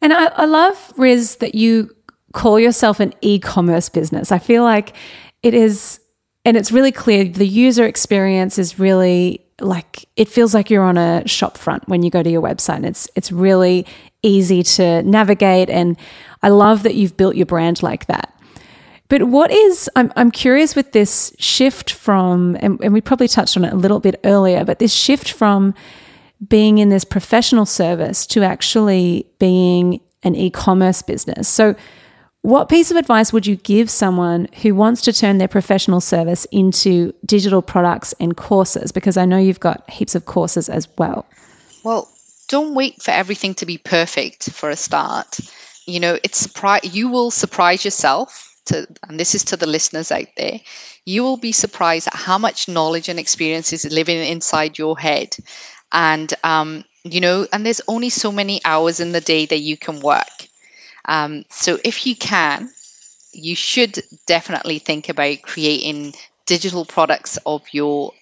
And 0.00 0.12
I, 0.12 0.26
I 0.26 0.44
love, 0.44 0.92
Riz, 0.96 1.36
that 1.36 1.54
you 1.54 1.90
call 2.32 2.60
yourself 2.60 3.00
an 3.00 3.14
e 3.20 3.38
commerce 3.38 3.88
business. 3.88 4.30
I 4.30 4.38
feel 4.38 4.62
like 4.62 4.94
it 5.42 5.54
is, 5.54 6.00
and 6.44 6.56
it's 6.56 6.70
really 6.70 6.92
clear 6.92 7.24
the 7.24 7.46
user 7.46 7.84
experience 7.86 8.58
is 8.58 8.78
really 8.78 9.42
like 9.60 10.04
it 10.16 10.28
feels 10.28 10.52
like 10.52 10.68
you're 10.68 10.84
on 10.84 10.98
a 10.98 11.26
shop 11.26 11.56
front 11.56 11.88
when 11.88 12.02
you 12.02 12.10
go 12.10 12.22
to 12.22 12.30
your 12.30 12.42
website. 12.42 12.76
And 12.76 12.86
it's 12.86 13.08
it's 13.16 13.32
really 13.32 13.86
easy 14.22 14.62
to 14.62 15.02
navigate 15.02 15.70
and 15.70 15.96
I 16.42 16.48
love 16.48 16.82
that 16.82 16.94
you've 16.94 17.16
built 17.16 17.36
your 17.36 17.46
brand 17.46 17.82
like 17.82 18.06
that. 18.06 18.32
But 19.08 19.24
what 19.24 19.50
is, 19.50 19.88
I'm, 19.94 20.12
I'm 20.16 20.30
curious 20.30 20.74
with 20.74 20.92
this 20.92 21.34
shift 21.38 21.90
from, 21.92 22.56
and, 22.60 22.80
and 22.82 22.92
we 22.92 23.00
probably 23.00 23.28
touched 23.28 23.56
on 23.56 23.64
it 23.64 23.72
a 23.72 23.76
little 23.76 24.00
bit 24.00 24.18
earlier, 24.24 24.64
but 24.64 24.78
this 24.80 24.92
shift 24.92 25.30
from 25.30 25.74
being 26.46 26.78
in 26.78 26.88
this 26.88 27.04
professional 27.04 27.66
service 27.66 28.26
to 28.26 28.42
actually 28.42 29.26
being 29.38 30.00
an 30.22 30.34
e 30.34 30.50
commerce 30.50 31.02
business. 31.02 31.48
So, 31.48 31.74
what 32.42 32.68
piece 32.68 32.92
of 32.92 32.96
advice 32.96 33.32
would 33.32 33.46
you 33.46 33.56
give 33.56 33.90
someone 33.90 34.46
who 34.62 34.74
wants 34.74 35.02
to 35.02 35.12
turn 35.12 35.38
their 35.38 35.48
professional 35.48 36.00
service 36.00 36.44
into 36.52 37.12
digital 37.24 37.60
products 37.60 38.14
and 38.20 38.36
courses? 38.36 38.92
Because 38.92 39.16
I 39.16 39.24
know 39.24 39.36
you've 39.36 39.58
got 39.58 39.88
heaps 39.90 40.14
of 40.14 40.26
courses 40.26 40.68
as 40.68 40.86
well. 40.96 41.26
Well, 41.82 42.08
don't 42.48 42.74
wait 42.74 43.02
for 43.02 43.10
everything 43.10 43.54
to 43.54 43.66
be 43.66 43.78
perfect 43.78 44.52
for 44.52 44.70
a 44.70 44.76
start. 44.76 45.40
You 45.86 45.98
know, 45.98 46.18
it's 46.22 46.38
surprise 46.38 46.82
you 46.84 47.08
will 47.08 47.30
surprise 47.30 47.84
yourself 47.84 48.54
to 48.66 48.86
and 49.08 49.18
this 49.18 49.34
is 49.34 49.44
to 49.44 49.56
the 49.56 49.66
listeners 49.66 50.12
out 50.12 50.28
there. 50.36 50.60
You 51.04 51.22
will 51.22 51.36
be 51.36 51.52
surprised 51.52 52.08
at 52.08 52.14
how 52.14 52.38
much 52.38 52.68
knowledge 52.68 53.08
and 53.08 53.18
experience 53.18 53.72
is 53.72 53.90
living 53.90 54.18
inside 54.18 54.78
your 54.78 54.98
head 54.98 55.36
and 55.92 56.34
um, 56.44 56.84
you 57.04 57.20
know 57.20 57.46
and 57.52 57.64
there's 57.64 57.80
only 57.88 58.10
so 58.10 58.32
many 58.32 58.60
hours 58.64 59.00
in 59.00 59.12
the 59.12 59.20
day 59.20 59.46
that 59.46 59.60
you 59.60 59.76
can 59.76 60.00
work. 60.00 60.48
Um, 61.06 61.44
so 61.50 61.78
if 61.84 62.06
you 62.06 62.16
can 62.16 62.70
you 63.32 63.54
should 63.54 64.02
definitely 64.26 64.78
think 64.78 65.08
about 65.08 65.42
creating 65.42 66.14
digital 66.46 66.84
products 66.84 67.38
of 67.44 67.62
your 67.72 68.12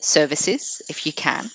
services 0.00 0.80
if 0.88 1.04
you 1.04 1.12
can. 1.12 1.50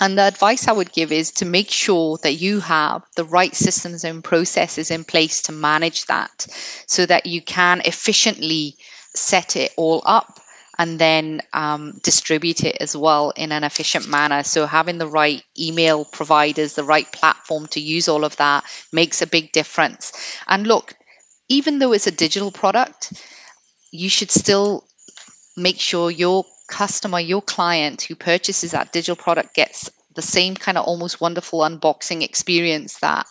And 0.00 0.18
the 0.18 0.22
advice 0.22 0.66
I 0.66 0.72
would 0.72 0.92
give 0.92 1.12
is 1.12 1.30
to 1.32 1.44
make 1.44 1.70
sure 1.70 2.18
that 2.22 2.34
you 2.34 2.60
have 2.60 3.02
the 3.16 3.24
right 3.24 3.54
systems 3.54 4.04
and 4.04 4.22
processes 4.22 4.90
in 4.90 5.04
place 5.04 5.40
to 5.42 5.52
manage 5.52 6.06
that 6.06 6.46
so 6.86 7.06
that 7.06 7.26
you 7.26 7.40
can 7.40 7.80
efficiently 7.84 8.76
set 9.14 9.56
it 9.56 9.72
all 9.76 10.02
up 10.04 10.40
and 10.80 10.98
then 10.98 11.42
um, 11.52 12.00
distribute 12.02 12.64
it 12.64 12.78
as 12.80 12.96
well 12.96 13.34
in 13.36 13.52
an 13.52 13.64
efficient 13.64 14.08
manner. 14.08 14.42
So, 14.42 14.64
having 14.64 14.96
the 14.96 15.06
right 15.06 15.42
email 15.58 16.06
providers, 16.06 16.74
the 16.74 16.84
right 16.84 17.10
platform 17.12 17.66
to 17.72 17.80
use 17.80 18.08
all 18.08 18.24
of 18.24 18.34
that 18.38 18.64
makes 18.90 19.20
a 19.20 19.26
big 19.26 19.52
difference. 19.52 20.10
And 20.48 20.66
look, 20.66 20.94
even 21.50 21.80
though 21.80 21.92
it's 21.92 22.06
a 22.06 22.10
digital 22.10 22.50
product, 22.50 23.12
you 23.92 24.08
should 24.08 24.30
still 24.30 24.86
make 25.54 25.78
sure 25.78 26.10
your 26.10 26.46
customer, 26.68 27.20
your 27.20 27.42
client 27.42 28.00
who 28.00 28.14
purchases 28.14 28.70
that 28.70 28.90
digital 28.90 29.16
product 29.16 29.54
gets 29.54 29.90
the 30.14 30.22
same 30.22 30.54
kind 30.54 30.78
of 30.78 30.86
almost 30.86 31.20
wonderful 31.20 31.60
unboxing 31.60 32.22
experience 32.22 33.00
that 33.00 33.26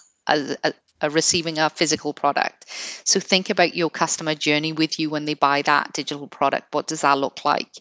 receiving 1.07 1.57
a 1.57 1.69
physical 1.69 2.13
product. 2.13 2.65
So 3.05 3.19
think 3.19 3.49
about 3.49 3.75
your 3.75 3.89
customer 3.89 4.35
journey 4.35 4.73
with 4.73 4.99
you 4.99 5.09
when 5.09 5.25
they 5.25 5.33
buy 5.33 5.61
that 5.63 5.93
digital 5.93 6.27
product. 6.27 6.73
What 6.73 6.87
does 6.87 7.01
that 7.01 7.17
look 7.17 7.45
like? 7.45 7.71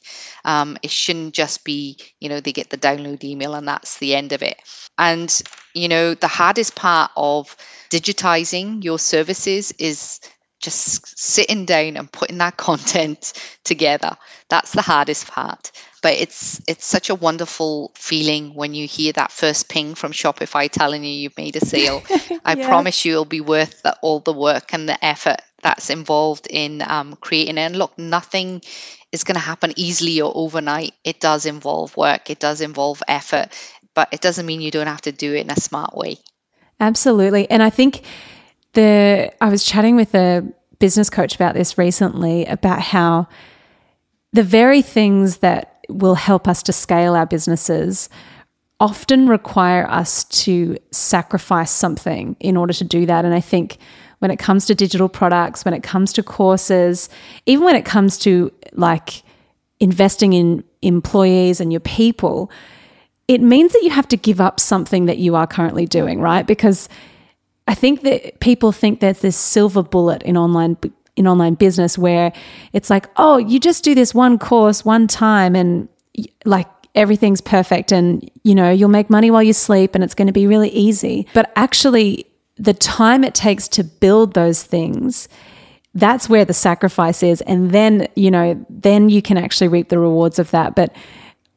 Um, 0.44 0.78
it 0.82 0.90
shouldn't 0.90 1.34
just 1.34 1.64
be, 1.64 1.98
you 2.20 2.28
know, 2.28 2.40
they 2.40 2.52
get 2.52 2.70
the 2.70 2.78
download 2.78 3.24
email 3.24 3.54
and 3.54 3.66
that's 3.66 3.98
the 3.98 4.14
end 4.14 4.32
of 4.32 4.42
it. 4.42 4.58
And, 4.98 5.40
you 5.74 5.88
know, 5.88 6.14
the 6.14 6.28
hardest 6.28 6.76
part 6.76 7.10
of 7.16 7.56
digitizing 7.90 8.84
your 8.84 8.98
services 8.98 9.72
is 9.72 10.20
just 10.60 11.18
sitting 11.18 11.64
down 11.64 11.96
and 11.96 12.10
putting 12.10 12.38
that 12.38 12.56
content 12.68 13.32
together. 13.64 14.16
That's 14.48 14.72
the 14.72 14.82
hardest 14.82 15.28
part. 15.28 15.72
But 16.02 16.14
it's 16.14 16.60
it's 16.68 16.86
such 16.86 17.10
a 17.10 17.14
wonderful 17.14 17.92
feeling 17.96 18.54
when 18.54 18.72
you 18.72 18.86
hear 18.86 19.12
that 19.14 19.32
first 19.32 19.68
ping 19.68 19.94
from 19.94 20.12
shopify 20.12 20.70
telling 20.70 21.02
you 21.02 21.10
you've 21.10 21.36
made 21.36 21.56
a 21.56 21.64
sale. 21.64 22.02
I 22.44 22.54
yes. 22.54 22.66
promise 22.66 23.04
you 23.04 23.12
it'll 23.12 23.24
be 23.24 23.40
worth 23.40 23.82
the, 23.82 23.96
all 24.00 24.20
the 24.20 24.32
work 24.32 24.72
and 24.72 24.88
the 24.88 25.04
effort 25.04 25.40
that's 25.62 25.90
involved 25.90 26.46
in 26.50 26.82
um, 26.86 27.16
creating 27.20 27.58
it. 27.58 27.62
And 27.62 27.76
look 27.76 27.98
nothing 27.98 28.62
is 29.10 29.24
going 29.24 29.34
to 29.34 29.40
happen 29.40 29.72
easily 29.76 30.20
or 30.20 30.32
overnight. 30.34 30.92
It 31.02 31.18
does 31.18 31.46
involve 31.46 31.96
work. 31.96 32.30
It 32.30 32.38
does 32.38 32.60
involve 32.60 33.02
effort. 33.08 33.48
But 33.94 34.08
it 34.12 34.20
doesn't 34.20 34.46
mean 34.46 34.60
you 34.60 34.70
don't 34.70 34.86
have 34.86 35.00
to 35.02 35.12
do 35.12 35.34
it 35.34 35.40
in 35.40 35.50
a 35.50 35.60
smart 35.60 35.96
way. 35.96 36.18
Absolutely. 36.80 37.50
And 37.50 37.62
i 37.62 37.70
think 37.70 38.04
the 38.72 39.32
I 39.40 39.48
was 39.48 39.64
chatting 39.64 39.96
with 39.96 40.14
a 40.14 40.46
business 40.78 41.10
coach 41.10 41.34
about 41.34 41.54
this 41.54 41.76
recently 41.76 42.44
about 42.46 42.80
how 42.80 43.26
the 44.32 44.42
very 44.42 44.82
things 44.82 45.38
that 45.38 45.84
will 45.88 46.14
help 46.14 46.46
us 46.46 46.62
to 46.64 46.72
scale 46.72 47.14
our 47.14 47.26
businesses 47.26 48.08
often 48.80 49.28
require 49.28 49.90
us 49.90 50.24
to 50.24 50.76
sacrifice 50.92 51.70
something 51.70 52.36
in 52.38 52.56
order 52.56 52.72
to 52.72 52.84
do 52.84 53.06
that. 53.06 53.24
And 53.24 53.34
I 53.34 53.40
think 53.40 53.78
when 54.20 54.30
it 54.30 54.38
comes 54.38 54.66
to 54.66 54.74
digital 54.74 55.08
products 55.08 55.64
when 55.64 55.74
it 55.74 55.82
comes 55.82 56.12
to 56.12 56.22
courses 56.22 57.08
even 57.46 57.64
when 57.64 57.76
it 57.76 57.84
comes 57.84 58.18
to 58.18 58.52
like 58.72 59.22
investing 59.80 60.32
in 60.32 60.64
employees 60.82 61.60
and 61.60 61.72
your 61.72 61.80
people 61.80 62.50
it 63.28 63.40
means 63.40 63.72
that 63.72 63.82
you 63.82 63.90
have 63.90 64.08
to 64.08 64.16
give 64.16 64.40
up 64.40 64.58
something 64.58 65.06
that 65.06 65.18
you 65.18 65.36
are 65.36 65.46
currently 65.46 65.86
doing 65.86 66.20
right? 66.20 66.46
Because 66.46 66.88
I 67.68 67.74
think 67.74 68.02
that 68.02 68.40
people 68.40 68.72
think 68.72 69.00
there's 69.00 69.20
this 69.20 69.36
silver 69.36 69.82
bullet 69.82 70.22
in 70.22 70.36
online 70.36 70.76
in 71.16 71.26
online 71.26 71.54
business 71.54 71.98
where 71.98 72.32
it's 72.72 72.90
like, 72.90 73.06
oh, 73.16 73.38
you 73.38 73.60
just 73.60 73.84
do 73.84 73.94
this 73.94 74.14
one 74.14 74.38
course 74.38 74.84
one 74.84 75.06
time 75.06 75.54
and 75.54 75.88
like 76.44 76.68
everything's 76.94 77.40
perfect 77.40 77.92
and 77.92 78.28
you 78.42 78.54
know, 78.54 78.70
you'll 78.70 78.88
make 78.88 79.10
money 79.10 79.30
while 79.30 79.42
you 79.42 79.52
sleep 79.52 79.94
and 79.94 80.02
it's 80.02 80.14
going 80.14 80.26
to 80.26 80.32
be 80.32 80.46
really 80.46 80.70
easy. 80.70 81.26
But 81.34 81.52
actually 81.54 82.26
the 82.56 82.74
time 82.74 83.22
it 83.22 83.34
takes 83.34 83.68
to 83.68 83.84
build 83.84 84.34
those 84.34 84.62
things 84.62 85.28
that's 85.94 86.28
where 86.28 86.44
the 86.44 86.54
sacrifice 86.54 87.22
is 87.22 87.40
and 87.42 87.70
then 87.70 88.06
you 88.14 88.30
know 88.30 88.64
then 88.68 89.08
you 89.08 89.22
can 89.22 89.38
actually 89.38 89.68
reap 89.68 89.88
the 89.88 89.98
rewards 89.98 90.38
of 90.38 90.50
that 90.50 90.74
but 90.74 90.94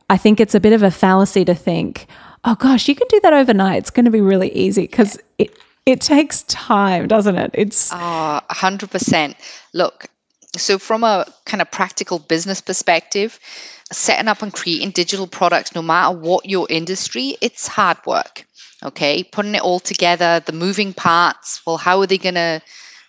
i 0.10 0.18
think 0.18 0.40
it's 0.40 0.56
a 0.56 0.60
bit 0.60 0.74
of 0.74 0.84
a 0.84 0.92
fallacy 0.92 1.44
to 1.44 1.54
think 1.54 2.08
oh 2.46 2.56
gosh 2.56 2.88
you 2.88 2.96
can 2.96 3.08
do 3.10 3.20
that 3.22 3.34
overnight 3.34 3.80
it's 3.80 3.90
going 3.90 4.06
to 4.06 4.12
be 4.12 4.22
really 4.22 4.52
easy 4.54 4.84
because 4.84 5.20
it 5.38 5.58
it 5.86 6.02
takes 6.02 6.44
time, 6.44 7.08
doesn't 7.08 7.38
it? 7.38 7.52
It's 7.54 7.92
uh, 7.92 8.42
100%. 8.42 9.36
Look, 9.74 10.08
so 10.56 10.78
from 10.78 11.04
a 11.04 11.26
kind 11.46 11.62
of 11.62 11.72
practical 11.72 12.20
business 12.20 12.62
perspective, 12.62 13.40
setting 13.92 14.28
up 14.28 14.42
and 14.42 14.54
creating 14.54 14.92
digital 14.92 15.28
products, 15.28 15.74
no 15.74 15.82
matter 15.82 16.16
what 16.16 16.46
your 16.48 16.68
industry, 16.70 17.38
it's 17.42 17.68
hard 17.68 17.98
work. 18.06 18.46
Okay, 18.84 19.24
putting 19.24 19.54
it 19.54 19.62
all 19.62 19.80
together, 19.80 20.42
the 20.46 20.52
moving 20.52 20.92
parts. 20.92 21.62
Well, 21.68 21.78
how 21.78 22.00
are 22.00 22.08
they 22.08 22.18
going 22.18 22.36
to 22.36 22.62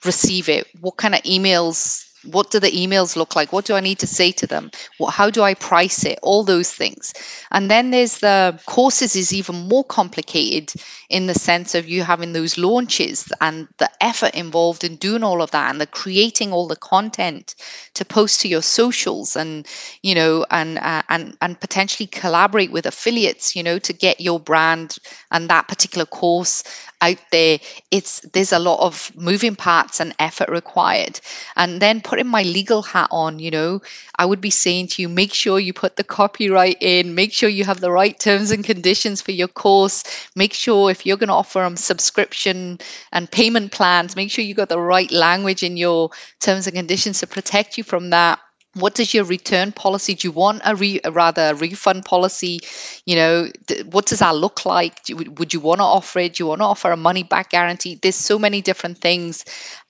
receive 0.04 0.48
it? 0.50 0.66
What 0.80 0.98
kind 0.98 1.14
of 1.14 1.22
emails 1.22 2.06
what 2.24 2.50
do 2.50 2.60
the 2.60 2.70
emails 2.70 3.16
look 3.16 3.34
like 3.34 3.52
what 3.52 3.64
do 3.64 3.74
i 3.74 3.80
need 3.80 3.98
to 3.98 4.06
say 4.06 4.30
to 4.30 4.46
them 4.46 4.70
what, 4.98 5.12
how 5.12 5.28
do 5.28 5.42
i 5.42 5.54
price 5.54 6.04
it 6.04 6.18
all 6.22 6.44
those 6.44 6.72
things 6.72 7.12
and 7.50 7.70
then 7.70 7.90
there's 7.90 8.18
the 8.18 8.58
courses 8.66 9.16
is 9.16 9.32
even 9.32 9.68
more 9.68 9.84
complicated 9.84 10.72
in 11.12 11.26
the 11.26 11.34
sense 11.34 11.74
of 11.74 11.88
you 11.88 12.02
having 12.02 12.32
those 12.32 12.56
launches 12.56 13.30
and 13.40 13.68
the 13.78 13.90
effort 14.00 14.34
involved 14.34 14.82
in 14.82 14.96
doing 14.96 15.22
all 15.22 15.42
of 15.42 15.50
that 15.50 15.70
and 15.70 15.80
the 15.80 15.86
creating 15.86 16.52
all 16.52 16.66
the 16.66 16.76
content 16.76 17.54
to 17.94 18.04
post 18.04 18.40
to 18.40 18.48
your 18.48 18.62
socials 18.62 19.36
and 19.36 19.66
you 20.02 20.14
know 20.14 20.44
and 20.50 20.78
uh, 20.78 21.02
and 21.10 21.36
and 21.42 21.60
potentially 21.60 22.06
collaborate 22.06 22.72
with 22.72 22.86
affiliates 22.86 23.54
you 23.54 23.62
know 23.62 23.78
to 23.78 23.92
get 23.92 24.20
your 24.20 24.40
brand 24.40 24.96
and 25.30 25.50
that 25.50 25.68
particular 25.68 26.06
course 26.06 26.64
out 27.02 27.18
there. 27.30 27.58
It's 27.90 28.20
there's 28.32 28.52
a 28.52 28.58
lot 28.58 28.80
of 28.80 29.12
moving 29.14 29.54
parts 29.56 30.00
and 30.00 30.14
effort 30.18 30.48
required. 30.48 31.20
And 31.56 31.82
then 31.82 32.00
putting 32.00 32.26
my 32.28 32.42
legal 32.42 32.82
hat 32.82 33.08
on 33.10 33.38
you 33.38 33.50
know 33.50 33.80
i 34.16 34.24
would 34.24 34.40
be 34.40 34.50
saying 34.50 34.86
to 34.88 35.02
you 35.02 35.08
make 35.08 35.32
sure 35.34 35.58
you 35.58 35.72
put 35.72 35.96
the 35.96 36.04
copyright 36.04 36.76
in 36.80 37.14
make 37.14 37.32
sure 37.32 37.48
you 37.48 37.64
have 37.64 37.80
the 37.80 37.90
right 37.90 38.18
terms 38.18 38.50
and 38.50 38.64
conditions 38.64 39.20
for 39.20 39.32
your 39.32 39.48
course 39.48 40.04
make 40.36 40.52
sure 40.52 40.90
if 40.90 41.01
you're 41.06 41.16
going 41.16 41.28
to 41.28 41.34
offer 41.34 41.60
them 41.60 41.76
subscription 41.76 42.78
and 43.12 43.30
payment 43.30 43.72
plans 43.72 44.16
make 44.16 44.30
sure 44.30 44.44
you 44.44 44.54
got 44.54 44.68
the 44.68 44.80
right 44.80 45.10
language 45.12 45.62
in 45.62 45.76
your 45.76 46.10
terms 46.40 46.66
and 46.66 46.76
conditions 46.76 47.20
to 47.20 47.26
protect 47.26 47.78
you 47.78 47.84
from 47.84 48.10
that 48.10 48.38
what 48.74 48.94
does 48.94 49.12
your 49.12 49.24
return 49.24 49.70
policy 49.72 50.14
do 50.14 50.28
you 50.28 50.32
want 50.32 50.62
a, 50.64 50.74
re, 50.74 51.00
rather 51.10 51.50
a 51.50 51.54
refund 51.54 52.04
policy? 52.04 52.60
You 53.04 53.16
know 53.16 53.48
th- 53.66 53.84
what 53.86 54.06
does 54.06 54.20
that 54.20 54.34
look 54.36 54.64
like? 54.64 55.02
Do, 55.04 55.16
would 55.16 55.52
you 55.52 55.60
want 55.60 55.80
to 55.80 55.84
offer 55.84 56.20
it? 56.20 56.34
Do 56.34 56.44
you 56.44 56.48
want 56.48 56.60
to 56.60 56.64
offer 56.66 56.90
a 56.90 56.96
money 56.96 57.22
back 57.22 57.50
guarantee? 57.50 57.98
There's 58.00 58.16
so 58.16 58.38
many 58.38 58.62
different 58.62 58.98
things. 58.98 59.44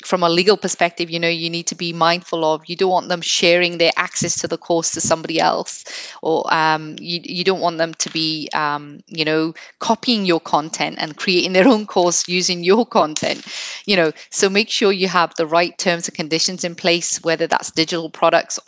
From 0.04 0.24
a 0.24 0.28
legal 0.28 0.56
perspective 0.56 1.10
you 1.10 1.20
know 1.20 1.28
you 1.28 1.48
need 1.48 1.68
to 1.68 1.76
be 1.76 1.92
mindful 1.92 2.44
of 2.44 2.62
you 2.66 2.74
don't 2.74 2.90
want 2.90 3.08
them 3.08 3.20
sharing 3.20 3.78
their 3.78 3.92
access 3.96 4.36
to 4.40 4.48
the 4.48 4.58
course 4.58 4.90
to 4.92 5.00
somebody 5.00 5.38
else 5.38 5.84
or 6.22 6.52
um, 6.52 6.96
you, 6.98 7.20
you 7.22 7.44
don't 7.44 7.60
want 7.60 7.78
them 7.78 7.94
to 7.94 8.10
be 8.10 8.48
um, 8.52 9.00
you 9.06 9.24
know 9.24 9.54
copying 9.78 10.24
your 10.26 10.40
content 10.40 10.96
and 10.98 11.16
creating 11.16 11.52
their 11.52 11.68
own 11.68 11.86
course 11.86 12.26
using 12.26 12.64
your 12.64 12.84
content. 12.84 13.46
You 13.86 13.96
know 13.96 14.12
so 14.30 14.48
make 14.50 14.70
sure 14.70 14.92
you 14.92 15.08
have 15.08 15.34
the 15.36 15.46
right 15.46 15.76
terms 15.78 16.08
and 16.08 16.16
conditions 16.16 16.64
in 16.64 16.74
place 16.74 17.22
whether 17.22 17.46
that's 17.46 17.70
digital 17.70 18.10
products 18.10 18.58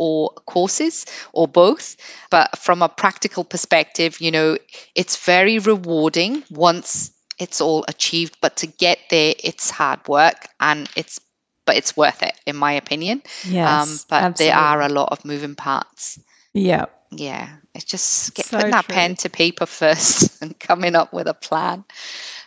courses 0.47 1.07
or 1.33 1.49
both. 1.49 1.97
But 2.31 2.57
from 2.59 2.83
a 2.83 2.89
practical 2.89 3.45
perspective, 3.45 4.21
you 4.21 4.31
know, 4.31 4.59
it's 4.95 5.17
very 5.25 5.59
rewarding 5.59 6.45
once 6.51 7.11
it's 7.39 7.61
all 7.61 7.85
achieved. 7.89 8.37
But 8.41 8.57
to 8.59 8.67
get 8.67 8.99
there, 9.11 9.35
it's 9.43 9.71
hard 9.71 10.07
work 10.09 10.47
and 10.61 10.89
it's 10.97 11.21
but 11.67 11.77
it's 11.77 11.97
worth 11.97 12.23
it 12.23 12.35
in 12.47 12.57
my 12.57 12.73
opinion. 12.73 13.23
Yes, 13.49 13.69
um, 13.69 13.99
but 14.11 14.23
absolutely. 14.23 14.47
there 14.47 14.57
are 14.57 14.83
a 14.83 14.89
lot 14.89 15.09
of 15.13 15.25
moving 15.25 15.55
parts. 15.55 16.19
Yeah. 16.53 16.87
Yeah. 17.11 17.49
It's 17.75 17.85
just 17.85 18.35
get, 18.35 18.47
so 18.47 18.59
putting 18.59 18.73
that 18.73 18.85
true. 18.85 18.95
pen 18.95 19.17
to 19.17 19.31
paper 19.31 19.67
first 19.81 20.43
and 20.43 20.59
coming 20.59 20.95
up 20.95 21.13
with 21.13 21.27
a 21.27 21.35
plan. 21.35 21.85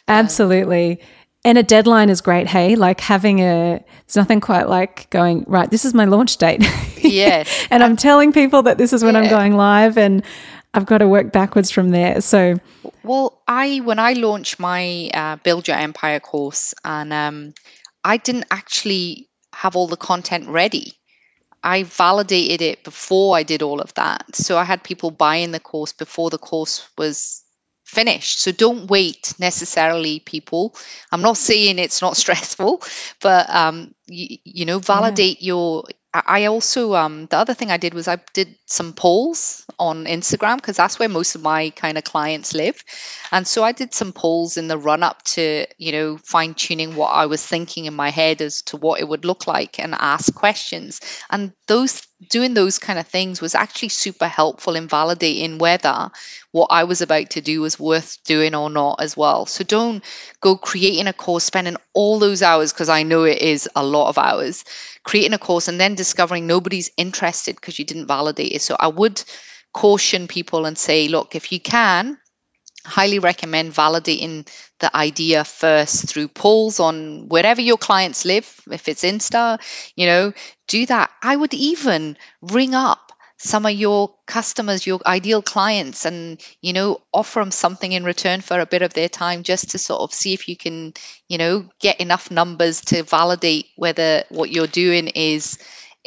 Absolutely. 0.08 1.01
And 1.48 1.58
a 1.58 1.64
deadline 1.64 2.10
is 2.10 2.20
great, 2.20 2.45
hey? 2.45 2.76
Like 2.76 3.00
having 3.00 3.39
a, 3.39 3.82
it's 4.02 4.18
nothing 4.18 4.41
quite 4.41 4.68
like 4.68 5.10
going, 5.12 5.45
right, 5.48 5.72
this 5.72 5.86
is 5.86 5.93
my 5.93 6.04
launch 6.04 6.36
date. 6.36 6.62
Yes. 7.00 7.68
and 7.72 7.84
I'm 7.84 7.95
telling 7.95 8.34
people 8.34 8.64
that 8.64 8.78
this 8.78 8.91
is 8.91 9.02
when 9.02 9.16
yeah. 9.16 9.22
I'm 9.22 9.30
going 9.30 9.56
live 9.56 9.98
and 9.98 10.24
I've 10.74 10.86
got 10.86 10.98
to 10.98 11.08
work 11.08 11.32
backwards 11.32 11.72
from 11.72 11.91
there. 11.91 12.20
So, 12.20 12.58
well, 13.04 13.41
I, 13.48 13.78
when 13.86 13.98
I 13.98 14.12
launched 14.12 14.60
my 14.60 15.10
uh, 15.14 15.38
Build 15.38 15.70
Your 15.70 15.78
Empire 15.78 16.20
course, 16.20 16.74
and 16.84 17.14
um, 17.14 17.54
I 18.04 18.18
didn't 18.18 18.48
actually 18.52 19.30
have 19.54 19.78
all 19.78 19.88
the 19.88 19.95
content 19.95 20.50
ready. 20.50 20.95
I 21.64 21.84
validated 21.84 22.62
it 22.62 22.84
before 22.84 23.38
I 23.38 23.43
did 23.43 23.62
all 23.62 23.80
of 23.80 23.93
that. 23.93 24.36
So 24.36 24.58
I 24.58 24.66
had 24.66 24.84
people 24.84 25.10
buying 25.10 25.52
the 25.52 25.62
course 25.62 25.93
before 25.93 26.30
the 26.30 26.38
course 26.38 26.89
was 26.98 27.41
finished. 27.88 28.42
So 28.42 28.52
don't 28.52 28.90
wait 28.90 29.34
necessarily, 29.40 30.20
people. 30.20 30.76
I'm 31.12 31.22
not 31.22 31.38
saying 31.38 31.80
it's 31.80 32.02
not 32.02 32.18
stressful, 32.24 32.84
but 33.22 33.50
um, 33.50 33.96
you, 34.08 34.38
you 34.44 34.66
know, 34.66 34.80
validate 34.80 35.42
yeah. 35.42 35.48
your. 35.48 35.84
I 36.14 36.46
also 36.46 36.96
um, 36.96 37.28
the 37.28 37.38
other 37.38 37.54
thing 37.54 37.70
I 37.70 37.78
did 37.78 37.94
was 37.94 38.08
I 38.08 38.18
did 38.34 38.56
some 38.66 38.94
polls 38.94 39.66
on 39.80 40.05
Instagram 40.05 40.57
because 40.57 40.78
that's 40.78 40.99
where 40.99 41.09
most 41.09 41.36
of 41.36 41.41
my 41.41 41.69
kind 41.71 41.97
of 41.97 42.03
clients 42.03 42.53
live, 42.53 42.84
and 43.32 43.47
so 43.47 43.63
I 43.63 43.71
did 43.71 43.93
some 43.93 44.11
polls 44.13 44.57
in 44.57 44.67
the 44.67 44.78
run 44.78 45.03
up 45.03 45.23
to 45.23 45.65
you 45.78 45.91
know 45.91 46.17
fine 46.17 46.53
tuning 46.53 46.95
what 46.95 47.09
I 47.09 47.25
was 47.25 47.45
thinking 47.45 47.86
in 47.86 47.93
my 47.93 48.09
head 48.09 48.41
as 48.41 48.61
to 48.63 48.78
what 48.78 48.99
it 48.99 49.07
would 49.07 49.25
look 49.25 49.47
like 49.47 49.80
and 49.80 49.95
ask 49.99 50.34
questions, 50.34 51.01
and 51.30 51.51
those 51.67 52.07
doing 52.30 52.55
those 52.55 52.80
kind 52.80 52.97
of 52.97 53.07
things 53.07 53.41
was 53.41 53.53
actually 53.53 53.89
super 53.89 54.28
helpful 54.28 54.75
in 54.75 54.88
validating 54.88 55.59
whether 55.59 56.09
what 56.51 56.67
I 56.71 56.84
was 56.84 57.01
about 57.01 57.30
to 57.32 57.41
do 57.41 57.61
was 57.61 57.80
worth 57.80 58.17
doing 58.23 58.55
or 58.55 58.69
not 58.69 58.99
as 58.99 59.15
well. 59.15 59.45
So 59.45 59.63
don't 59.63 60.03
go 60.41 60.57
creating 60.57 61.07
a 61.07 61.13
course, 61.13 61.43
spending 61.43 61.78
all 61.93 62.17
those 62.17 62.41
hours, 62.41 62.73
because 62.73 62.89
I 62.89 63.03
know 63.03 63.23
it 63.23 63.41
is 63.41 63.69
a 63.75 63.86
lot 63.86 64.09
of 64.09 64.17
hours, 64.17 64.63
creating 65.03 65.34
a 65.34 65.38
course 65.38 65.67
and 65.67 65.80
then 65.80 65.93
discovering 65.93 66.47
nobody's 66.47 66.89
interested 66.97 67.55
because 67.55 67.78
you 67.78 67.86
didn't 67.86 68.07
validate 68.07 68.51
it. 68.51 68.61
So 68.61 68.75
I 68.80 68.88
would 68.88 69.23
caution 69.78 70.28
people 70.28 70.65
and 70.65 70.75
say, 70.75 71.07
look, 71.07 71.36
if 71.36 71.51
you 71.51 71.59
can, 71.59 72.17
highly 72.84 73.19
recommend 73.19 73.71
validating 73.73 74.47
the 74.80 74.95
idea 74.95 75.43
first 75.43 76.09
through 76.09 76.28
polls 76.30 76.80
on 76.80 77.28
wherever 77.28 77.61
your 77.61 77.78
clients 77.78 78.25
live 78.25 78.61
if 78.71 78.88
it's 78.88 79.03
insta 79.03 79.59
you 79.95 80.05
know 80.05 80.32
do 80.67 80.86
that. 80.86 81.11
I 81.21 81.36
would 81.36 81.53
even 81.53 82.17
ring 82.41 82.73
up 82.73 83.11
some 83.38 83.65
of 83.65 83.73
your 83.73 84.15
customers 84.25 84.88
your 84.88 84.99
ideal 85.05 85.41
clients 85.41 86.05
and 86.05 86.41
you 86.61 86.73
know 86.73 86.99
offer 87.13 87.39
them 87.39 87.51
something 87.51 87.91
in 87.91 88.03
return 88.03 88.41
for 88.41 88.59
a 88.59 88.65
bit 88.65 88.82
of 88.82 88.93
their 88.93 89.09
time 89.09 89.43
just 89.43 89.69
to 89.71 89.78
sort 89.78 90.01
of 90.01 90.13
see 90.13 90.34
if 90.34 90.47
you 90.47 90.55
can 90.55 90.93
you 91.28 91.38
know 91.38 91.69
get 91.80 91.99
enough 91.99 92.32
numbers 92.32 92.82
to 92.82 93.03
validate 93.03 93.67
whether 93.75 94.23
what 94.30 94.49
you're 94.49 94.75
doing 94.84 95.07
is 95.09 95.57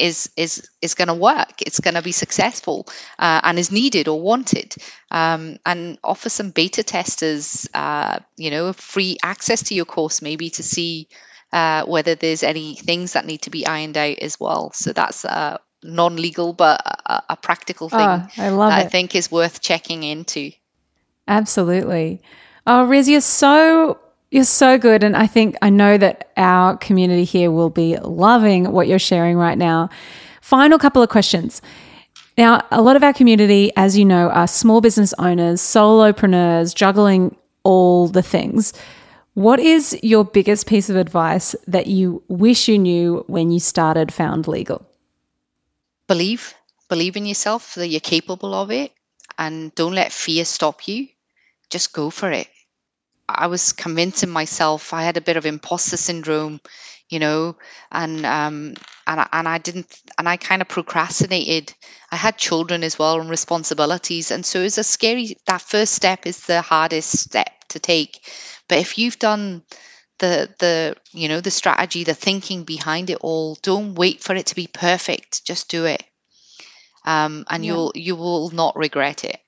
is 0.01 0.31
is 0.37 0.69
is 0.83 0.95
going 0.95 1.09
to 1.09 1.15
work 1.15 1.61
it's 1.61 1.81
going 1.81 1.95
to 1.95 2.03
be 2.03 2.13
successful 2.13 2.87
uh, 3.19 3.41
and 3.45 3.59
is 3.59 3.71
needed 3.71 4.09
or 4.09 4.21
wanted 4.21 4.75
um, 5.11 5.57
and 5.67 5.99
offer 6.03 6.29
some 6.29 6.51
beta 6.51 6.83
testers 6.83 7.69
uh, 7.75 8.19
you 8.37 8.51
know 8.51 8.73
free 8.73 9.17
access 9.23 9.63
to 9.63 9.75
your 9.75 9.85
course 9.85 10.23
maybe 10.23 10.51
to 10.51 10.63
see 10.63 11.09
uh, 11.53 11.85
whether 11.85 12.15
there's 12.15 12.43
any 12.43 12.77
things 12.77 13.13
that 13.13 13.27
need 13.27 13.43
to 13.43 13.51
be 13.51 13.67
ironed 13.67 13.97
out 13.97 14.19
as 14.19 14.39
well 14.41 14.73
so 14.73 14.93
that's 14.93 15.25
uh, 15.25 15.59
non-legal 15.83 16.53
but 16.53 16.81
a, 17.07 17.23
a 17.31 17.37
practical 17.37 17.89
thing 17.89 18.01
oh, 18.01 18.27
I 18.37 18.49
love 18.51 18.71
that 18.71 18.83
it. 18.83 18.87
I 18.87 18.89
think 18.89 19.15
is 19.15 19.31
worth 19.31 19.61
checking 19.61 20.03
into. 20.03 20.53
Absolutely. 21.27 22.21
Oh, 22.67 22.85
Riz, 22.85 23.09
you're 23.09 23.21
so 23.21 23.99
you're 24.31 24.45
so 24.45 24.79
good. 24.79 25.03
And 25.03 25.17
I 25.17 25.27
think 25.27 25.57
I 25.63 25.71
know 25.71 25.99
that 25.99 26.31
our 26.37 26.77
community 26.77 27.25
here 27.25 27.51
will 27.51 27.71
be 27.71 27.97
loving 27.99 28.73
what 28.73 28.89
you're 28.89 28.99
sharing 28.99 29.37
right 29.37 29.59
now. 29.59 29.91
Final 30.41 30.79
couple 30.79 31.03
of 31.03 31.09
questions. 31.09 31.61
Now, 32.39 32.65
a 32.71 32.81
lot 32.81 32.97
of 32.97 33.03
our 33.03 33.13
community, 33.13 33.73
as 33.77 33.99
you 33.99 34.05
know, 34.05 34.31
are 34.31 34.47
small 34.47 34.81
business 34.81 35.13
owners, 35.19 35.61
solopreneurs, 35.61 36.75
juggling 36.75 37.37
all 37.65 38.09
the 38.09 38.23
things. 38.23 38.73
What 39.35 39.61
is 39.61 39.99
your 40.03 40.25
biggest 40.25 40.67
piece 40.67 40.89
of 40.89 40.97
advice 40.97 41.55
that 41.67 41.87
you 41.87 42.23
wish 42.29 42.69
you 42.69 42.79
knew 42.79 43.25
when 43.27 43.51
you 43.51 43.61
started 43.61 44.13
Found 44.13 44.49
Legal? 44.49 44.87
Believe, 46.07 46.55
believe 46.89 47.17
in 47.17 47.27
yourself 47.27 47.75
that 47.75 47.89
you're 47.89 48.01
capable 48.01 48.55
of 48.55 48.71
it, 48.71 48.93
and 49.39 49.75
don't 49.75 49.95
let 49.95 50.13
fear 50.13 50.45
stop 50.45 50.89
you. 50.89 51.09
Just 51.69 51.93
go 51.93 52.11
for 52.11 52.31
it. 52.31 52.49
I 53.37 53.47
was 53.47 53.73
convincing 53.73 54.31
myself 54.31 54.93
I 54.93 55.03
had 55.03 55.17
a 55.17 55.21
bit 55.23 55.37
of 55.37 55.47
imposter 55.47 55.97
syndrome, 55.97 56.61
you 57.09 57.19
know, 57.19 57.57
and 57.91 58.25
um, 58.25 58.75
and 59.07 59.21
I, 59.21 59.29
and 59.33 59.49
I 59.49 59.59
didn't, 59.59 60.01
and 60.19 60.29
I 60.29 60.37
kind 60.37 60.63
of 60.63 60.69
procrastinated. 60.69 61.75
I 62.13 62.17
had 62.17 62.39
children 62.39 62.85
as 62.85 62.99
well 62.99 63.21
and 63.21 63.31
responsibilities, 63.31 64.31
and 64.31 64.45
so 64.45 64.61
it's 64.61 64.79
a 64.79 64.85
scary. 64.85 65.37
That 65.47 65.63
first 65.63 65.95
step 65.95 66.27
is 66.27 66.47
the 66.47 66.61
hardest 66.63 67.19
step 67.19 67.51
to 67.69 67.79
take, 67.79 68.21
but 68.69 68.79
if 68.79 68.99
you've 68.99 69.19
done 69.19 69.63
the 70.19 70.55
the 70.59 70.97
you 71.13 71.29
know 71.29 71.41
the 71.41 71.51
strategy, 71.51 72.05
the 72.05 72.15
thinking 72.15 72.65
behind 72.65 73.11
it 73.11 73.19
all, 73.21 73.57
don't 73.63 73.95
wait 73.95 74.23
for 74.23 74.35
it 74.35 74.47
to 74.47 74.55
be 74.55 74.67
perfect. 74.67 75.45
Just 75.45 75.69
do 75.69 75.85
it, 75.87 76.05
um, 77.05 77.45
and 77.51 77.65
yeah. 77.65 77.73
you'll 77.73 77.93
you 77.95 78.17
will 78.17 78.51
not 78.51 78.77
regret 78.77 79.25
it. 79.25 79.41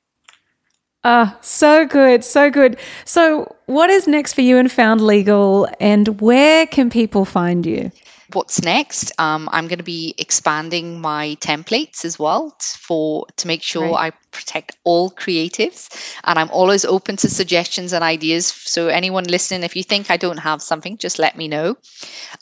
Ah, 1.04 1.36
so 1.40 1.84
good, 1.84 2.22
so 2.24 2.48
good. 2.50 2.78
So, 3.04 3.56
what 3.66 3.90
is 3.90 4.06
next 4.06 4.34
for 4.34 4.40
you 4.40 4.56
in 4.56 4.68
Found 4.68 5.00
Legal, 5.00 5.68
and 5.80 6.20
where 6.20 6.66
can 6.66 6.90
people 6.90 7.24
find 7.24 7.66
you? 7.66 7.90
What's 8.34 8.62
next. 8.62 9.12
Um, 9.18 9.48
I'm 9.52 9.68
going 9.68 9.78
to 9.78 9.84
be 9.84 10.14
expanding 10.18 11.00
my 11.00 11.36
templates 11.40 12.04
as 12.04 12.18
well 12.18 12.56
for 12.60 13.26
to 13.36 13.46
make 13.46 13.62
sure 13.62 13.92
right. 13.92 14.12
I 14.12 14.32
protect 14.32 14.76
all 14.84 15.10
creatives, 15.10 15.88
and 16.24 16.38
I'm 16.38 16.50
always 16.50 16.84
open 16.84 17.16
to 17.16 17.28
suggestions 17.28 17.92
and 17.92 18.02
ideas. 18.02 18.46
So 18.46 18.88
anyone 18.88 19.24
listening, 19.24 19.62
if 19.62 19.76
you 19.76 19.82
think 19.82 20.10
I 20.10 20.16
don't 20.16 20.38
have 20.38 20.62
something, 20.62 20.96
just 20.96 21.18
let 21.18 21.36
me 21.36 21.48
know. 21.48 21.76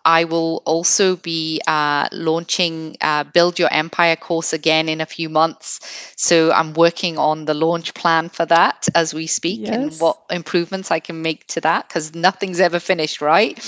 I 0.04 0.24
will 0.24 0.62
also 0.64 1.16
be 1.16 1.60
uh, 1.66 2.08
launching 2.12 2.96
uh, 3.00 3.24
Build 3.24 3.58
Your 3.58 3.72
Empire 3.72 4.16
course 4.16 4.52
again 4.52 4.88
in 4.88 5.00
a 5.00 5.06
few 5.06 5.28
months. 5.28 5.80
So 6.16 6.52
I'm 6.52 6.72
working 6.74 7.18
on 7.18 7.44
the 7.44 7.54
launch 7.54 7.94
plan 7.94 8.28
for 8.28 8.46
that 8.46 8.88
as 8.94 9.12
we 9.12 9.26
speak, 9.26 9.60
yes. 9.60 9.70
and 9.74 9.92
what 10.00 10.18
improvements 10.30 10.90
I 10.90 11.00
can 11.00 11.22
make 11.22 11.46
to 11.48 11.60
that 11.62 11.88
because 11.88 12.14
nothing's 12.14 12.60
ever 12.60 12.78
finished, 12.78 13.20
right? 13.20 13.58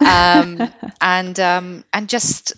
Um, 0.00 0.70
and 1.00 1.38
um, 1.38 1.59
and 1.92 2.08
just 2.08 2.54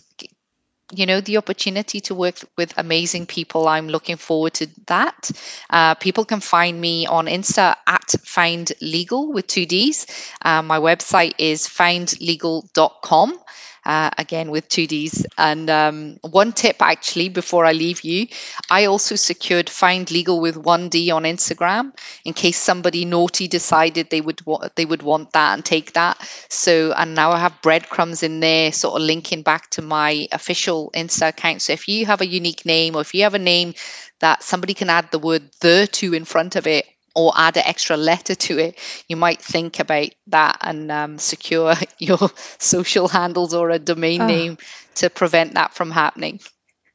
you 0.95 1.07
know 1.07 1.21
the 1.21 1.39
opportunity 1.39 2.01
to 2.01 2.15
work 2.15 2.37
with 2.59 2.75
amazing 2.77 3.27
people. 3.27 3.67
I'm 3.69 3.89
looking 3.89 4.17
forward 4.17 4.55
to 4.55 4.67
that. 4.87 5.31
Uh, 5.71 5.95
people 5.95 6.25
can 6.25 6.41
find 6.41 6.81
me 6.81 7.07
on 7.07 7.27
insta 7.27 7.77
at 7.87 8.11
found 8.23 8.73
legal 8.81 9.33
with 9.33 9.47
two 9.47 9.67
d's. 9.67 10.07
Uh, 10.43 10.63
my 10.63 10.79
website 10.79 11.33
is 11.39 11.67
foundlegal.com 11.67 13.39
uh, 13.85 14.11
again 14.19 14.51
with 14.51 14.69
two 14.69 14.87
Ds. 14.87 15.25
And 15.39 15.69
um, 15.71 16.19
one 16.23 16.53
tip 16.53 16.77
actually 16.81 17.29
before 17.29 17.65
I 17.65 17.73
leave 17.73 18.03
you, 18.03 18.27
I 18.71 18.87
also 18.87 19.17
secured 19.17 19.69
Found 19.71 20.11
Legal 20.11 20.41
with 20.41 20.57
one 20.57 20.89
D 20.89 21.11
on 21.11 21.25
Instagram 21.25 21.93
in 22.25 22.35
case 22.35 22.59
somebody 22.59 23.05
naughty 23.05 23.49
decided 23.49 24.11
they 24.11 24.21
would 24.21 24.45
wa- 24.47 24.69
they 24.77 24.85
would 24.85 25.03
want 25.03 25.33
that 25.33 25.55
and 25.55 25.65
take 25.65 25.93
that. 25.95 26.19
So 26.49 26.93
and 26.97 27.15
now 27.15 27.33
I 27.33 27.39
have 27.39 27.61
breadcrumbs 27.63 28.23
in 28.23 28.41
there, 28.41 28.73
sort 28.73 29.01
of 29.01 29.07
linking 29.07 29.43
back 29.43 29.71
to 29.71 29.83
my 29.83 30.29
official 30.33 30.91
Insta 30.95 31.29
account. 31.29 31.63
So 31.63 31.73
if 31.73 31.89
you 31.89 32.07
have 32.07 32.21
a 32.21 32.27
unique 32.27 32.65
name 32.65 32.97
or 32.97 33.01
if 33.01 33.15
you 33.15 33.23
have 33.23 33.35
a 33.35 33.39
name 33.39 33.75
that 34.21 34.43
somebody 34.43 34.75
can 34.75 34.89
add 34.89 35.11
the 35.11 35.19
word 35.19 35.51
the 35.61 35.89
to 35.93 36.15
in 36.15 36.25
front 36.25 36.57
of 36.57 36.67
it 36.67 36.87
or 37.15 37.33
add 37.37 37.57
an 37.57 37.65
extra 37.67 37.97
letter 37.97 38.35
to 38.35 38.59
it, 38.59 38.79
you 39.09 39.17
might 39.17 39.41
think 39.41 39.79
about 39.79 40.09
that 40.29 40.59
and 40.63 40.91
um, 40.91 41.19
secure 41.19 41.75
your 41.99 42.31
social 42.59 43.09
handles 43.09 43.55
or 43.55 43.71
a 43.71 43.79
domain 43.79 44.23
oh. 44.23 44.27
name 44.27 44.59
to 44.97 45.11
prevent 45.11 45.55
that 45.55 45.75
from 45.75 45.91
happening. 45.91 46.41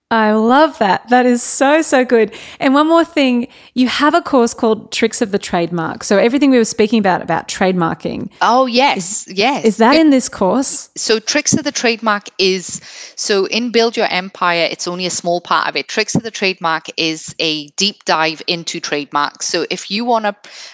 I 0.10 0.32
love 0.32 0.78
that. 0.78 1.10
That 1.10 1.26
is 1.26 1.44
so, 1.44 1.82
so 1.82 2.06
good. 2.06 2.34
And 2.62 2.74
one 2.74 2.88
more 2.88 3.04
thing, 3.04 3.50
you 3.74 3.90
have 3.90 4.14
a 4.14 4.22
course 4.22 4.54
called 4.54 4.94
Tricks 4.94 5.22
of 5.22 5.32
the 5.32 5.38
Trademark. 5.40 6.06
So 6.06 6.18
everything 6.18 6.50
we 6.50 6.58
were 6.58 6.64
speaking 6.64 7.00
about, 7.00 7.22
about 7.22 7.50
trademarking. 7.50 8.30
Oh, 8.42 8.68
yes. 8.68 9.28
Is, 9.28 9.38
yes. 9.38 9.66
Is 9.66 9.78
that 9.78 9.96
it, 9.96 10.00
in 10.00 10.10
this 10.12 10.30
course? 10.30 10.90
So 10.96 11.20
Tricks 11.20 11.54
of 11.56 11.66
the 11.66 11.74
Trademark 11.74 12.30
is, 12.38 12.80
so 13.18 13.48
in 13.48 13.70
Build 13.70 13.98
Your 13.98 14.08
Empire, 14.10 14.66
it's 14.72 14.88
only 14.88 15.06
a 15.06 15.10
small 15.10 15.42
part 15.42 15.68
of 15.68 15.76
it. 15.76 15.90
Tricks 15.90 16.16
of 16.16 16.24
the 16.24 16.32
Trademark 16.32 16.88
is 16.96 17.36
a 17.40 17.68
deep 17.72 18.06
dive 18.06 18.42
into 18.48 18.80
trademarks. 18.80 19.46
So 19.48 19.66
if 19.70 19.92
you 19.92 20.06
want 20.06 20.24
to, 20.24 20.34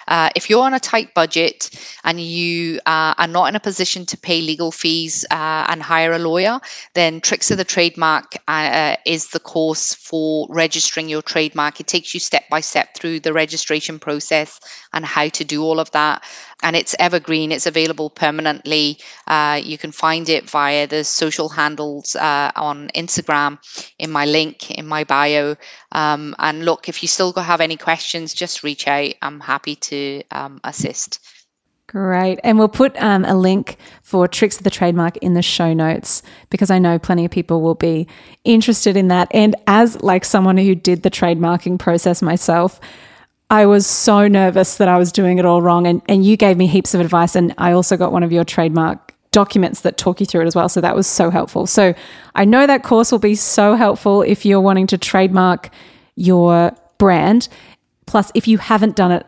uh, 0.09 0.29
if 0.35 0.47
you're 0.47 0.63
on 0.63 0.75
a 0.75 0.79
tight 0.79 1.11
budget 1.15 1.71
and 2.03 2.21
you 2.21 2.79
uh, 2.85 3.15
are 3.17 3.27
not 3.27 3.45
in 3.45 3.55
a 3.55 3.59
position 3.59 4.05
to 4.05 4.17
pay 4.17 4.41
legal 4.41 4.71
fees 4.71 5.25
uh, 5.31 5.65
and 5.69 5.81
hire 5.81 6.13
a 6.13 6.19
lawyer, 6.19 6.59
then 6.93 7.19
Tricks 7.19 7.49
of 7.49 7.57
the 7.57 7.63
Trademark 7.63 8.35
uh, 8.47 8.95
is 9.07 9.22
is 9.23 9.31
the 9.31 9.39
course 9.39 9.93
for 9.93 10.47
registering 10.49 11.09
your 11.09 11.21
trademark. 11.21 11.79
It 11.79 11.87
takes 11.87 12.13
you 12.13 12.19
step 12.19 12.43
by 12.49 12.61
step 12.61 12.95
through 12.95 13.21
the 13.21 13.33
registration 13.33 13.99
process 13.99 14.59
and 14.93 15.05
how 15.05 15.29
to 15.29 15.43
do 15.43 15.63
all 15.63 15.79
of 15.79 15.91
that. 15.91 16.23
And 16.61 16.75
it's 16.75 16.95
evergreen, 16.99 17.51
it's 17.51 17.65
available 17.65 18.09
permanently. 18.09 18.99
Uh, 19.27 19.59
you 19.63 19.77
can 19.77 19.91
find 19.91 20.29
it 20.29 20.49
via 20.49 20.87
the 20.87 21.03
social 21.03 21.49
handles 21.49 22.15
uh, 22.15 22.51
on 22.55 22.89
Instagram 22.95 23.59
in 23.99 24.11
my 24.11 24.25
link 24.25 24.71
in 24.71 24.87
my 24.87 25.03
bio. 25.03 25.55
Um, 25.91 26.35
and 26.39 26.65
look, 26.65 26.89
if 26.89 27.01
you 27.01 27.07
still 27.07 27.33
have 27.33 27.61
any 27.61 27.77
questions, 27.77 28.33
just 28.33 28.63
reach 28.63 28.87
out. 28.87 29.13
I'm 29.21 29.39
happy 29.39 29.75
to 29.75 30.23
um, 30.31 30.59
assist. 30.63 31.19
Great. 31.87 32.39
And 32.43 32.57
we'll 32.57 32.69
put 32.69 32.95
um, 33.01 33.25
a 33.25 33.35
link 33.35 33.77
for 34.01 34.27
Tricks 34.27 34.57
of 34.57 34.63
the 34.63 34.69
Trademark 34.69 35.17
in 35.17 35.33
the 35.33 35.41
show 35.41 35.73
notes 35.73 36.23
because 36.49 36.71
I 36.71 36.79
know 36.79 36.97
plenty 36.97 37.25
of 37.25 37.31
people 37.31 37.61
will 37.61 37.75
be 37.75 38.07
interested 38.43 38.97
in 38.97 39.09
that. 39.09 39.27
And 39.31 39.55
as 39.67 40.01
like 40.01 40.25
someone 40.25 40.57
who 40.57 40.75
did 40.75 41.03
the 41.03 41.11
trademarking 41.11 41.77
process 41.77 42.21
myself, 42.21 42.79
I 43.49 43.65
was 43.65 43.85
so 43.85 44.27
nervous 44.27 44.77
that 44.77 44.87
I 44.87 44.97
was 44.97 45.11
doing 45.11 45.37
it 45.37 45.45
all 45.45 45.61
wrong. 45.61 45.85
And, 45.85 46.01
and 46.07 46.25
you 46.25 46.37
gave 46.37 46.57
me 46.57 46.67
heaps 46.67 46.93
of 46.93 47.01
advice. 47.01 47.35
And 47.35 47.53
I 47.57 47.73
also 47.73 47.97
got 47.97 48.11
one 48.11 48.23
of 48.23 48.31
your 48.31 48.45
trademark 48.45 49.13
documents 49.31 49.81
that 49.81 49.97
talk 49.97 50.19
you 50.19 50.25
through 50.25 50.41
it 50.41 50.47
as 50.47 50.55
well. 50.55 50.69
So 50.69 50.79
that 50.81 50.95
was 50.95 51.05
so 51.05 51.29
helpful. 51.29 51.67
So 51.67 51.93
I 52.33 52.45
know 52.45 52.65
that 52.65 52.83
course 52.83 53.11
will 53.11 53.19
be 53.19 53.35
so 53.35 53.75
helpful 53.75 54.21
if 54.21 54.45
you're 54.45 54.61
wanting 54.61 54.87
to 54.87 54.97
trademark 54.97 55.69
your 56.15 56.71
brand. 56.97 57.49
Plus, 58.05 58.31
if 58.33 58.47
you 58.47 58.57
haven't 58.57 58.95
done 58.95 59.11
it 59.11 59.25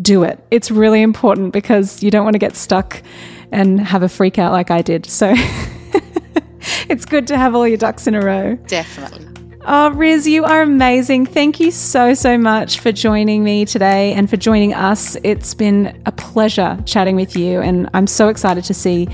do 0.00 0.22
it. 0.22 0.44
It's 0.50 0.70
really 0.70 1.02
important 1.02 1.52
because 1.52 2.02
you 2.02 2.10
don't 2.10 2.24
want 2.24 2.34
to 2.34 2.38
get 2.38 2.56
stuck 2.56 3.02
and 3.50 3.80
have 3.80 4.02
a 4.02 4.08
freak 4.08 4.38
out 4.38 4.52
like 4.52 4.70
I 4.70 4.82
did. 4.82 5.06
So 5.06 5.32
it's 6.88 7.04
good 7.04 7.26
to 7.28 7.36
have 7.36 7.54
all 7.54 7.68
your 7.68 7.76
ducks 7.76 8.06
in 8.06 8.14
a 8.14 8.20
row. 8.20 8.56
Definitely. 8.66 9.28
Oh, 9.64 9.90
Riz, 9.92 10.26
you 10.26 10.44
are 10.44 10.62
amazing. 10.62 11.24
Thank 11.26 11.60
you 11.60 11.70
so, 11.70 12.14
so 12.14 12.36
much 12.36 12.80
for 12.80 12.90
joining 12.90 13.44
me 13.44 13.64
today 13.64 14.12
and 14.12 14.28
for 14.28 14.36
joining 14.36 14.74
us. 14.74 15.16
It's 15.22 15.54
been 15.54 16.02
a 16.04 16.10
pleasure 16.10 16.76
chatting 16.84 17.14
with 17.14 17.36
you, 17.36 17.60
and 17.60 17.88
I'm 17.94 18.08
so 18.08 18.28
excited 18.28 18.64
to 18.64 18.74
see 18.74 19.06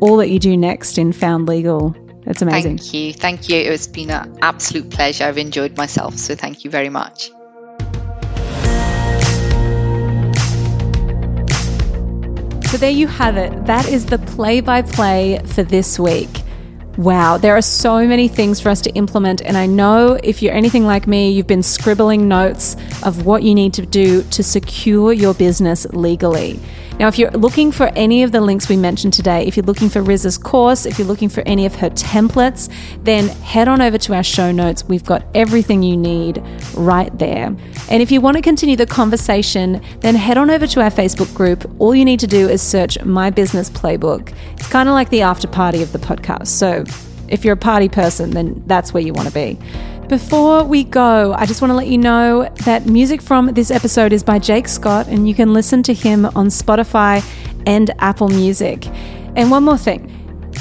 all 0.00 0.16
that 0.18 0.28
you 0.28 0.38
do 0.38 0.56
next 0.56 0.96
in 0.96 1.12
Found 1.12 1.48
Legal. 1.48 1.96
It's 2.24 2.40
amazing. 2.40 2.78
Thank 2.78 2.94
you. 2.94 3.12
Thank 3.14 3.48
you. 3.48 3.56
It's 3.56 3.88
been 3.88 4.10
an 4.10 4.38
absolute 4.42 4.90
pleasure. 4.90 5.24
I've 5.24 5.38
enjoyed 5.38 5.76
myself. 5.76 6.16
So 6.18 6.36
thank 6.36 6.64
you 6.64 6.70
very 6.70 6.88
much. 6.88 7.30
So 12.76 12.80
there 12.80 12.90
you 12.90 13.06
have 13.06 13.38
it. 13.38 13.64
That 13.64 13.88
is 13.88 14.04
the 14.04 14.18
play 14.18 14.60
by 14.60 14.82
play 14.82 15.40
for 15.46 15.62
this 15.62 15.98
week. 15.98 16.28
Wow, 16.98 17.38
there 17.38 17.56
are 17.56 17.62
so 17.62 18.06
many 18.06 18.28
things 18.28 18.60
for 18.60 18.68
us 18.68 18.82
to 18.82 18.90
implement. 18.90 19.40
And 19.40 19.56
I 19.56 19.64
know 19.64 20.18
if 20.22 20.42
you're 20.42 20.52
anything 20.52 20.84
like 20.84 21.06
me, 21.06 21.30
you've 21.30 21.46
been 21.46 21.62
scribbling 21.62 22.28
notes 22.28 22.76
of 23.02 23.24
what 23.24 23.42
you 23.42 23.54
need 23.54 23.72
to 23.72 23.86
do 23.86 24.24
to 24.24 24.42
secure 24.42 25.14
your 25.14 25.32
business 25.32 25.86
legally. 25.94 26.60
Now, 26.98 27.08
if 27.08 27.18
you're 27.18 27.30
looking 27.32 27.72
for 27.72 27.88
any 27.88 28.22
of 28.22 28.32
the 28.32 28.40
links 28.40 28.70
we 28.70 28.76
mentioned 28.76 29.12
today, 29.12 29.46
if 29.46 29.54
you're 29.54 29.66
looking 29.66 29.90
for 29.90 30.00
Riz's 30.00 30.38
course, 30.38 30.86
if 30.86 30.98
you're 30.98 31.06
looking 31.06 31.28
for 31.28 31.42
any 31.44 31.66
of 31.66 31.74
her 31.74 31.90
templates, 31.90 32.72
then 33.04 33.28
head 33.28 33.68
on 33.68 33.82
over 33.82 33.98
to 33.98 34.14
our 34.14 34.22
show 34.22 34.50
notes. 34.50 34.82
We've 34.84 35.04
got 35.04 35.22
everything 35.34 35.82
you 35.82 35.94
need 35.94 36.42
right 36.74 37.16
there. 37.18 37.54
And 37.90 38.02
if 38.02 38.10
you 38.10 38.22
want 38.22 38.38
to 38.38 38.42
continue 38.42 38.76
the 38.76 38.86
conversation, 38.86 39.82
then 40.00 40.14
head 40.14 40.38
on 40.38 40.50
over 40.50 40.66
to 40.66 40.80
our 40.80 40.90
Facebook 40.90 41.32
group. 41.34 41.70
All 41.78 41.94
you 41.94 42.04
need 42.04 42.20
to 42.20 42.26
do 42.26 42.48
is 42.48 42.62
search 42.62 43.02
My 43.04 43.28
Business 43.28 43.68
Playbook. 43.68 44.34
It's 44.52 44.68
kind 44.68 44.88
of 44.88 44.94
like 44.94 45.10
the 45.10 45.20
after 45.20 45.48
party 45.48 45.82
of 45.82 45.92
the 45.92 45.98
podcast. 45.98 46.46
So 46.46 46.84
if 47.28 47.44
you're 47.44 47.54
a 47.54 47.58
party 47.58 47.90
person, 47.90 48.30
then 48.30 48.62
that's 48.66 48.94
where 48.94 49.02
you 49.02 49.12
want 49.12 49.28
to 49.28 49.34
be. 49.34 49.58
Before 50.08 50.62
we 50.62 50.84
go, 50.84 51.32
I 51.32 51.46
just 51.46 51.60
want 51.60 51.72
to 51.72 51.74
let 51.74 51.88
you 51.88 51.98
know 51.98 52.48
that 52.64 52.86
music 52.86 53.20
from 53.20 53.48
this 53.48 53.72
episode 53.72 54.12
is 54.12 54.22
by 54.22 54.38
Jake 54.38 54.68
Scott, 54.68 55.08
and 55.08 55.28
you 55.28 55.34
can 55.34 55.52
listen 55.52 55.82
to 55.82 55.92
him 55.92 56.26
on 56.26 56.46
Spotify 56.46 57.24
and 57.66 57.90
Apple 57.98 58.28
Music. 58.28 58.86
And 59.34 59.50
one 59.50 59.64
more 59.64 59.76
thing. 59.76 60.12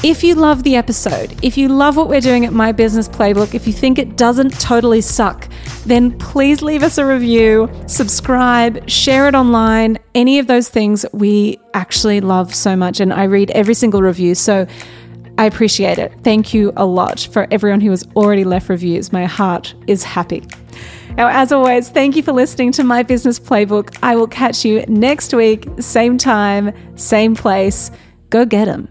If 0.03 0.23
you 0.23 0.33
love 0.33 0.63
the 0.63 0.75
episode, 0.75 1.37
if 1.43 1.59
you 1.59 1.69
love 1.69 1.95
what 1.95 2.09
we're 2.09 2.21
doing 2.21 2.43
at 2.43 2.53
My 2.53 2.71
Business 2.71 3.07
Playbook, 3.07 3.53
if 3.53 3.67
you 3.67 3.73
think 3.73 3.99
it 3.99 4.17
doesn't 4.17 4.59
totally 4.59 5.01
suck, 5.01 5.47
then 5.85 6.17
please 6.17 6.63
leave 6.63 6.81
us 6.81 6.97
a 6.97 7.05
review, 7.05 7.69
subscribe, 7.85 8.89
share 8.89 9.27
it 9.27 9.35
online. 9.35 9.99
Any 10.15 10.39
of 10.39 10.47
those 10.47 10.69
things 10.69 11.05
we 11.13 11.59
actually 11.75 12.19
love 12.19 12.53
so 12.55 12.75
much. 12.75 12.99
And 12.99 13.13
I 13.13 13.25
read 13.25 13.51
every 13.51 13.75
single 13.75 14.01
review. 14.01 14.33
So 14.33 14.65
I 15.37 15.45
appreciate 15.45 15.97
it. 15.97 16.13
Thank 16.23 16.53
you 16.53 16.71
a 16.77 16.85
lot 16.85 17.27
for 17.31 17.47
everyone 17.51 17.81
who 17.81 17.89
has 17.89 18.07
already 18.15 18.43
left 18.43 18.69
reviews. 18.69 19.11
My 19.11 19.25
heart 19.25 19.73
is 19.87 20.03
happy. 20.03 20.43
Now, 21.17 21.27
as 21.27 21.51
always, 21.51 21.89
thank 21.89 22.15
you 22.15 22.23
for 22.23 22.31
listening 22.31 22.71
to 22.73 22.83
my 22.83 23.03
business 23.03 23.39
playbook. 23.39 23.97
I 24.03 24.15
will 24.15 24.27
catch 24.27 24.65
you 24.65 24.85
next 24.87 25.33
week, 25.33 25.67
same 25.79 26.17
time, 26.17 26.73
same 26.97 27.35
place. 27.35 27.91
Go 28.29 28.45
get 28.45 28.65
them. 28.65 28.89